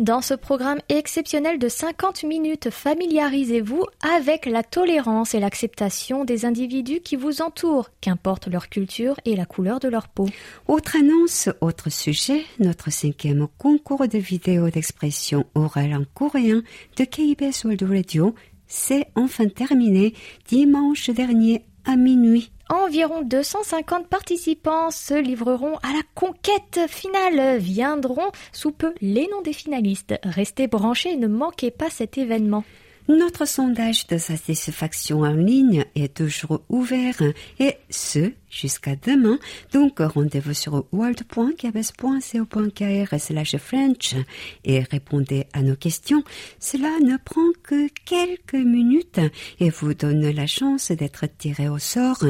Dans 0.00 0.22
ce 0.22 0.32
programme 0.32 0.78
exceptionnel 0.88 1.58
de 1.58 1.68
50 1.68 2.22
minutes, 2.22 2.70
familiarisez-vous 2.70 3.84
avec 4.00 4.46
la 4.46 4.62
tolérance 4.62 5.34
et 5.34 5.40
l'acceptation 5.40 6.24
des 6.24 6.46
individus 6.46 7.00
qui 7.00 7.16
vous 7.16 7.42
entourent, 7.42 7.90
qu'importe 8.00 8.46
leur 8.46 8.70
culture 8.70 9.20
et 9.26 9.36
la 9.36 9.44
couleur 9.44 9.78
de 9.78 9.88
leur 9.88 10.08
peau. 10.08 10.26
Autre 10.68 10.96
annonce, 10.96 11.50
autre 11.60 11.90
sujet, 11.90 12.46
notre 12.60 12.90
cinquième 12.90 13.46
concours 13.58 14.08
de 14.08 14.16
vidéos 14.16 14.70
d'expression 14.70 15.44
orale 15.54 15.94
en 15.94 16.04
coréen 16.14 16.62
de 16.96 17.04
KBS 17.04 17.64
World 17.64 17.82
Radio 17.82 18.34
s'est 18.68 19.04
enfin 19.16 19.48
terminé 19.48 20.14
dimanche 20.48 21.10
dernier 21.10 21.66
à 21.84 21.96
minuit. 21.96 22.50
Environ 22.70 23.22
250 23.22 24.06
participants 24.06 24.92
se 24.92 25.14
livreront 25.14 25.76
à 25.78 25.88
la 25.88 26.02
conquête 26.14 26.78
finale. 26.86 27.58
Viendront 27.58 28.30
sous 28.52 28.70
peu 28.70 28.94
les 29.00 29.26
noms 29.26 29.42
des 29.42 29.52
finalistes. 29.52 30.14
Restez 30.22 30.68
branchés 30.68 31.14
et 31.14 31.16
ne 31.16 31.26
manquez 31.26 31.72
pas 31.72 31.90
cet 31.90 32.16
événement. 32.16 32.62
Notre 33.08 33.44
sondage 33.44 34.06
de 34.06 34.18
satisfaction 34.18 35.22
en 35.22 35.32
ligne 35.32 35.84
est 35.96 36.14
toujours 36.14 36.60
ouvert 36.68 37.20
et 37.58 37.74
ce 37.88 38.30
jusqu'à 38.50 38.96
demain. 38.96 39.38
Donc 39.72 40.00
rendez-vous 40.00 40.54
sur 40.54 40.84
world.kbs.co.kr 40.92 43.14
slash 43.18 43.56
French 43.56 44.14
et 44.64 44.80
répondez 44.80 45.46
à 45.52 45.62
nos 45.62 45.76
questions. 45.76 46.22
Cela 46.58 46.98
ne 47.00 47.16
prend 47.16 47.40
que 47.62 47.88
quelques 48.04 48.54
minutes 48.54 49.20
et 49.60 49.70
vous 49.70 49.94
donne 49.94 50.28
la 50.28 50.46
chance 50.46 50.90
d'être 50.90 51.26
tiré 51.38 51.68
au 51.68 51.78
sort 51.78 52.24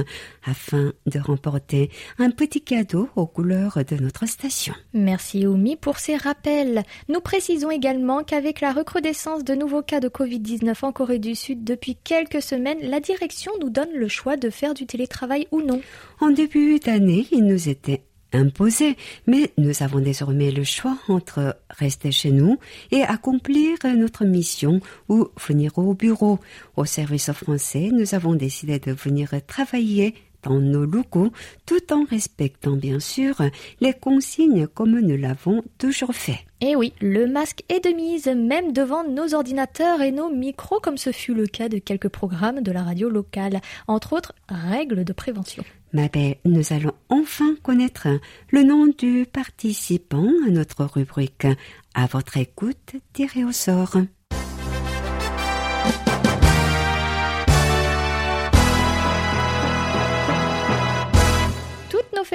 afin 0.44 0.92
de 1.06 1.18
remporter 1.18 1.90
un 2.18 2.30
petit 2.30 2.60
cadeau 2.60 3.08
aux 3.16 3.26
couleurs 3.26 3.78
de 3.84 3.96
notre 3.96 4.26
station. 4.26 4.74
Merci 4.92 5.46
Oumi 5.46 5.76
pour 5.76 5.98
ces 5.98 6.16
rappels. 6.16 6.82
Nous 7.08 7.20
précisons 7.20 7.70
également 7.70 8.22
qu'avec 8.22 8.60
la 8.60 8.72
recrudescence 8.72 9.44
de 9.44 9.54
nouveaux 9.54 9.82
cas 9.82 10.00
de 10.00 10.08
Covid-19 10.08 10.74
en 10.82 10.92
Corée 10.92 11.18
du 11.18 11.34
Sud 11.34 11.64
depuis 11.64 11.96
quelques 11.96 12.42
semaines, 12.42 12.78
la 12.82 13.00
direction 13.00 13.52
nous 13.60 13.70
donne 13.70 13.92
le 13.94 14.08
choix 14.08 14.36
de 14.36 14.50
faire 14.50 14.74
du 14.74 14.86
télétravail 14.86 15.46
ou 15.50 15.62
non. 15.62 15.80
En 16.20 16.30
début 16.30 16.78
d'année, 16.78 17.26
il 17.32 17.46
nous 17.46 17.70
était 17.70 18.02
imposé, 18.34 18.96
mais 19.26 19.52
nous 19.56 19.82
avons 19.82 20.00
désormais 20.00 20.50
le 20.50 20.64
choix 20.64 20.98
entre 21.08 21.56
rester 21.70 22.12
chez 22.12 22.30
nous 22.30 22.58
et 22.90 23.02
accomplir 23.02 23.78
notre 23.96 24.26
mission 24.26 24.80
ou 25.08 25.28
venir 25.48 25.78
au 25.78 25.94
bureau. 25.94 26.38
Au 26.76 26.84
service 26.84 27.32
français, 27.32 27.88
nous 27.90 28.14
avons 28.14 28.34
décidé 28.34 28.78
de 28.78 28.92
venir 28.92 29.30
travailler 29.46 30.14
dans 30.42 30.58
nos 30.58 30.84
locaux 30.84 31.32
tout 31.64 31.92
en 31.92 32.04
respectant 32.04 32.76
bien 32.76 33.00
sûr 33.00 33.36
les 33.80 33.94
consignes 33.94 34.66
comme 34.66 35.00
nous 35.00 35.16
l'avons 35.16 35.62
toujours 35.78 36.14
fait. 36.14 36.40
Et 36.60 36.72
Eh 36.72 36.76
oui, 36.76 36.92
le 37.00 37.26
masque 37.26 37.64
est 37.70 37.82
de 37.82 37.94
mise, 37.94 38.26
même 38.26 38.72
devant 38.72 39.08
nos 39.08 39.34
ordinateurs 39.34 40.02
et 40.02 40.12
nos 40.12 40.28
micros, 40.28 40.80
comme 40.80 40.98
ce 40.98 41.12
fut 41.12 41.32
le 41.32 41.46
cas 41.46 41.70
de 41.70 41.78
quelques 41.78 42.10
programmes 42.10 42.60
de 42.60 42.72
la 42.72 42.82
radio 42.82 43.08
locale, 43.08 43.62
entre 43.88 44.12
autres 44.12 44.34
règles 44.48 45.04
de 45.04 45.12
prévention. 45.14 45.64
Ma 45.92 46.08
belle, 46.08 46.36
nous 46.44 46.72
allons 46.72 46.92
enfin 47.08 47.56
connaître 47.62 48.06
le 48.50 48.62
nom 48.62 48.86
du 48.86 49.26
participant 49.30 50.28
à 50.46 50.50
notre 50.50 50.84
rubrique. 50.84 51.48
À 51.94 52.06
votre 52.06 52.36
écoute, 52.36 52.94
tiré 53.12 53.44
au 53.44 53.50
sort. 53.50 53.96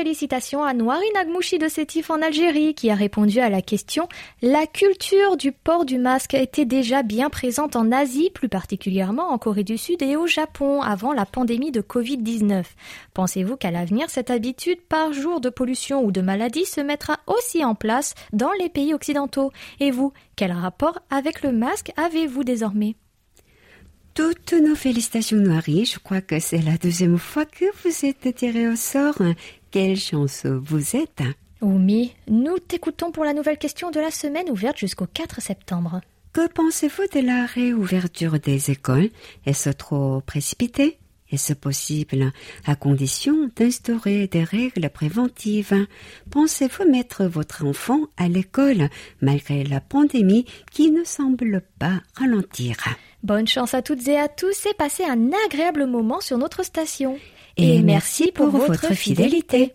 Félicitations 0.05 0.63
à 0.63 0.75
Noiri 0.75 1.07
Nagmouchi 1.15 1.57
de 1.57 1.67
Sétif 1.67 2.11
en 2.11 2.21
Algérie 2.21 2.75
qui 2.75 2.91
a 2.91 2.93
répondu 2.95 3.39
à 3.39 3.49
la 3.49 3.63
question 3.63 4.07
La 4.43 4.67
culture 4.67 5.35
du 5.35 5.51
port 5.51 5.83
du 5.83 5.97
masque 5.97 6.35
était 6.35 6.63
déjà 6.63 7.01
bien 7.01 7.31
présente 7.31 7.75
en 7.75 7.91
Asie, 7.91 8.29
plus 8.29 8.47
particulièrement 8.47 9.31
en 9.31 9.39
Corée 9.39 9.63
du 9.63 9.79
Sud 9.79 10.03
et 10.03 10.15
au 10.15 10.27
Japon 10.27 10.83
avant 10.83 11.11
la 11.11 11.25
pandémie 11.25 11.71
de 11.71 11.81
Covid-19. 11.81 12.65
Pensez-vous 13.15 13.57
qu'à 13.57 13.71
l'avenir, 13.71 14.11
cette 14.11 14.29
habitude 14.29 14.79
par 14.81 15.11
jour 15.11 15.41
de 15.41 15.49
pollution 15.49 16.03
ou 16.05 16.11
de 16.11 16.21
maladie 16.21 16.65
se 16.65 16.81
mettra 16.81 17.17
aussi 17.25 17.65
en 17.65 17.73
place 17.73 18.13
dans 18.31 18.51
les 18.59 18.69
pays 18.69 18.93
occidentaux? 18.93 19.51
Et 19.79 19.89
vous, 19.89 20.13
quel 20.35 20.51
rapport 20.51 20.99
avec 21.09 21.41
le 21.41 21.51
masque 21.51 21.91
avez-vous 21.97 22.43
désormais? 22.43 22.95
Toutes 24.13 24.53
nos 24.53 24.75
félicitations, 24.75 25.35
Noiri. 25.35 25.83
Je 25.83 25.99
crois 25.99 26.21
que 26.21 26.39
c'est 26.39 26.61
la 26.61 26.77
deuxième 26.77 27.17
fois 27.17 27.43
que 27.43 27.65
vous 27.83 28.05
êtes 28.05 28.33
tiré 28.33 28.69
au 28.69 28.77
sort. 28.77 29.21
Quelle 29.71 29.97
chance 29.97 30.45
vous 30.45 30.95
êtes. 30.95 31.23
Oumi, 31.61 32.13
nous 32.27 32.59
t'écoutons 32.59 33.11
pour 33.11 33.25
la 33.25 33.33
nouvelle 33.33 33.57
question 33.57 33.91
de 33.91 33.99
la 33.99 34.11
semaine 34.11 34.49
ouverte 34.49 34.77
jusqu'au 34.77 35.07
4 35.07 35.41
septembre. 35.41 36.01
Que 36.33 36.47
pensez-vous 36.47 37.07
de 37.13 37.25
la 37.25 37.45
réouverture 37.45 38.39
des 38.39 38.71
écoles? 38.71 39.09
Est-ce 39.45 39.69
trop 39.69 40.21
précipité? 40.21 40.99
Est-ce 41.31 41.53
possible 41.53 42.31
à 42.65 42.75
condition 42.75 43.49
d'instaurer 43.55 44.27
des 44.27 44.43
règles 44.43 44.89
préventives? 44.89 45.87
Pensez-vous 46.29 46.89
mettre 46.89 47.25
votre 47.25 47.65
enfant 47.65 48.01
à 48.17 48.27
l'école 48.27 48.89
malgré 49.21 49.63
la 49.63 49.81
pandémie 49.81 50.45
qui 50.71 50.91
ne 50.91 51.03
semble 51.03 51.61
pas 51.79 52.01
ralentir? 52.15 52.77
Bonne 53.23 53.47
chance 53.47 53.73
à 53.73 53.81
toutes 53.81 54.07
et 54.07 54.19
à 54.19 54.27
tous 54.27 54.67
et 54.67 54.73
passez 54.75 55.03
un 55.03 55.31
agréable 55.47 55.87
moment 55.87 56.21
sur 56.21 56.37
notre 56.37 56.63
station. 56.63 57.17
Et 57.57 57.81
merci 57.81 58.31
pour 58.33 58.47
votre 58.47 58.93
fidélité. 58.93 59.73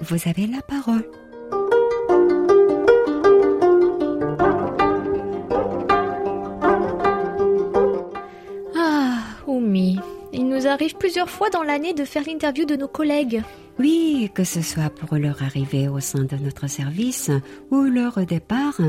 Vous 0.00 0.28
avez 0.28 0.46
la 0.46 0.60
parole. 0.62 1.04
Ah, 8.76 9.18
Oumi, 9.46 9.98
il 10.32 10.48
nous 10.48 10.66
arrive 10.66 10.96
plusieurs 10.96 11.30
fois 11.30 11.50
dans 11.50 11.62
l'année 11.62 11.94
de 11.94 12.04
faire 12.04 12.22
l'interview 12.26 12.64
de 12.64 12.76
nos 12.76 12.88
collègues. 12.88 13.42
Oui, 13.78 14.30
que 14.34 14.44
ce 14.44 14.62
soit 14.62 14.90
pour 14.90 15.16
leur 15.16 15.42
arrivée 15.42 15.88
au 15.88 16.00
sein 16.00 16.24
de 16.24 16.36
notre 16.36 16.68
service 16.68 17.30
ou 17.70 17.82
leur 17.82 18.24
départ, 18.24 18.80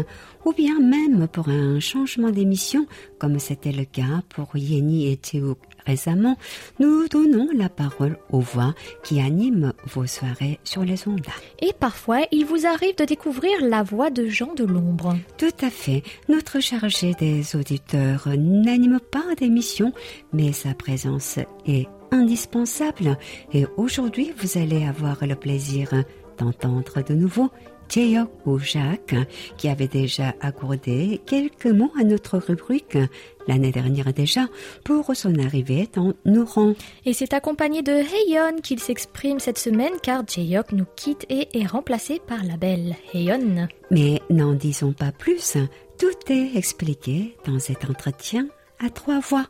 ou 0.45 0.53
bien 0.53 0.79
même 0.79 1.27
pour 1.27 1.49
un 1.49 1.79
changement 1.79 2.29
d'émission, 2.29 2.85
comme 3.17 3.39
c'était 3.39 3.71
le 3.71 3.85
cas 3.85 4.21
pour 4.29 4.55
Yeni 4.55 5.11
et 5.11 5.17
Théo 5.17 5.57
récemment, 5.85 6.37
nous 6.79 7.07
donnons 7.07 7.49
la 7.53 7.69
parole 7.69 8.17
aux 8.31 8.39
voix 8.39 8.73
qui 9.03 9.19
animent 9.19 9.73
vos 9.85 10.07
soirées 10.07 10.59
sur 10.63 10.83
les 10.83 11.07
ondes. 11.07 11.25
Et 11.61 11.73
parfois, 11.79 12.21
il 12.31 12.45
vous 12.45 12.65
arrive 12.65 12.95
de 12.95 13.05
découvrir 13.05 13.53
la 13.61 13.83
voix 13.83 14.09
de 14.09 14.27
gens 14.27 14.53
de 14.55 14.65
l'ombre. 14.65 15.15
Tout 15.37 15.45
à 15.61 15.69
fait. 15.69 16.03
Notre 16.29 16.59
chargé 16.59 17.13
des 17.13 17.55
auditeurs 17.55 18.27
n'anime 18.37 18.99
pas 18.99 19.35
d'émission, 19.37 19.93
mais 20.33 20.51
sa 20.51 20.73
présence 20.73 21.39
est 21.65 21.87
indispensable. 22.11 23.17
Et 23.53 23.65
aujourd'hui, 23.77 24.33
vous 24.37 24.57
allez 24.57 24.85
avoir 24.85 25.25
le 25.25 25.35
plaisir 25.35 25.89
d'entendre 26.37 27.01
de 27.01 27.13
nouveau 27.13 27.49
Jaehyuk 27.89 28.29
ou 28.45 28.59
Jacques, 28.59 29.15
qui 29.57 29.69
avait 29.69 29.87
déjà 29.87 30.33
accordé 30.41 31.21
quelques 31.25 31.67
mots 31.67 31.91
à 31.99 32.03
notre 32.03 32.37
rubrique 32.37 32.97
l'année 33.47 33.71
dernière 33.71 34.13
déjà 34.13 34.47
pour 34.83 35.15
son 35.15 35.37
arrivée 35.39 35.87
dans 35.93 36.13
nos 36.25 36.45
rangs. 36.45 36.73
Et 37.05 37.13
c'est 37.13 37.33
accompagné 37.33 37.81
de 37.81 37.91
Heyeon 37.91 38.61
qu'il 38.61 38.79
s'exprime 38.79 39.39
cette 39.39 39.59
semaine 39.59 39.93
car 40.01 40.23
Jaehyuk 40.27 40.71
nous 40.71 40.85
quitte 40.95 41.25
et 41.29 41.47
est 41.59 41.67
remplacé 41.67 42.19
par 42.25 42.43
la 42.43 42.57
belle 42.57 42.95
Heyeon. 43.13 43.67
Mais 43.91 44.21
n'en 44.29 44.53
disons 44.53 44.93
pas 44.93 45.11
plus, 45.11 45.57
tout 45.99 46.31
est 46.31 46.55
expliqué 46.57 47.37
dans 47.45 47.59
cet 47.59 47.85
entretien 47.89 48.47
à 48.79 48.89
trois 48.89 49.19
voix. 49.19 49.45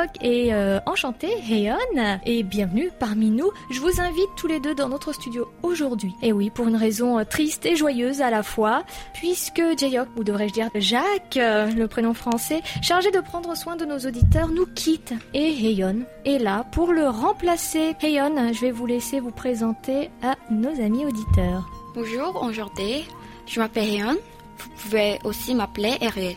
Jaehyuk 0.00 0.10
et 0.22 0.54
euh, 0.54 0.80
enchanté 0.86 1.28
Heyeon 1.48 1.76
et 2.24 2.42
bienvenue 2.42 2.90
parmi 2.98 3.30
nous. 3.30 3.50
Je 3.70 3.80
vous 3.80 4.00
invite 4.00 4.28
tous 4.36 4.46
les 4.46 4.60
deux 4.60 4.74
dans 4.74 4.88
notre 4.88 5.12
studio 5.12 5.48
aujourd'hui. 5.62 6.14
Et 6.22 6.32
oui, 6.32 6.50
pour 6.50 6.68
une 6.68 6.76
raison 6.76 7.18
euh, 7.18 7.24
triste 7.24 7.66
et 7.66 7.76
joyeuse 7.76 8.20
à 8.20 8.30
la 8.30 8.42
fois, 8.42 8.84
puisque 9.14 9.62
Jaehyuk, 9.78 10.08
ou 10.16 10.24
devrais-je 10.24 10.52
dire 10.52 10.70
Jacques, 10.74 11.36
euh, 11.36 11.70
le 11.70 11.88
prénom 11.88 12.14
français, 12.14 12.62
chargé 12.82 13.10
de 13.10 13.20
prendre 13.20 13.56
soin 13.56 13.76
de 13.76 13.84
nos 13.84 13.98
auditeurs, 13.98 14.48
nous 14.48 14.66
quitte. 14.66 15.14
Et 15.34 15.48
Heyeon 15.48 16.00
est 16.24 16.38
là 16.38 16.64
pour 16.72 16.92
le 16.92 17.08
remplacer. 17.08 17.94
Heyeon, 18.02 18.52
je 18.52 18.60
vais 18.60 18.70
vous 18.70 18.86
laisser 18.86 19.20
vous 19.20 19.32
présenter 19.32 20.10
à 20.22 20.36
nos 20.50 20.80
amis 20.80 21.04
auditeurs. 21.04 21.68
Bonjour, 21.94 22.42
aujourd'hui, 22.42 23.04
je 23.46 23.60
m'appelle 23.60 23.90
Réon. 23.90 24.16
Vous 24.58 24.70
pouvez 24.76 25.18
aussi 25.24 25.54
m'appeler 25.54 25.96
Ariel. 26.02 26.36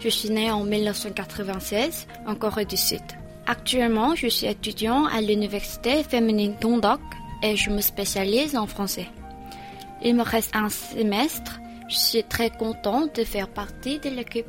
Je 0.00 0.08
suis 0.08 0.30
née 0.30 0.50
en 0.50 0.64
1996 0.64 2.06
en 2.26 2.34
Corée 2.34 2.64
du 2.64 2.78
Sud. 2.78 3.02
Actuellement, 3.46 4.14
je 4.14 4.28
suis 4.28 4.46
étudiant 4.46 5.04
à 5.04 5.20
l'université 5.20 6.02
féminine 6.02 6.54
Dondok 6.58 7.00
et 7.42 7.54
je 7.54 7.68
me 7.68 7.82
spécialise 7.82 8.56
en 8.56 8.66
français. 8.66 9.08
Il 10.02 10.16
me 10.16 10.22
reste 10.22 10.56
un 10.56 10.70
semestre. 10.70 11.60
Je 11.88 11.96
suis 11.96 12.24
très 12.24 12.48
contente 12.48 13.14
de 13.16 13.24
faire 13.24 13.48
partie 13.48 13.98
de 13.98 14.08
l'équipe. 14.08 14.46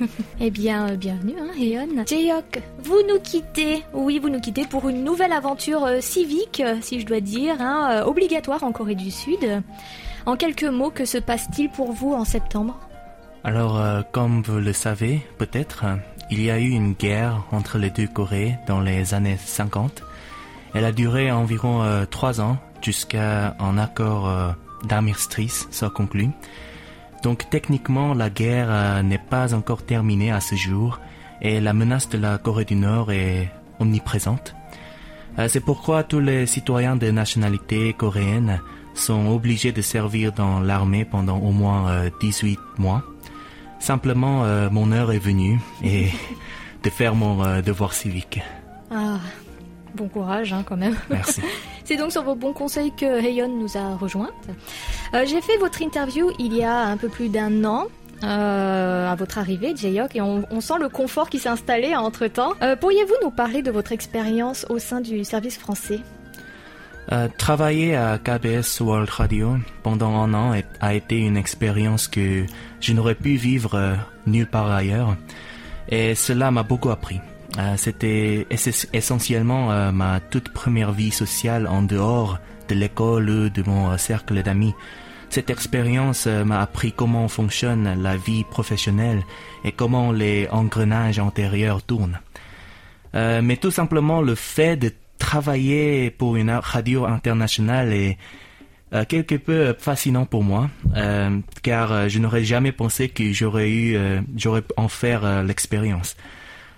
Eh 0.40 0.50
bien, 0.50 0.90
euh, 0.90 0.96
bienvenue, 0.96 1.36
hein, 1.38 1.52
Heon. 1.56 2.04
Jaehyuk, 2.04 2.60
vous 2.80 3.00
nous 3.08 3.20
quittez. 3.20 3.84
Oui, 3.94 4.18
vous 4.18 4.28
nous 4.28 4.40
quittez 4.40 4.64
pour 4.64 4.88
une 4.88 5.04
nouvelle 5.04 5.32
aventure 5.32 5.84
euh, 5.84 6.00
civique, 6.00 6.60
euh, 6.60 6.76
si 6.82 7.00
je 7.00 7.06
dois 7.06 7.20
dire, 7.20 7.56
hein, 7.60 7.88
euh, 7.92 8.04
obligatoire 8.04 8.64
en 8.64 8.72
Corée 8.72 8.96
du 8.96 9.12
Sud. 9.12 9.62
En 10.26 10.36
quelques 10.36 10.64
mots, 10.64 10.90
que 10.90 11.04
se 11.04 11.18
passe-t-il 11.18 11.70
pour 11.70 11.92
vous 11.92 12.12
en 12.12 12.24
septembre? 12.24 12.80
Alors, 13.46 13.78
euh, 13.78 14.02
comme 14.10 14.42
vous 14.42 14.58
le 14.58 14.72
savez, 14.72 15.24
peut-être, 15.38 15.84
euh, 15.84 15.94
il 16.32 16.42
y 16.42 16.50
a 16.50 16.58
eu 16.58 16.70
une 16.70 16.94
guerre 16.94 17.44
entre 17.52 17.78
les 17.78 17.90
deux 17.90 18.08
Corées 18.08 18.56
dans 18.66 18.80
les 18.80 19.14
années 19.14 19.38
50. 19.38 20.02
Elle 20.74 20.84
a 20.84 20.90
duré 20.90 21.30
environ 21.30 21.84
euh, 21.84 22.06
trois 22.06 22.40
ans 22.40 22.58
jusqu'à 22.82 23.54
un 23.60 23.78
accord 23.78 24.28
euh, 24.28 24.50
d'armistice 24.82 25.68
soit 25.70 25.90
conclu. 25.90 26.30
Donc 27.22 27.48
techniquement, 27.48 28.14
la 28.14 28.30
guerre 28.30 29.04
n'est 29.04 29.16
pas 29.30 29.54
encore 29.54 29.84
terminée 29.84 30.32
à 30.32 30.40
ce 30.40 30.56
jour 30.56 30.98
et 31.40 31.60
la 31.60 31.72
menace 31.72 32.08
de 32.08 32.18
la 32.18 32.38
Corée 32.38 32.64
du 32.64 32.74
Nord 32.74 33.12
est 33.12 33.48
omniprésente. 33.78 34.56
C'est 35.48 35.64
pourquoi 35.64 36.02
tous 36.02 36.20
les 36.20 36.46
citoyens 36.46 36.96
de 36.96 37.10
nationalité 37.10 37.92
coréenne 37.92 38.60
sont 38.96 39.28
obligés 39.28 39.72
de 39.72 39.82
servir 39.82 40.32
dans 40.32 40.60
l'armée 40.60 41.04
pendant 41.04 41.38
au 41.38 41.52
moins 41.52 41.88
euh, 41.88 42.10
18 42.20 42.58
mois. 42.78 43.02
Simplement, 43.86 44.42
euh, 44.44 44.68
mon 44.68 44.90
heure 44.90 45.12
est 45.12 45.20
venue 45.20 45.60
et 45.84 46.08
de 46.82 46.90
faire 46.90 47.14
mon 47.14 47.44
euh, 47.44 47.62
devoir 47.62 47.92
civique. 47.92 48.40
Ah, 48.90 49.20
bon 49.94 50.08
courage 50.08 50.52
hein, 50.52 50.64
quand 50.66 50.76
même. 50.76 50.96
Merci. 51.08 51.40
C'est 51.84 51.96
donc 51.96 52.10
sur 52.10 52.24
vos 52.24 52.34
bons 52.34 52.52
conseils 52.52 52.90
que 52.96 53.06
Heyon 53.24 53.46
nous 53.46 53.76
a 53.76 53.94
rejointes. 53.94 54.32
Euh, 55.14 55.22
J'ai 55.24 55.40
fait 55.40 55.56
votre 55.58 55.82
interview 55.82 56.32
il 56.40 56.52
y 56.52 56.64
a 56.64 56.80
un 56.80 56.96
peu 56.96 57.08
plus 57.08 57.28
d'un 57.28 57.64
an. 57.64 57.86
euh, 58.24 59.08
à 59.08 59.14
votre 59.14 59.38
arrivée, 59.38 59.76
Jaehyuk, 59.76 60.16
et 60.16 60.20
on, 60.20 60.42
on 60.50 60.60
sent 60.60 60.78
le 60.80 60.88
confort 60.88 61.30
qui 61.30 61.38
s'est 61.38 61.48
installé 61.48 61.94
entre 61.94 62.26
temps. 62.26 62.54
Pourriez-vous 62.80 63.14
nous 63.22 63.30
parler 63.30 63.62
de 63.62 63.70
votre 63.70 63.92
expérience 63.92 64.66
au 64.68 64.80
sein 64.80 65.00
du 65.00 65.22
service 65.22 65.58
français? 65.58 66.00
Travailler 67.38 67.94
à 67.96 68.18
KBS 68.18 68.80
World 68.80 69.08
Radio 69.10 69.56
pendant 69.82 70.14
un 70.22 70.34
an 70.34 70.54
a 70.80 70.94
été 70.94 71.18
une 71.20 71.36
expérience 71.36 72.08
que 72.08 72.44
je 72.80 72.92
n'aurais 72.92 73.14
pu 73.14 73.36
vivre 73.36 73.74
euh, 73.74 73.94
nulle 74.26 74.48
part 74.48 74.70
ailleurs. 74.70 75.16
Et 75.88 76.14
cela 76.16 76.50
m'a 76.50 76.62
beaucoup 76.64 76.90
appris. 76.90 77.20
Euh, 77.58 77.74
C'était 77.76 78.46
ess- 78.50 78.88
essentiellement 78.92 79.70
euh, 79.70 79.92
ma 79.92 80.18
toute 80.20 80.48
première 80.52 80.92
vie 80.92 81.12
sociale 81.12 81.66
en 81.68 81.82
dehors 81.82 82.38
de 82.68 82.74
l'école 82.74 83.30
ou 83.30 83.48
de 83.50 83.62
mon 83.64 83.90
euh, 83.92 83.96
cercle 83.96 84.42
d'amis. 84.42 84.74
Cette 85.30 85.48
expérience 85.50 86.26
euh, 86.26 86.44
m'a 86.44 86.60
appris 86.60 86.92
comment 86.92 87.28
fonctionne 87.28 88.02
la 88.02 88.16
vie 88.16 88.42
professionnelle 88.44 89.22
et 89.64 89.70
comment 89.72 90.10
les 90.12 90.48
engrenages 90.50 91.18
antérieurs 91.20 91.82
tournent. 91.82 92.18
Euh, 93.14 93.40
mais 93.42 93.56
tout 93.56 93.70
simplement 93.70 94.20
le 94.22 94.34
fait 94.34 94.76
de 94.76 94.92
travailler 95.18 96.10
pour 96.10 96.36
une 96.36 96.50
radio 96.50 97.04
internationale 97.06 97.92
est 97.92 98.18
euh, 98.92 99.04
quelque 99.04 99.34
peu 99.34 99.74
fascinant 99.78 100.26
pour 100.26 100.44
moi, 100.44 100.70
euh, 100.96 101.38
car 101.62 101.92
euh, 101.92 102.08
je 102.08 102.18
n'aurais 102.18 102.44
jamais 102.44 102.72
pensé 102.72 103.08
que 103.08 103.32
j'aurais 103.32 103.70
eu, 103.70 103.96
euh, 103.96 104.20
j'aurais 104.36 104.62
en 104.76 104.88
faire 104.88 105.24
euh, 105.24 105.42
l'expérience. 105.42 106.16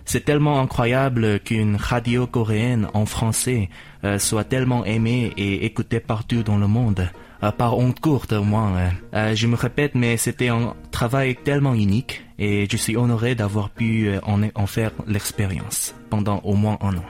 C'est 0.05 0.25
tellement 0.25 0.59
incroyable 0.61 1.39
qu'une 1.41 1.77
radio 1.77 2.27
coréenne 2.27 2.89
en 2.95 3.05
français 3.05 3.69
euh, 4.05 4.19
soit 4.19 4.45
tellement 4.45 4.87
aimée 4.87 5.33
et 5.37 5.67
écoutée 5.67 6.01
partout 6.01 6.43
dans 6.43 6.57
le 6.57 6.67
monde. 6.67 7.11
Euh, 7.43 7.53
par 7.53 7.79
honte 7.79 8.01
courte 8.01 8.33
au 8.33 8.43
moins. 8.43 8.75
euh. 8.77 8.89
Euh, 9.15 9.35
je 9.35 9.47
me 9.47 9.55
répète, 9.55 9.95
mais 9.95 10.17
c'était 10.17 10.49
un 10.49 10.75
travail 10.91 11.37
tellement 11.37 11.75
unique 11.75 12.25
et 12.39 12.67
je 12.71 12.77
suis 12.77 12.97
honoré 12.97 13.35
d'avoir 13.35 13.69
pu 13.71 14.09
euh, 14.09 14.19
en, 14.23 14.41
en 14.55 14.67
faire 14.67 14.93
l'expérience 15.07 15.95
pendant 16.11 16.39
au 16.39 16.55
moins 16.55 16.79
un 16.81 16.97
an. 16.97 17.05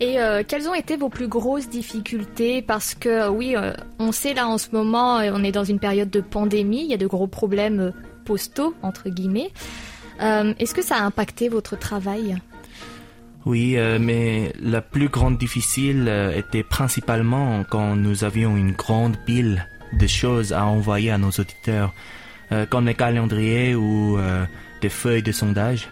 Et 0.00 0.18
euh, 0.18 0.42
quelles 0.46 0.68
ont 0.68 0.74
été 0.74 0.96
vos 0.96 1.08
plus 1.08 1.28
grosses 1.28 1.68
difficultés? 1.68 2.62
Parce 2.62 2.94
que 2.94 3.28
oui, 3.28 3.54
euh, 3.56 3.72
on 3.98 4.12
sait 4.12 4.34
là 4.34 4.48
en 4.48 4.58
ce 4.58 4.68
moment, 4.72 5.18
euh, 5.18 5.30
on 5.32 5.44
est 5.44 5.52
dans 5.52 5.64
une 5.64 5.78
période 5.78 6.10
de 6.10 6.20
pandémie, 6.20 6.82
il 6.82 6.90
y 6.90 6.94
a 6.94 6.98
de 6.98 7.06
gros 7.06 7.26
problèmes 7.26 7.92
postaux, 8.24 8.74
entre 8.82 9.08
guillemets. 9.08 9.50
Est-ce 10.20 10.74
que 10.74 10.82
ça 10.82 10.96
a 10.96 11.02
impacté 11.02 11.48
votre 11.48 11.76
travail? 11.76 12.38
Oui, 13.44 13.76
mais 14.00 14.52
la 14.62 14.80
plus 14.80 15.08
grande 15.08 15.36
difficile 15.36 16.10
était 16.34 16.62
principalement 16.62 17.64
quand 17.68 17.96
nous 17.96 18.24
avions 18.24 18.56
une 18.56 18.72
grande 18.72 19.16
pile 19.26 19.66
de 19.92 20.06
choses 20.06 20.52
à 20.52 20.64
envoyer 20.64 21.10
à 21.10 21.18
nos 21.18 21.30
auditeurs, 21.30 21.92
comme 22.70 22.86
les 22.86 22.94
calendriers 22.94 23.74
ou 23.74 24.16
des 24.80 24.88
feuilles 24.88 25.22
de 25.22 25.32
sondage. 25.32 25.88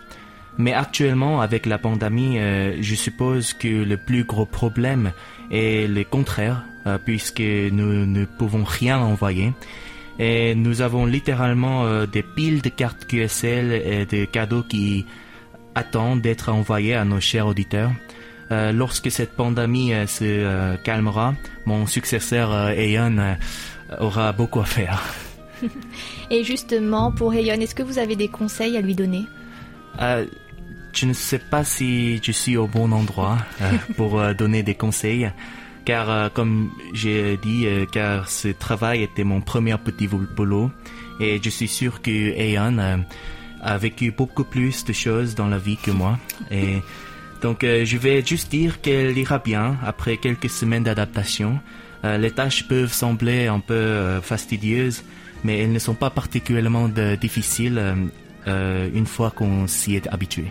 Mais 0.58 0.72
actuellement, 0.74 1.40
avec 1.40 1.66
la 1.66 1.78
pandémie, 1.78 2.38
euh, 2.38 2.76
je 2.80 2.94
suppose 2.94 3.52
que 3.54 3.68
le 3.68 3.96
plus 3.96 4.24
gros 4.24 4.46
problème 4.46 5.12
est 5.50 5.88
le 5.88 6.04
contraire, 6.04 6.64
euh, 6.86 6.98
puisque 6.98 7.40
nous 7.40 8.06
ne 8.06 8.24
pouvons 8.24 8.64
rien 8.64 8.98
envoyer. 8.98 9.52
Et 10.18 10.54
nous 10.54 10.82
avons 10.82 11.06
littéralement 11.06 11.84
euh, 11.84 12.06
des 12.06 12.22
piles 12.22 12.60
de 12.60 12.68
cartes 12.68 13.06
QSL 13.06 13.72
et 13.72 14.06
de 14.06 14.24
cadeaux 14.26 14.62
qui 14.62 15.06
attendent 15.74 16.20
d'être 16.20 16.50
envoyés 16.50 16.94
à 16.94 17.04
nos 17.04 17.20
chers 17.20 17.46
auditeurs. 17.46 17.90
Lorsque 18.74 19.10
cette 19.10 19.34
pandémie 19.34 19.92
se 20.06 20.76
calmera, 20.84 21.32
mon 21.64 21.86
successeur 21.86 22.52
Eon 22.76 23.36
euh, 23.92 24.04
aura 24.04 24.32
beaucoup 24.32 24.60
à 24.60 24.64
faire. 24.64 25.02
Et 26.30 26.44
justement, 26.44 27.12
pour 27.12 27.34
Heyon, 27.34 27.60
est-ce 27.60 27.74
que 27.74 27.82
vous 27.82 27.98
avez 27.98 28.16
des 28.16 28.28
conseils 28.28 28.76
à 28.76 28.80
lui 28.80 28.94
donner? 28.94 29.26
Euh, 30.00 30.26
je 30.92 31.06
ne 31.06 31.12
sais 31.12 31.38
pas 31.38 31.64
si 31.64 32.20
je 32.22 32.32
suis 32.32 32.56
au 32.56 32.66
bon 32.66 32.92
endroit 32.92 33.38
euh, 33.60 33.72
pour 33.96 34.20
euh, 34.20 34.34
donner 34.34 34.62
des 34.62 34.74
conseils, 34.74 35.30
car 35.84 36.10
euh, 36.10 36.28
comme 36.28 36.70
j'ai 36.92 37.36
dit, 37.38 37.66
car 37.90 38.28
ce 38.28 38.48
travail 38.48 39.02
était 39.02 39.24
mon 39.24 39.40
premier 39.40 39.76
petit 39.78 40.08
boulot, 40.08 40.70
et 41.20 41.40
je 41.42 41.50
suis 41.50 41.68
sûr 41.68 42.02
que 42.02 42.10
euh, 42.10 42.96
a 43.62 43.78
vécu 43.78 44.10
beaucoup 44.10 44.44
plus 44.44 44.84
de 44.84 44.92
choses 44.92 45.34
dans 45.34 45.48
la 45.48 45.58
vie 45.58 45.76
que 45.76 45.90
moi, 45.90 46.18
et 46.50 46.80
donc 47.42 47.62
je 47.62 47.96
vais 47.96 48.24
juste 48.24 48.50
dire 48.50 48.80
qu'elle 48.80 49.16
ira 49.18 49.38
bien 49.38 49.76
après 49.84 50.16
quelques 50.16 50.50
semaines 50.50 50.84
d'adaptation. 50.84 51.60
Les 52.04 52.30
tâches 52.32 52.66
peuvent 52.66 52.92
sembler 52.92 53.46
un 53.46 53.60
peu 53.60 54.20
fastidieuses, 54.20 55.02
mais 55.44 55.58
elles 55.58 55.72
ne 55.72 55.78
sont 55.78 55.94
pas 55.94 56.10
particulièrement 56.10 56.88
difficiles 57.20 57.80
euh, 58.48 58.90
une 58.92 59.06
fois 59.06 59.30
qu'on 59.30 59.68
s'y 59.68 59.94
est 59.94 60.08
habitué. 60.08 60.46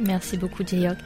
Merci 0.00 0.36
beaucoup, 0.36 0.62
Jaehyuk. 0.64 0.96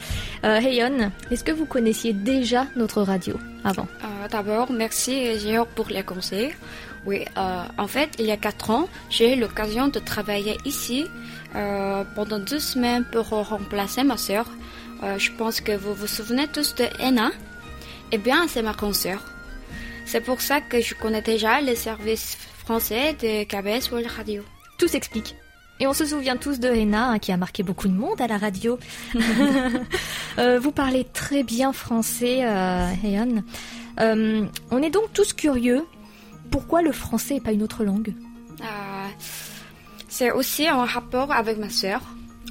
Euh, 0.44 0.60
Heyon, 0.60 1.10
est-ce 1.30 1.44
que 1.44 1.52
vous 1.52 1.64
connaissiez 1.64 2.12
déjà 2.12 2.66
notre 2.76 3.02
radio 3.02 3.38
avant? 3.64 3.88
Euh, 4.04 4.28
D'abord, 4.28 4.70
merci 4.70 5.38
Géorg 5.38 5.68
pour 5.74 5.88
les 5.88 6.02
conseils. 6.02 6.52
Oui, 7.04 7.24
euh, 7.36 7.62
en 7.78 7.86
fait, 7.88 8.10
il 8.18 8.26
y 8.26 8.30
a 8.30 8.36
quatre 8.36 8.70
ans, 8.70 8.88
j'ai 9.10 9.34
eu 9.34 9.40
l'occasion 9.40 9.88
de 9.88 9.98
travailler 9.98 10.56
ici 10.64 11.06
euh, 11.56 12.04
pendant 12.14 12.38
deux 12.38 12.60
semaines 12.60 13.04
pour 13.10 13.26
remplacer 13.28 14.04
ma 14.04 14.16
sœur. 14.16 14.46
Euh, 15.02 15.18
je 15.18 15.32
pense 15.32 15.60
que 15.60 15.72
vous 15.72 15.94
vous 15.94 16.06
souvenez 16.06 16.46
tous 16.46 16.74
de 16.76 16.84
Anna. 17.00 17.30
Eh 18.12 18.18
bien, 18.18 18.46
c'est 18.46 18.62
ma 18.62 18.74
consoeur. 18.74 19.24
C'est 20.06 20.20
pour 20.20 20.40
ça 20.40 20.60
que 20.60 20.80
je 20.80 20.94
connais 20.94 21.22
déjà 21.22 21.60
le 21.60 21.74
service 21.74 22.36
français 22.58 23.14
de 23.14 23.44
KBS 23.44 23.90
World 23.90 24.08
Radio. 24.16 24.42
Tout 24.78 24.86
s'explique. 24.86 25.34
Et 25.82 25.86
on 25.88 25.92
se 25.92 26.06
souvient 26.06 26.36
tous 26.36 26.60
de 26.60 26.68
Hena, 26.68 27.08
hein, 27.08 27.18
qui 27.18 27.32
a 27.32 27.36
marqué 27.36 27.64
beaucoup 27.64 27.88
de 27.88 27.92
monde 27.92 28.20
à 28.20 28.28
la 28.28 28.38
radio. 28.38 28.78
Euh, 30.38 30.58
vous 30.58 30.72
parlez 30.72 31.04
très 31.04 31.42
bien 31.42 31.74
français, 31.74 32.38
euh, 32.42 32.90
Heyon. 33.04 33.44
Euh, 34.00 34.46
on 34.70 34.82
est 34.82 34.88
donc 34.88 35.12
tous 35.12 35.34
curieux. 35.34 35.84
Pourquoi 36.50 36.80
le 36.80 36.90
français 36.90 37.36
et 37.36 37.40
pas 37.42 37.52
une 37.52 37.62
autre 37.62 37.84
langue? 37.84 38.14
Euh, 38.62 38.64
c'est 40.08 40.30
aussi 40.30 40.70
en 40.70 40.86
rapport 40.86 41.30
avec 41.32 41.58
ma 41.58 41.68
sœur. 41.68 42.00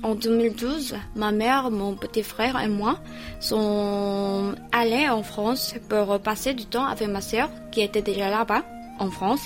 En 0.03 0.13
2012, 0.13 0.95
ma 1.15 1.31
mère, 1.31 1.71
mon 1.71 1.95
petit 1.95 2.21
frère 2.21 2.61
et 2.61 2.67
moi 2.67 2.99
sont 3.39 4.53
allés 4.71 5.09
en 5.09 5.23
France 5.23 5.73
pour 5.89 6.19
passer 6.19 6.53
du 6.53 6.67
temps 6.67 6.85
avec 6.85 7.07
ma 7.07 7.21
sœur 7.21 7.49
qui 7.71 7.81
était 7.81 8.03
déjà 8.03 8.29
là-bas, 8.29 8.63
en 8.99 9.09
France. 9.09 9.41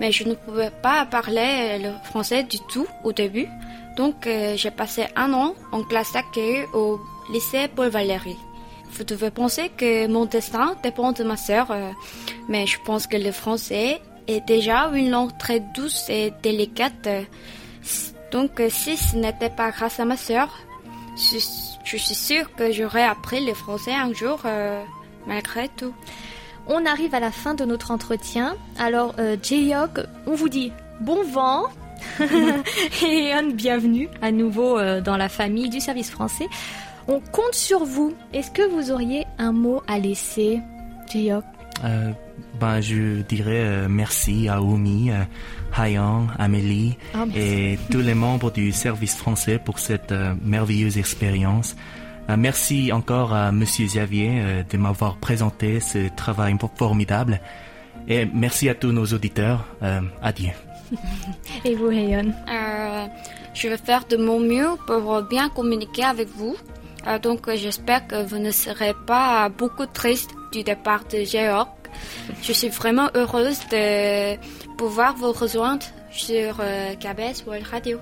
Mais 0.00 0.12
je 0.12 0.24
ne 0.24 0.34
pouvais 0.34 0.70
pas 0.70 1.06
parler 1.06 1.78
le 1.78 1.90
français 2.04 2.42
du 2.42 2.58
tout 2.60 2.86
au 3.04 3.12
début. 3.12 3.48
Donc 3.96 4.26
euh, 4.26 4.54
j'ai 4.56 4.70
passé 4.70 5.06
un 5.16 5.32
an 5.32 5.54
en 5.72 5.82
classe 5.82 6.12
d'accueil 6.12 6.66
au 6.74 7.00
lycée 7.32 7.68
Paul 7.74 7.88
Valéry. 7.88 8.36
Vous 8.92 9.04
devez 9.04 9.30
penser 9.30 9.70
que 9.76 10.06
mon 10.06 10.26
destin 10.26 10.76
dépend 10.82 11.12
de 11.12 11.24
ma 11.24 11.36
sœur, 11.36 11.70
euh, 11.70 11.90
mais 12.48 12.66
je 12.66 12.78
pense 12.84 13.06
que 13.06 13.16
le 13.16 13.32
français 13.32 14.00
est 14.28 14.46
déjà 14.46 14.90
une 14.94 15.10
langue 15.10 15.36
très 15.38 15.60
douce 15.60 16.08
et 16.08 16.32
délicate. 16.42 17.08
Donc, 18.32 18.60
euh, 18.60 18.68
si 18.70 18.96
ce 18.96 19.16
n'était 19.16 19.50
pas 19.50 19.70
grâce 19.70 19.98
à 19.98 20.04
ma 20.04 20.16
sœur, 20.16 20.48
je, 21.16 21.38
suis 21.84 22.14
sûre 22.14 22.54
que 22.54 22.72
j'aurais 22.72 23.04
appris 23.04 23.44
le 23.44 23.54
français 23.54 23.94
un 23.94 24.12
jour, 24.12 24.40
malgré 25.26 25.68
tout. 25.68 25.94
On 26.68 26.84
arrive 26.84 27.14
à 27.14 27.20
la 27.20 27.30
fin 27.30 27.54
de 27.54 27.64
notre 27.64 27.90
entretien. 27.90 28.56
Alors, 28.78 29.14
euh, 29.18 29.36
Jayok, 29.40 30.00
on 30.26 30.34
vous 30.34 30.48
dit 30.48 30.72
bon 31.00 31.22
vent. 31.24 31.64
et 33.06 33.32
Anne, 33.32 33.52
bienvenue 33.52 34.08
à 34.20 34.30
nouveau 34.32 34.78
euh, 34.78 35.00
dans 35.00 35.16
la 35.16 35.28
famille 35.28 35.70
du 35.70 35.80
service 35.80 36.10
français. 36.10 36.46
On 37.08 37.20
compte 37.20 37.54
sur 37.54 37.84
vous. 37.84 38.14
Est-ce 38.32 38.50
que 38.50 38.68
vous 38.68 38.90
auriez 38.90 39.24
un 39.38 39.52
mot 39.52 39.82
à 39.86 39.98
laisser, 39.98 40.60
Jayok 41.08 41.44
Euh, 41.84 42.10
ben, 42.58 42.80
je 42.80 43.20
dirais 43.22 43.62
euh, 43.64 43.86
merci 43.88 44.48
à 44.48 44.62
Oumi, 44.62 45.10
euh, 45.10 45.22
Hayan, 45.76 46.26
Amélie 46.38 46.96
Ah, 47.14 47.24
et 47.36 47.78
tous 47.90 48.00
les 48.00 48.14
membres 48.14 48.50
du 48.50 48.72
service 48.72 49.14
français 49.16 49.58
pour 49.62 49.78
cette 49.78 50.12
euh, 50.12 50.34
merveilleuse 50.42 50.98
expérience. 50.98 51.76
Euh, 52.28 52.36
merci 52.36 52.92
encore 52.92 53.32
à 53.32 53.52
Monsieur 53.52 53.86
Xavier 53.86 54.30
euh, 54.32 54.62
de 54.68 54.76
m'avoir 54.76 55.16
présenté 55.16 55.80
ce 55.80 56.08
travail 56.14 56.56
formidable. 56.76 57.40
Et 58.08 58.26
merci 58.32 58.68
à 58.68 58.74
tous 58.74 58.92
nos 58.92 59.06
auditeurs. 59.06 59.64
Euh, 59.82 60.00
adieu. 60.22 60.50
Et 61.64 61.74
vous, 61.74 61.90
Hayon 61.90 62.32
Euh, 62.48 63.06
je 63.54 63.68
vais 63.68 63.76
faire 63.76 64.04
de 64.06 64.16
mon 64.16 64.40
mieux 64.40 64.70
pour 64.86 65.22
bien 65.22 65.48
communiquer 65.48 66.04
avec 66.04 66.28
vous. 66.28 66.56
Euh, 67.06 67.18
donc, 67.18 67.48
j'espère 67.54 68.06
que 68.06 68.24
vous 68.24 68.38
ne 68.38 68.50
serez 68.50 68.94
pas 69.06 69.48
beaucoup 69.48 69.86
triste 69.86 70.30
du 70.52 70.62
départ 70.62 71.04
de 71.04 71.24
Georg. 71.24 71.68
Je 72.42 72.52
suis 72.52 72.68
vraiment 72.68 73.08
heureuse 73.14 73.60
de 73.70 74.36
pouvoir 74.76 75.14
vous 75.16 75.32
rejoindre 75.32 75.86
sur 76.10 76.58
euh, 76.60 76.94
KBS 76.94 77.44
World 77.46 77.66
Radio. 77.66 77.98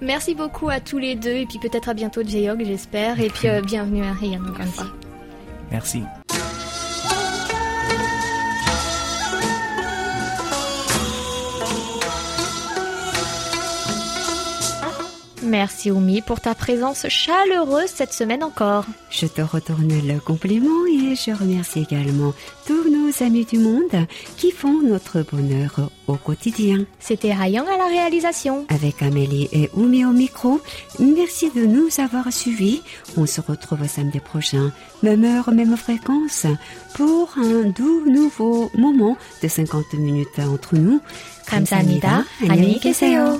Merci 0.00 0.34
beaucoup 0.34 0.68
à 0.68 0.80
tous 0.80 0.98
les 0.98 1.14
deux 1.14 1.36
et 1.36 1.46
puis 1.46 1.58
peut-être 1.58 1.88
à 1.88 1.94
bientôt 1.94 2.22
Jayok, 2.22 2.64
j'espère. 2.64 3.20
Et 3.20 3.28
puis 3.28 3.48
euh, 3.48 3.60
bienvenue 3.60 4.02
à 4.02 4.14
Hayon 4.22 4.40
encore 4.48 4.66
une. 4.66 4.90
Merci. 5.70 6.02
Merci 15.49 15.91
Oumi 15.91 16.21
pour 16.21 16.39
ta 16.39 16.55
présence 16.55 17.07
chaleureuse 17.09 17.89
cette 17.93 18.13
semaine 18.13 18.43
encore. 18.43 18.85
Je 19.09 19.27
te 19.27 19.41
retourne 19.41 19.89
le 19.89 20.19
compliment 20.19 20.85
et 20.87 21.15
je 21.15 21.31
remercie 21.31 21.79
également 21.79 22.33
tous 22.65 22.89
nos 22.89 23.11
amis 23.23 23.45
du 23.45 23.59
monde 23.59 24.07
qui 24.37 24.51
font 24.51 24.81
notre 24.81 25.23
bonheur 25.23 25.89
au 26.07 26.15
quotidien. 26.15 26.85
C'était 26.99 27.29
Hayan 27.31 27.65
à 27.67 27.77
la 27.77 27.87
réalisation. 27.87 28.65
Avec 28.69 29.01
Amélie 29.01 29.49
et 29.51 29.69
Oumi 29.75 30.05
au 30.05 30.11
micro, 30.11 30.61
merci 30.99 31.51
de 31.51 31.65
nous 31.65 31.89
avoir 31.97 32.31
suivis. 32.31 32.81
On 33.17 33.25
se 33.25 33.41
retrouve 33.41 33.87
samedi 33.87 34.19
prochain, 34.19 34.71
même 35.03 35.25
heure, 35.25 35.51
même 35.51 35.75
fréquence, 35.75 36.45
pour 36.95 37.33
un 37.37 37.69
doux 37.69 38.09
nouveau 38.09 38.71
moment 38.77 39.17
de 39.43 39.47
50 39.47 39.93
minutes 39.95 40.39
entre 40.39 40.75
nous. 40.75 41.01
감사합니다. 41.45 42.25
안녕히 42.49 42.79
계세요. 42.79 43.39